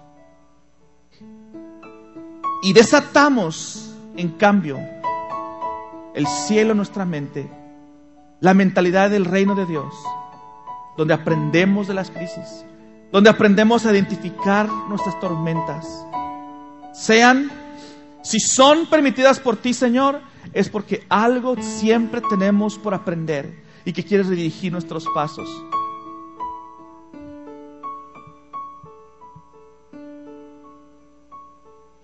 Y 2.69 2.75
desatamos, 2.75 3.95
en 4.15 4.29
cambio, 4.33 4.79
el 6.15 6.27
cielo 6.27 6.73
en 6.73 6.77
nuestra 6.77 7.07
mente, 7.07 7.51
la 8.41 8.53
mentalidad 8.53 9.09
del 9.09 9.25
reino 9.25 9.55
de 9.55 9.65
Dios, 9.65 9.95
donde 10.95 11.15
aprendemos 11.15 11.89
de 11.89 11.95
las 11.95 12.11
crisis, 12.11 12.67
donde 13.11 13.31
aprendemos 13.31 13.87
a 13.87 13.93
identificar 13.93 14.69
nuestras 14.87 15.19
tormentas. 15.19 16.05
Sean, 16.93 17.51
si 18.23 18.39
son 18.39 18.85
permitidas 18.85 19.41
por 19.41 19.57
ti, 19.57 19.73
Señor, 19.73 20.21
es 20.53 20.69
porque 20.69 21.07
algo 21.09 21.57
siempre 21.63 22.21
tenemos 22.29 22.77
por 22.79 22.93
aprender 22.93 23.65
y 23.87 23.95
que 23.95 24.05
quieres 24.05 24.27
redirigir 24.27 24.73
nuestros 24.73 25.07
pasos. 25.15 25.49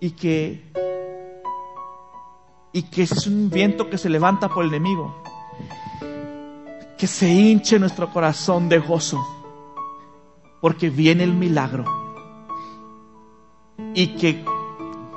Y 0.05 0.11
que 0.11 0.61
y 2.73 2.83
que 2.83 3.01
es 3.01 3.25
un 3.25 3.49
viento 3.49 3.89
que 3.89 3.97
se 3.97 4.07
levanta 4.07 4.49
por 4.49 4.63
el 4.63 4.69
enemigo, 4.69 5.15
que 6.95 7.07
se 7.07 7.27
hinche 7.27 7.79
nuestro 7.79 8.13
corazón 8.13 8.69
de 8.69 8.77
gozo, 8.77 9.19
porque 10.61 10.91
viene 10.91 11.23
el 11.23 11.33
milagro. 11.33 11.85
Y 13.95 14.15
que 14.17 14.45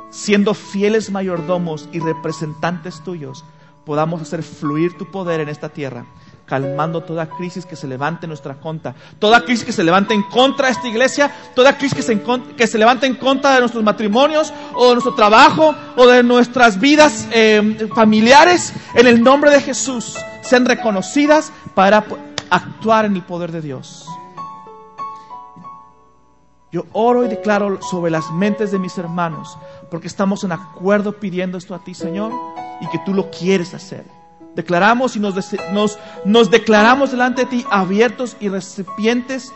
siendo 0.08 0.54
fieles 0.54 1.10
mayordomos 1.10 1.86
y 1.92 1.98
representantes 1.98 3.04
tuyos, 3.04 3.44
podamos 3.84 4.22
hacer 4.22 4.42
fluir 4.42 4.96
tu 4.96 5.10
poder 5.10 5.40
en 5.40 5.50
esta 5.50 5.68
tierra 5.68 6.06
calmando 6.48 7.02
toda 7.02 7.28
crisis 7.28 7.66
que 7.66 7.76
se 7.76 7.86
levante 7.86 8.26
en 8.26 8.30
nuestra 8.30 8.54
contra, 8.54 8.94
toda 9.18 9.44
crisis 9.44 9.64
que 9.64 9.72
se 9.72 9.84
levante 9.84 10.14
en 10.14 10.22
contra 10.22 10.66
de 10.66 10.72
esta 10.72 10.88
iglesia, 10.88 11.30
toda 11.54 11.76
crisis 11.76 11.94
que 11.94 12.02
se, 12.02 12.20
que 12.56 12.66
se 12.66 12.78
levante 12.78 13.06
en 13.06 13.16
contra 13.16 13.54
de 13.54 13.60
nuestros 13.60 13.84
matrimonios 13.84 14.52
o 14.74 14.88
de 14.88 14.94
nuestro 14.94 15.14
trabajo 15.14 15.74
o 15.96 16.06
de 16.06 16.22
nuestras 16.22 16.80
vidas 16.80 17.28
eh, 17.32 17.88
familiares, 17.94 18.72
en 18.94 19.06
el 19.06 19.22
nombre 19.22 19.50
de 19.50 19.60
Jesús, 19.60 20.16
sean 20.40 20.64
reconocidas 20.64 21.52
para 21.74 22.04
actuar 22.50 23.04
en 23.04 23.14
el 23.14 23.22
poder 23.22 23.52
de 23.52 23.60
Dios. 23.60 24.06
Yo 26.72 26.84
oro 26.92 27.24
y 27.24 27.28
declaro 27.28 27.80
sobre 27.82 28.10
las 28.10 28.30
mentes 28.30 28.70
de 28.70 28.78
mis 28.78 28.96
hermanos, 28.98 29.58
porque 29.90 30.06
estamos 30.06 30.44
en 30.44 30.52
acuerdo 30.52 31.12
pidiendo 31.12 31.56
esto 31.56 31.74
a 31.74 31.78
ti, 31.78 31.94
Señor, 31.94 32.32
y 32.80 32.88
que 32.88 32.98
tú 33.04 33.14
lo 33.14 33.30
quieres 33.30 33.72
hacer. 33.74 34.17
Declaramos 34.58 35.14
y 35.14 35.20
nos, 35.20 35.36
nos, 36.24 36.50
declaramos 36.50 37.12
delante 37.12 37.44
de 37.44 37.46
ti 37.46 37.64
abiertos 37.70 38.36
y 38.40 38.48
recipientes 38.48 39.52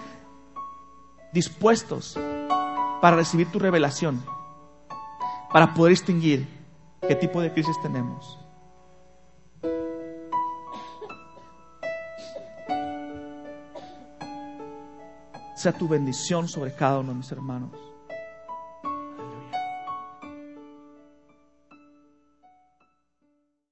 dispuestos 1.32 2.16
para 3.00 3.16
recibir 3.16 3.50
tu 3.50 3.58
revelación, 3.58 4.22
para 5.52 5.74
poder 5.74 5.90
distinguir 5.90 6.46
qué 7.00 7.16
tipo 7.16 7.40
de 7.40 7.52
crisis 7.52 7.74
tenemos. 7.82 8.38
Sea 15.56 15.72
tu 15.72 15.88
bendición 15.88 16.46
sobre 16.46 16.72
cada 16.76 17.00
uno 17.00 17.10
de 17.10 17.18
mis 17.18 17.32
hermanos. 17.32 17.91